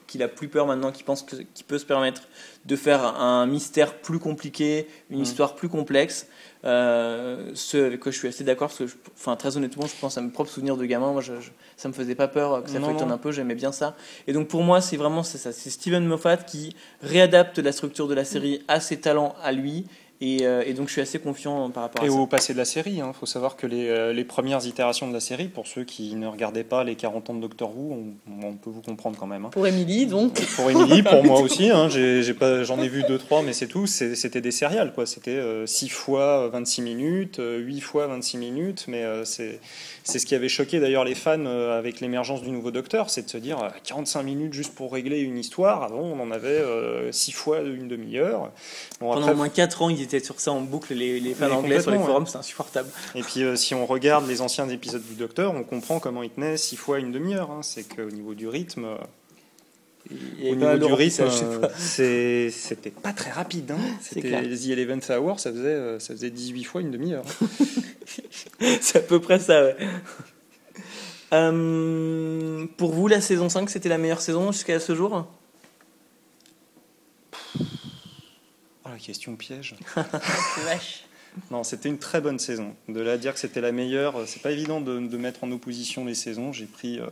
qu'il 0.06 0.22
a, 0.22 0.28
plus 0.28 0.48
peur 0.48 0.66
maintenant, 0.66 0.90
qu'il 0.90 1.04
pense 1.04 1.22
qu'il 1.22 1.64
peut 1.64 1.78
se 1.78 1.86
permettre 1.86 2.22
de 2.64 2.74
faire 2.74 3.04
un 3.04 3.46
mystère 3.46 3.94
plus 3.94 4.18
compliqué, 4.18 4.88
une 5.10 5.20
histoire 5.20 5.54
plus 5.54 5.68
complexe. 5.68 6.26
Euh, 6.64 7.52
ce 7.54 7.76
avec 7.78 8.00
quoi 8.00 8.12
je 8.12 8.18
suis 8.18 8.28
assez 8.28 8.44
d'accord, 8.44 8.68
parce 8.68 8.80
que, 8.80 8.98
enfin, 9.14 9.34
très 9.36 9.56
honnêtement, 9.56 9.86
je 9.86 9.94
pense 9.98 10.18
à 10.18 10.20
mes 10.20 10.30
propres 10.30 10.50
souvenirs 10.50 10.76
de 10.76 10.84
gamin. 10.84 11.12
Moi, 11.12 11.22
je, 11.22 11.32
ça 11.76 11.88
me 11.88 11.94
faisait 11.94 12.16
pas 12.16 12.28
peur 12.28 12.64
que 12.64 12.68
ça 12.68 12.80
feuilletonne 12.80 13.12
un 13.12 13.18
peu, 13.18 13.30
j'aimais 13.30 13.54
bien 13.54 13.70
ça. 13.70 13.96
Et 14.26 14.32
donc, 14.32 14.48
pour 14.48 14.62
moi, 14.62 14.80
c'est 14.80 14.96
vraiment 14.96 15.22
ça. 15.22 15.52
C'est 15.52 15.70
Steven 15.70 16.04
Moffat 16.04 16.38
qui 16.38 16.74
réadapte 17.00 17.60
la 17.60 17.70
structure 17.70 18.08
de 18.08 18.14
la 18.14 18.24
série 18.24 18.62
à 18.66 18.80
ses 18.80 18.98
talents 18.98 19.36
à 19.42 19.52
lui 19.52 19.86
euh, 20.22 20.62
et, 20.66 20.74
donc 20.74 20.88
je 20.88 20.92
suis 20.92 21.00
assez 21.00 21.18
confiant 21.18 21.70
par 21.70 21.84
rapport 21.84 22.02
à 22.02 22.06
ça. 22.06 22.12
Et 22.12 22.14
au 22.14 22.26
passé 22.26 22.52
de 22.52 22.58
la 22.58 22.66
série, 22.66 22.94
il 22.94 23.00
hein. 23.00 23.12
faut 23.18 23.24
savoir 23.24 23.56
que 23.56 23.66
les, 23.66 23.88
euh, 23.88 24.12
les, 24.12 24.24
premières 24.24 24.66
itérations 24.66 25.08
de 25.08 25.14
la 25.14 25.20
série, 25.20 25.48
pour 25.48 25.66
ceux 25.66 25.84
qui 25.84 26.14
ne 26.14 26.26
regardaient 26.26 26.64
pas 26.64 26.84
les 26.84 26.94
40 26.94 27.30
ans 27.30 27.34
de 27.34 27.40
Doctor 27.40 27.74
Who, 27.74 27.96
on, 28.42 28.52
peut 28.54 28.68
vous 28.68 28.82
comprendre 28.82 29.16
quand 29.18 29.26
même. 29.26 29.46
Hein. 29.46 29.50
Pour 29.50 29.66
Émilie, 29.66 30.06
donc. 30.06 30.38
Pour 30.56 30.70
Émilie, 30.70 31.02
pour 31.10 31.24
moi 31.24 31.40
aussi, 31.40 31.70
hein, 31.70 31.88
j'en 31.88 32.78
ai, 32.80 32.88
vu 32.88 33.02
2-3, 33.02 33.44
mais 33.44 33.54
c'est 33.54 33.66
tout. 33.66 33.86
C'était 33.86 34.42
des 34.42 34.50
céréales, 34.50 34.92
quoi. 34.92 35.06
C'était 35.06 35.40
6 35.64 35.86
euh, 35.86 35.88
fois 35.88 36.48
26 36.48 36.82
minutes, 36.82 37.40
8 37.40 37.80
fois 37.80 38.06
26 38.06 38.36
minutes, 38.36 38.84
mais 38.88 39.04
c'est 39.24 39.58
c'est 40.04 40.18
ce 40.18 40.26
qui 40.26 40.34
avait 40.34 40.48
choqué 40.48 40.80
d'ailleurs 40.80 41.04
les 41.04 41.14
fans 41.14 41.44
euh, 41.46 41.78
avec 41.78 42.00
l'émergence 42.00 42.42
du 42.42 42.50
nouveau 42.50 42.70
Docteur, 42.70 43.10
c'est 43.10 43.22
de 43.22 43.30
se 43.30 43.36
dire 43.36 43.58
45 43.84 44.20
euh, 44.20 44.22
minutes 44.22 44.52
juste 44.52 44.74
pour 44.74 44.92
régler 44.92 45.20
une 45.20 45.38
histoire. 45.38 45.82
Avant, 45.82 46.00
on 46.00 46.20
en 46.20 46.30
avait 46.30 46.58
6 47.10 47.30
euh, 47.30 47.34
fois 47.34 47.60
une 47.60 47.88
demi-heure. 47.88 48.50
Pendant 48.98 49.30
au 49.30 49.34
moins 49.34 49.48
4 49.48 49.82
ans, 49.82 49.90
ils 49.90 50.00
sur 50.18 50.40
ça 50.40 50.50
en 50.50 50.60
boucle, 50.60 50.94
les, 50.94 51.20
les 51.20 51.34
fans 51.34 51.50
anglais 51.52 51.80
sur 51.80 51.92
les 51.92 51.98
forums, 51.98 52.26
c'est 52.26 52.38
insupportable. 52.38 52.88
Et 53.14 53.22
puis, 53.22 53.44
si 53.56 53.74
on 53.74 53.86
regarde 53.86 54.26
les 54.26 54.40
anciens 54.40 54.68
épisodes 54.68 55.02
du 55.06 55.14
Docteur, 55.14 55.54
on 55.54 55.62
comprend 55.62 56.00
comment 56.00 56.24
il 56.24 56.30
tenait 56.30 56.56
6 56.56 56.76
fois 56.76 56.98
une 56.98 57.12
demi-heure. 57.12 57.50
Hein. 57.50 57.60
C'est 57.62 57.84
qu'au 57.84 58.10
niveau 58.10 58.34
du 58.34 58.48
rythme. 58.48 58.86
Au 60.10 60.54
niveau 60.56 60.88
du 60.88 60.92
rythme, 60.92 61.28
c'était 61.76 62.90
pas 62.90 63.12
très 63.12 63.30
rapide. 63.30 63.70
Hein. 63.70 63.80
C'était 64.00 64.42
The 64.42 64.68
Eleven 64.70 65.00
Hour, 65.08 65.38
ça 65.38 65.52
faisait, 65.52 66.00
ça 66.00 66.14
faisait 66.14 66.30
18 66.30 66.64
fois 66.64 66.80
une 66.80 66.90
demi-heure. 66.90 67.24
c'est 68.80 68.98
à 68.98 69.02
peu 69.02 69.20
près 69.20 69.38
ça, 69.38 69.62
ouais. 69.62 69.76
Euh, 71.32 72.66
pour 72.76 72.92
vous, 72.92 73.08
la 73.08 73.20
saison 73.20 73.48
5, 73.48 73.70
c'était 73.70 73.88
la 73.88 73.98
meilleure 73.98 74.20
saison 74.20 74.52
jusqu'à 74.52 74.80
ce 74.80 74.94
jour? 74.94 75.26
Oh, 78.90 78.92
la 78.92 78.98
question 78.98 79.36
piège. 79.36 79.76
vache. 80.64 81.04
Non, 81.52 81.62
c'était 81.62 81.88
une 81.88 81.98
très 81.98 82.20
bonne 82.20 82.40
saison. 82.40 82.74
De 82.88 83.00
là 83.00 83.12
à 83.12 83.16
dire 83.16 83.32
que 83.32 83.38
c'était 83.38 83.60
la 83.60 83.70
meilleure, 83.70 84.16
c'est 84.26 84.42
pas 84.42 84.50
évident 84.50 84.80
de, 84.80 84.98
mettre 85.16 85.44
en 85.44 85.52
opposition 85.52 86.04
les 86.04 86.16
saisons. 86.16 86.52
J'ai 86.52 86.66
pris, 86.66 86.98
euh, 86.98 87.06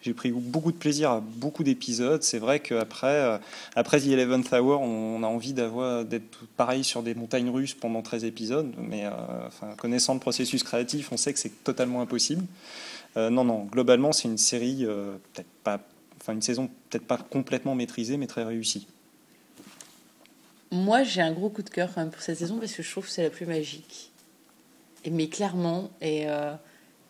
j'ai 0.00 0.14
pris 0.14 0.30
beaucoup 0.30 0.72
de 0.72 0.78
plaisir 0.78 1.10
à 1.10 1.20
beaucoup 1.20 1.64
d'épisodes. 1.64 2.22
C'est 2.22 2.38
vrai 2.38 2.60
qu'après 2.60 3.08
euh, 3.08 3.36
après 3.76 4.00
The 4.00 4.06
Eleventh 4.06 4.50
Hour, 4.54 4.80
on, 4.80 5.22
a 5.22 5.26
envie 5.26 5.52
d'avoir 5.52 6.06
d'être 6.06 6.46
pareil 6.56 6.82
sur 6.82 7.02
des 7.02 7.14
montagnes 7.14 7.50
russes 7.50 7.74
pendant 7.74 8.00
13 8.00 8.24
épisodes. 8.24 8.72
Mais 8.78 9.04
euh, 9.04 9.10
enfin, 9.46 9.74
connaissant 9.76 10.14
le 10.14 10.20
processus 10.20 10.62
créatif, 10.62 11.12
on 11.12 11.18
sait 11.18 11.34
que 11.34 11.38
c'est 11.38 11.62
totalement 11.62 12.00
impossible. 12.00 12.44
non, 13.16 13.44
non, 13.44 13.64
globalement, 13.64 14.12
c'est 14.12 14.28
une 14.28 14.38
série, 14.38 14.86
peut-être 15.34 15.50
pas, 15.62 15.78
enfin 16.22 16.32
une 16.32 16.42
saison 16.42 16.70
peut-être 16.88 17.06
pas 17.06 17.18
complètement 17.18 17.74
maîtrisée, 17.74 18.16
mais 18.16 18.28
très 18.28 18.44
réussie. 18.44 18.86
Moi, 20.70 21.02
j'ai 21.02 21.22
un 21.22 21.32
gros 21.32 21.48
coup 21.48 21.62
de 21.62 21.70
cœur 21.70 21.90
quand 21.94 22.00
même 22.00 22.10
pour 22.10 22.22
cette 22.22 22.38
saison 22.38 22.58
parce 22.58 22.72
que 22.72 22.82
je 22.82 22.90
trouve 22.90 23.06
que 23.06 23.10
c'est 23.10 23.22
la 23.22 23.30
plus 23.30 23.46
magique. 23.46 24.10
Et, 25.04 25.10
mais 25.10 25.28
clairement, 25.28 25.90
et, 26.00 26.28
euh, 26.28 26.52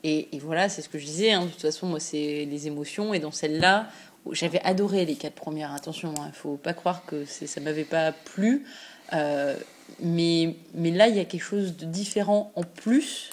et, 0.05 0.29
voilà, 0.41 0.69
c'est 0.69 0.83
ce 0.83 0.89
que 0.89 0.99
je 0.99 1.05
disais. 1.05 1.33
Hein, 1.33 1.47
de 1.47 1.51
toute 1.51 1.63
façon, 1.63 1.87
moi, 1.87 2.01
c'est 2.01 2.45
les 2.45 2.67
émotions. 2.67 3.15
Et 3.15 3.19
dans 3.19 3.33
celle-là, 3.33 3.91
j'avais 4.33 4.61
adoré 4.61 5.05
les 5.05 5.17
quatre 5.17 5.35
premières. 5.35 5.73
Attention, 5.75 6.15
il 6.17 6.21
hein, 6.21 6.29
ne 6.29 6.33
faut 6.33 6.57
pas 6.57 6.75
croire 6.75 7.05
que 7.05 7.25
ça 7.25 7.61
m'avait 7.61 7.85
pas 7.85 8.13
plu. 8.13 8.65
Euh, 9.13 9.57
mais, 10.01 10.57
mais 10.75 10.91
là, 10.91 11.09
il 11.09 11.17
y 11.17 11.21
a 11.21 11.25
quelque 11.25 11.43
chose 11.43 11.77
de 11.77 11.87
différent 11.87 12.53
en 12.55 12.63
plus, 12.63 13.31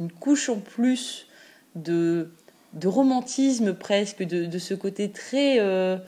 une 0.00 0.10
couche 0.10 0.48
en 0.48 0.58
plus 0.58 1.26
de, 1.74 2.30
de 2.72 2.88
romantisme 2.88 3.74
presque, 3.74 4.22
de, 4.22 4.46
de 4.46 4.58
ce 4.58 4.74
côté 4.74 5.10
très, 5.10 5.60
euh, 5.60 5.98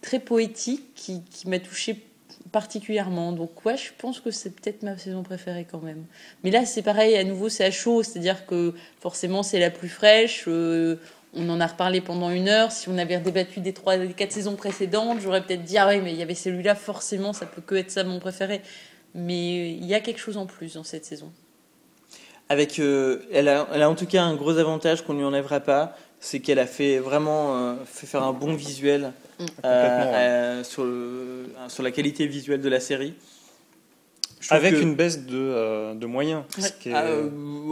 très 0.00 0.20
poétique 0.20 0.94
qui, 0.94 1.22
qui 1.22 1.48
m'a 1.48 1.58
touché 1.58 2.02
particulièrement. 2.52 3.32
Donc 3.32 3.64
ouais, 3.64 3.76
je 3.76 3.90
pense 3.98 4.20
que 4.20 4.30
c'est 4.30 4.50
peut-être 4.50 4.82
ma 4.82 4.96
saison 4.96 5.22
préférée 5.22 5.66
quand 5.70 5.80
même. 5.80 6.04
Mais 6.44 6.50
là, 6.50 6.64
c'est 6.64 6.82
pareil, 6.82 7.16
à 7.16 7.24
nouveau, 7.24 7.48
c'est 7.48 7.64
à 7.64 7.70
chaud, 7.70 8.02
c'est-à-dire 8.02 8.46
que 8.46 8.74
forcément, 9.00 9.42
c'est 9.42 9.58
la 9.58 9.70
plus 9.70 9.88
fraîche. 9.88 10.44
Euh, 10.48 10.96
on 11.34 11.48
en 11.50 11.60
a 11.60 11.66
reparlé 11.66 12.00
pendant 12.00 12.30
une 12.30 12.48
heure. 12.48 12.72
Si 12.72 12.88
on 12.88 12.96
avait 12.98 13.18
débattu 13.18 13.60
des 13.60 13.72
trois, 13.72 13.98
des 13.98 14.12
quatre 14.12 14.32
saisons 14.32 14.56
précédentes, 14.56 15.20
j'aurais 15.20 15.42
peut-être 15.42 15.64
dit 15.64 15.78
ah 15.78 15.86
ouais, 15.86 16.00
mais 16.00 16.12
il 16.12 16.18
y 16.18 16.22
avait 16.22 16.34
celui-là, 16.34 16.74
forcément, 16.74 17.32
ça 17.32 17.46
peut 17.46 17.62
que 17.62 17.74
être 17.74 17.90
ça 17.90 18.04
mon 18.04 18.18
préféré. 18.18 18.62
Mais 19.14 19.70
il 19.70 19.84
y 19.84 19.94
a 19.94 20.00
quelque 20.00 20.20
chose 20.20 20.36
en 20.36 20.46
plus 20.46 20.74
dans 20.74 20.84
cette 20.84 21.04
saison. 21.04 21.30
Avec, 22.48 22.78
euh, 22.78 23.22
elle, 23.32 23.48
a, 23.48 23.66
elle 23.72 23.82
a 23.82 23.90
en 23.90 23.94
tout 23.94 24.06
cas 24.06 24.22
un 24.22 24.36
gros 24.36 24.56
avantage 24.56 25.02
qu'on 25.02 25.14
lui 25.14 25.24
enlèvera 25.24 25.60
pas, 25.60 25.96
c'est 26.20 26.40
qu'elle 26.40 26.58
a 26.58 26.66
fait 26.66 26.98
vraiment 26.98 27.56
euh, 27.56 27.74
fait 27.84 28.06
faire 28.06 28.22
un 28.22 28.32
bon 28.32 28.54
visuel 28.54 29.12
mm. 29.38 29.44
euh, 29.64 30.64
sur, 30.64 30.86
sur 31.68 31.82
la 31.82 31.90
qualité 31.90 32.26
visuelle 32.26 32.60
de 32.60 32.68
la 32.68 32.80
série. 32.80 33.14
Avec 34.50 34.80
une 34.80 34.94
baisse 34.94 35.26
de, 35.26 35.94
de 35.94 36.06
moyens. 36.06 36.42
Ah, 36.92 37.04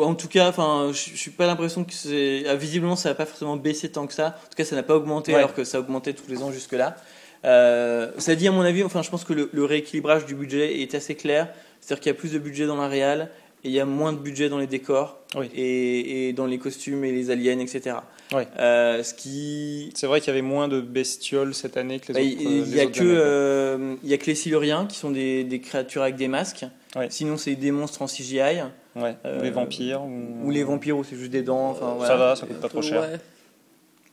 en 0.01 0.15
tout 0.15 0.29
cas, 0.29 0.49
enfin, 0.49 0.91
je 0.93 1.17
suis 1.17 1.31
pas 1.31 1.47
l'impression 1.47 1.85
que 1.85 1.93
c'est. 1.93 2.45
Ah, 2.49 2.57
visiblement, 2.57 2.97
ça 2.97 3.11
n'a 3.11 3.15
pas 3.15 3.27
forcément 3.27 3.57
baissé 3.57 3.91
tant 3.91 4.07
que 4.07 4.15
ça. 4.15 4.29
En 4.29 4.49
tout 4.49 4.57
cas, 4.57 4.65
ça 4.65 4.75
n'a 4.75 4.83
pas 4.83 4.97
augmenté 4.97 5.35
alors 5.35 5.55
que 5.55 5.63
ça 5.63 5.79
augmentait 5.79 6.15
tous 6.15 6.29
les 6.29 6.43
ans 6.43 6.51
jusque-là. 6.51 6.97
ça 7.45 8.35
dit, 8.35 8.49
à 8.49 8.53
mon 8.53 8.63
avis, 8.63 8.83
enfin, 8.83 9.03
je 9.03 9.11
pense 9.11 9.25
que 9.25 9.35
le, 9.35 9.51
le 9.53 9.65
rééquilibrage 9.65 10.27
du 10.27 10.35
budget 10.35 10.81
est 10.81 10.95
assez 10.95 11.15
clair. 11.15 11.49
C'est-à-dire 11.81 12.03
qu'il 12.03 12.11
y 12.13 12.15
a 12.15 12.19
plus 12.19 12.33
de 12.33 12.39
budget 12.39 12.67
dans 12.67 12.77
la 12.77 12.89
réal 12.89 13.29
et 13.63 13.69
il 13.69 13.73
y 13.73 13.81
a 13.81 13.85
moins 13.85 14.13
de 14.13 14.19
budget 14.19 14.49
dans 14.49 14.59
les 14.59 14.67
décors 14.67 15.19
et, 15.55 16.29
et, 16.29 16.33
dans 16.33 16.47
les 16.47 16.59
costumes 16.59 17.05
et 17.05 17.13
les 17.13 17.31
aliens, 17.31 17.59
etc. 17.59 17.97
Euh, 18.33 19.03
ce 19.03 19.15
qui... 19.15 19.93
C'est 19.95 20.07
vrai 20.07 20.21
qu'il 20.21 20.29
y 20.29 20.31
avait 20.31 20.43
moins 20.43 20.69
de 20.69 20.81
bestioles 20.81 21.55
cette 21.55 21.77
année 21.77 22.01
que 22.01 22.13
les 22.13 22.35
bah, 22.35 22.43
autres. 22.43 22.51
Il 22.51 22.75
n'y 22.75 22.81
a, 22.81 22.87
que, 22.87 23.03
euh, 23.03 23.95
y 24.03 24.15
a 24.15 24.19
que 24.19 24.27
les 24.27 24.35
Siluriens 24.35 24.87
qui 24.87 24.97
sont 24.99 25.11
des, 25.11 25.45
des 25.45 25.61
créatures 25.61 26.03
avec 26.03 26.17
des 26.17 26.29
masques. 26.29 26.67
Sinon, 27.11 27.37
c'est 27.37 27.55
des 27.55 27.71
monstres 27.71 28.03
en 28.03 28.07
CGI. 28.07 28.63
Ouais. 28.97 29.17
ou 29.25 29.43
les 29.43 29.51
vampires. 29.51 30.03
Ou... 30.05 30.51
les 30.51 30.63
vampires 30.63 30.97
où 30.97 31.05
c'est 31.05 31.17
juste 31.17 31.33
des 31.33 31.43
dents. 31.43 31.71
Enfin, 31.71 31.97
Ça 32.07 32.17
va, 32.17 32.37
ça 32.37 32.47
coûte 32.47 32.61
pas 32.61 32.69
trop 32.69 32.83
cher. 32.83 33.19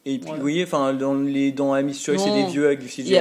Et 0.03 0.18
puis, 0.18 0.32
vous 0.32 0.41
voyez, 0.41 0.64
enfin, 0.64 0.93
dans 0.93 1.14
les 1.14 1.51
dans 1.51 1.74
Amish 1.74 2.03
Choice, 2.03 2.18
c'est 2.18 2.32
des 2.32 2.45
vieux 2.45 2.66
avec 2.66 2.80
du 2.80 2.88
CGI. 2.88 3.20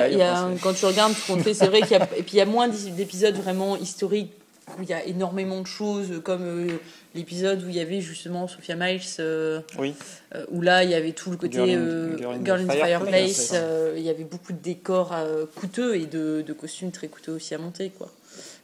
quand 0.63 0.73
tu 0.73 0.87
regardes 0.87 1.13
ce 1.13 1.27
qu'on 1.33 1.39
fait, 1.39 1.55
c'est 1.55 1.67
vrai 1.67 1.83
qu'il 1.83 1.93
y 1.93 1.97
a, 1.97 2.09
et 2.17 2.23
puis 2.23 2.35
il 2.35 2.39
y 2.39 2.41
a 2.41 2.47
moins 2.47 2.69
d'épisodes 2.69 3.37
vraiment 3.37 3.77
historiques 3.77 4.33
où 4.79 4.83
il 4.83 4.89
y 4.89 4.95
a 4.95 5.05
énormément 5.05 5.61
de 5.61 5.67
choses, 5.67 6.21
comme 6.25 6.43
euh, 6.43 6.79
l'épisode 7.15 7.63
où 7.65 7.69
il 7.69 7.77
y 7.77 7.81
avait 7.81 8.01
justement 8.01 8.47
Sophia 8.49 8.77
Miles, 8.77 9.01
euh, 9.19 9.61
oui. 9.79 9.95
Euh, 10.35 10.45
où 10.51 10.61
là 10.61 10.85
il 10.85 10.91
y 10.91 10.95
avait 10.95 11.13
tout 11.13 11.31
le 11.31 11.37
côté 11.37 11.57
Girl 11.57 12.61
in, 12.61 12.67
the 12.67 12.73
Fireplace, 12.73 13.55
il 13.97 14.03
y 14.03 14.11
avait 14.11 14.25
beaucoup 14.25 14.53
de 14.53 14.59
décors 14.59 15.15
coûteux 15.57 15.97
et 15.97 16.07
de, 16.07 16.45
de, 16.47 16.53
costumes 16.53 16.91
très 16.91 17.09
coûteux 17.09 17.33
aussi 17.33 17.55
à 17.55 17.59
monter. 17.59 17.91
quoi. 17.91 18.11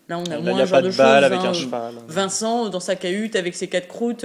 Là, 0.08 0.20
on 0.20 0.30
a 0.30 0.38
moins 0.38 0.60
ce 0.60 0.66
genre 0.66 0.82
de, 0.82 0.90
choses. 0.92 1.00
Avec 1.00 1.40
un 1.40 1.46
hein. 1.46 1.52
cheval. 1.52 1.94
Vincent, 2.06 2.68
dans 2.68 2.78
sa 2.78 2.94
cahute, 2.94 3.34
avec 3.34 3.56
ses 3.56 3.66
quatre 3.66 3.88
croûtes, 3.88 4.24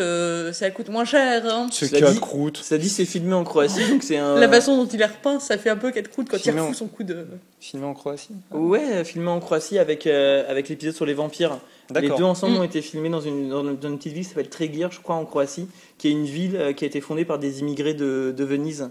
ça 0.52 0.70
coûte 0.70 0.90
moins 0.90 1.06
cher. 1.06 1.44
Hein. 1.48 1.70
Quatre 1.72 2.20
croûtes. 2.20 2.58
Ça 2.58 2.78
dit, 2.78 2.90
c'est 2.90 3.06
filmé 3.06 3.34
en 3.34 3.44
Croatie, 3.44 3.90
donc 3.90 4.04
c'est 4.04 4.18
un... 4.18 4.40
La 4.40 4.48
façon 4.48 4.78
dont 4.78 4.86
il 4.86 5.02
est 5.02 5.06
repeint, 5.06 5.40
ça 5.40 5.58
fait 5.58 5.72
un 5.72 5.78
peu 5.78 5.92
quatre 5.92 6.10
croûtes 6.10 6.30
quand 6.30 6.46
il 6.46 6.52
refout 6.52 6.76
son 6.76 6.88
coup 6.88 7.04
de... 7.04 7.26
Filmé 7.60 7.86
en 7.86 7.96
Croatie 7.96 8.36
Ouais, 8.52 9.04
filmé 9.04 9.30
en 9.30 9.40
Croatie 9.40 9.80
avec, 9.80 10.06
avec 10.06 10.70
l'épisode 10.70 10.94
sur 10.94 11.08
les 11.08 11.16
vampires. 11.16 11.58
Les 12.00 12.10
deux 12.10 12.24
ensemble 12.24 12.58
ont 12.58 12.62
mm. 12.62 12.66
été 12.66 12.82
filmés 12.82 13.10
dans 13.10 13.22
une, 13.22 13.50
dans 13.50 13.64
une 13.64 13.98
petite 13.98 14.14
ville 14.14 14.24
qui 14.24 14.30
s'appelle 14.30 14.50
Trégir, 14.50 14.92
je 14.92 15.00
crois, 15.02 15.16
en 15.16 15.26
Croatie, 15.26 15.68
qui 15.98 16.08
est 16.08 16.12
une 16.12 16.26
ville 16.26 16.56
euh, 16.56 16.74
qui 16.74 16.84
a 16.84 16.88
été 16.88 17.02
fondée 17.02 17.26
par 17.26 17.40
des 17.40 17.60
immigrés 17.60 17.94
de, 17.94 18.34
de 18.36 18.44
Venise. 18.44 18.90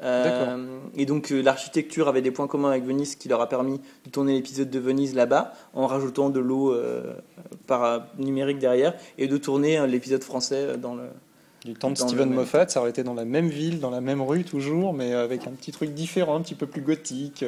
Euh, 0.00 0.78
et 0.96 1.06
donc 1.06 1.32
euh, 1.32 1.42
l'architecture 1.42 2.06
avait 2.06 2.22
des 2.22 2.30
points 2.30 2.46
communs 2.46 2.70
avec 2.70 2.84
Venise, 2.84 3.16
qui 3.16 3.28
leur 3.28 3.40
a 3.40 3.48
permis 3.48 3.80
de 4.04 4.10
tourner 4.10 4.34
l'épisode 4.34 4.70
de 4.70 4.78
Venise 4.78 5.14
là-bas, 5.14 5.52
en 5.74 5.86
rajoutant 5.86 6.30
de 6.30 6.38
l'eau 6.38 6.74
par 7.66 8.06
numérique 8.18 8.58
derrière, 8.58 8.94
et 9.18 9.26
de 9.26 9.36
tourner 9.36 9.84
l'épisode 9.88 10.22
français 10.22 10.78
dans 10.78 10.94
le, 10.94 11.04
Du 11.64 11.74
temps 11.74 11.90
de 11.90 11.96
Steven 11.96 12.30
Moffat, 12.30 12.68
ça 12.68 12.80
aurait 12.80 12.90
été 12.90 13.02
dans 13.02 13.14
la 13.14 13.24
même 13.24 13.48
ville, 13.48 13.80
dans 13.80 13.90
la 13.90 14.00
même 14.00 14.22
rue 14.22 14.44
toujours, 14.44 14.94
mais 14.94 15.14
avec 15.14 15.48
un 15.48 15.50
petit 15.50 15.72
truc 15.72 15.92
différent, 15.94 16.36
un 16.36 16.42
petit 16.42 16.54
peu 16.54 16.66
plus 16.66 16.82
gothique. 16.82 17.44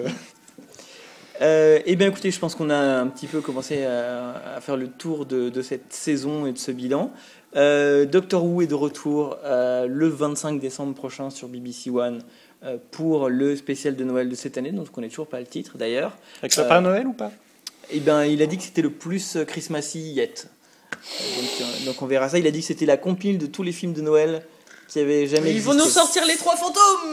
Euh, 1.40 1.80
eh 1.86 1.96
bien 1.96 2.08
écoutez, 2.08 2.30
je 2.30 2.38
pense 2.38 2.54
qu'on 2.54 2.68
a 2.70 2.76
un 2.76 3.06
petit 3.06 3.26
peu 3.26 3.40
commencé 3.40 3.84
à, 3.84 4.56
à 4.56 4.60
faire 4.60 4.76
le 4.76 4.88
tour 4.88 5.24
de, 5.24 5.48
de 5.48 5.62
cette 5.62 5.92
saison 5.92 6.46
et 6.46 6.52
de 6.52 6.58
ce 6.58 6.70
bilan. 6.70 7.10
Euh, 7.56 8.04
Doctor 8.04 8.44
Who 8.44 8.62
est 8.62 8.66
de 8.66 8.74
retour 8.74 9.38
euh, 9.44 9.86
le 9.86 10.08
25 10.08 10.60
décembre 10.60 10.94
prochain 10.94 11.30
sur 11.30 11.48
BBC 11.48 11.90
One 11.90 12.22
pour 12.90 13.30
le 13.30 13.56
spécial 13.56 13.96
de 13.96 14.04
Noël 14.04 14.28
de 14.28 14.34
cette 14.34 14.58
année, 14.58 14.70
donc 14.70 14.88
on 14.90 14.92
connaît 14.92 15.08
toujours 15.08 15.28
pas 15.28 15.40
le 15.40 15.46
titre 15.46 15.78
d'ailleurs. 15.78 16.18
Avec 16.40 16.52
Euh, 16.52 16.56
sapin 16.56 16.82
Noël 16.82 17.06
ou 17.06 17.14
pas? 17.14 17.32
Eh 17.90 18.00
ben, 18.00 18.24
il 18.26 18.42
a 18.42 18.46
dit 18.46 18.58
que 18.58 18.62
c'était 18.62 18.82
le 18.82 18.90
plus 18.90 19.38
Christmassy 19.46 19.98
yet. 20.12 20.46
Donc, 20.92 21.86
donc 21.86 22.02
on 22.02 22.06
verra 22.06 22.28
ça. 22.28 22.38
Il 22.38 22.46
a 22.46 22.50
dit 22.50 22.60
que 22.60 22.66
c'était 22.66 22.84
la 22.84 22.98
compile 22.98 23.38
de 23.38 23.46
tous 23.46 23.62
les 23.62 23.72
films 23.72 23.94
de 23.94 24.02
Noël 24.02 24.42
qui 24.90 25.00
avaient 25.00 25.26
jamais 25.26 25.52
Ils 25.52 25.62
vont 25.62 25.74
nous 25.74 25.84
sortir 25.84 26.24
les 26.26 26.36
trois 26.36 26.56
fantômes 26.56 27.12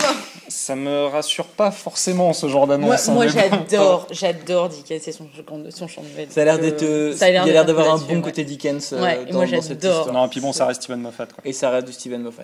Ça 0.49 0.75
me 0.75 1.05
rassure 1.05 1.45
pas 1.45 1.71
forcément 1.71 2.33
ce 2.33 2.47
genre 2.47 2.65
d'annonce. 2.67 3.07
hein, 3.07 3.13
moi 3.13 3.25
bon. 3.25 3.31
j'adore, 3.31 4.07
j'adore 4.11 4.69
Dickens 4.69 5.07
et 5.07 5.11
son, 5.11 5.27
son 5.69 5.87
chant 5.87 6.01
de 6.01 6.07
Noël. 6.15 6.27
Ça 6.29 6.41
a 6.41 6.45
l'air 6.45 6.55
Donc, 6.55 6.63
d'être, 6.63 6.83
euh, 6.83 7.11
euh, 7.11 7.15
ça 7.15 7.25
a 7.25 7.31
l'air 7.31 7.43
il 7.45 7.49
a 7.51 7.53
l'air 7.53 7.65
d'être 7.65 7.75
d'avoir 7.77 7.95
un 7.95 7.99
bon 7.99 8.15
ouais. 8.15 8.21
côté 8.21 8.43
Dickens 8.43 8.93
euh, 8.93 9.01
Ouais, 9.01 9.21
et 9.27 9.31
dans, 9.31 9.37
moi, 9.39 9.45
dans 9.45 9.61
cette 9.61 9.81
j'adore. 9.81 9.97
histoire. 9.99 10.13
Non, 10.15 10.25
et 10.25 10.29
puis 10.29 10.39
bon, 10.41 10.51
ça 10.53 10.65
reste 10.65 10.81
Steven 10.83 10.99
Moffat. 11.01 11.27
Quoi. 11.27 11.43
Et 11.45 11.53
ça 11.53 11.69
reste 11.69 11.87
du 11.87 11.93
Steven 11.93 12.21
Moffat. 12.23 12.43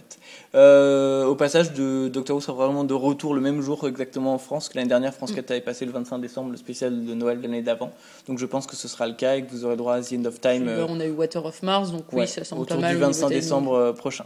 Euh, 0.56 1.26
au 1.26 1.36
passage, 1.36 1.74
de 1.74 2.08
Doctor 2.10 2.36
Who 2.36 2.42
sera 2.42 2.54
vraiment 2.68 2.84
de 2.84 2.94
retour 2.94 3.34
le 3.34 3.42
même 3.42 3.62
jour 3.62 3.88
exactement 3.88 4.34
en 4.36 4.38
France 4.38 4.70
que 4.70 4.76
l'année 4.78 4.90
dernière. 4.90 5.14
France 5.14 5.32
4 5.32 5.50
avait 5.52 5.62
passé 5.62 5.86
le 5.86 5.92
25 5.92 6.20
décembre 6.20 6.52
le 6.52 6.58
spécial 6.58 7.06
de 7.06 7.14
Noël 7.16 7.40
de 7.40 7.44
l'année 7.44 7.62
d'avant. 7.64 7.92
Donc 8.28 8.38
je 8.38 8.46
pense 8.46 8.68
que 8.68 8.76
ce 8.76 8.88
sera 8.88 9.08
le 9.08 9.14
cas 9.14 9.36
et 9.38 9.44
que 9.44 9.50
vous 9.52 9.66
aurez 9.66 9.76
droit 9.78 9.96
à 9.96 10.02
The 10.02 10.14
End 10.14 10.26
of 10.26 10.40
Time. 10.40 10.68
euh, 10.68 10.86
On 10.88 11.00
a 11.00 11.06
eu 11.06 11.12
Water 11.12 11.44
of 11.46 11.64
Mars, 11.64 11.92
donc 11.92 12.02
Ouais, 12.14 12.22
oui, 12.22 12.28
ça 12.28 12.44
semble 12.44 12.62
autour 12.62 12.76
pas 12.78 12.82
mal. 12.84 12.92
du 12.92 12.96
au 12.98 13.00
niveau 13.00 13.12
25 13.12 13.28
timing. 13.28 13.42
décembre 13.42 13.74
euh, 13.74 13.94
prochain. 13.94 14.26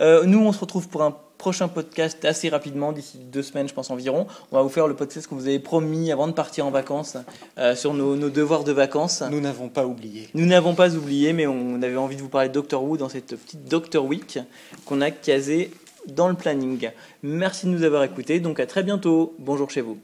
Euh, 0.00 0.24
nous, 0.24 0.41
on 0.48 0.52
se 0.52 0.60
retrouve 0.60 0.88
pour 0.88 1.02
un 1.02 1.16
prochain 1.38 1.66
podcast 1.66 2.24
assez 2.24 2.48
rapidement, 2.48 2.92
d'ici 2.92 3.18
deux 3.18 3.42
semaines, 3.42 3.68
je 3.68 3.74
pense 3.74 3.90
environ. 3.90 4.26
On 4.52 4.56
va 4.56 4.62
vous 4.62 4.68
faire 4.68 4.86
le 4.86 4.94
podcast 4.94 5.26
qu'on 5.26 5.36
vous 5.36 5.48
avait 5.48 5.58
promis 5.58 6.12
avant 6.12 6.28
de 6.28 6.32
partir 6.32 6.66
en 6.66 6.70
vacances, 6.70 7.16
euh, 7.58 7.74
sur 7.74 7.94
nos, 7.94 8.14
nos 8.14 8.30
devoirs 8.30 8.62
de 8.62 8.72
vacances. 8.72 9.22
Nous 9.28 9.40
n'avons 9.40 9.68
pas 9.68 9.86
oublié. 9.86 10.28
Nous 10.34 10.46
n'avons 10.46 10.74
pas 10.74 10.94
oublié, 10.94 11.32
mais 11.32 11.46
on 11.46 11.82
avait 11.82 11.96
envie 11.96 12.16
de 12.16 12.22
vous 12.22 12.28
parler 12.28 12.48
de 12.48 12.54
Doctor 12.54 12.84
Who 12.84 12.96
dans 12.96 13.08
cette 13.08 13.34
petite 13.36 13.64
Doctor 13.64 14.04
Week 14.04 14.38
qu'on 14.84 15.00
a 15.00 15.10
casée 15.10 15.70
dans 16.06 16.28
le 16.28 16.34
planning. 16.34 16.90
Merci 17.22 17.66
de 17.66 17.70
nous 17.72 17.82
avoir 17.82 18.04
écoutés, 18.04 18.40
donc 18.40 18.60
à 18.60 18.66
très 18.66 18.82
bientôt. 18.82 19.34
Bonjour 19.38 19.70
chez 19.70 19.80
vous. 19.80 19.98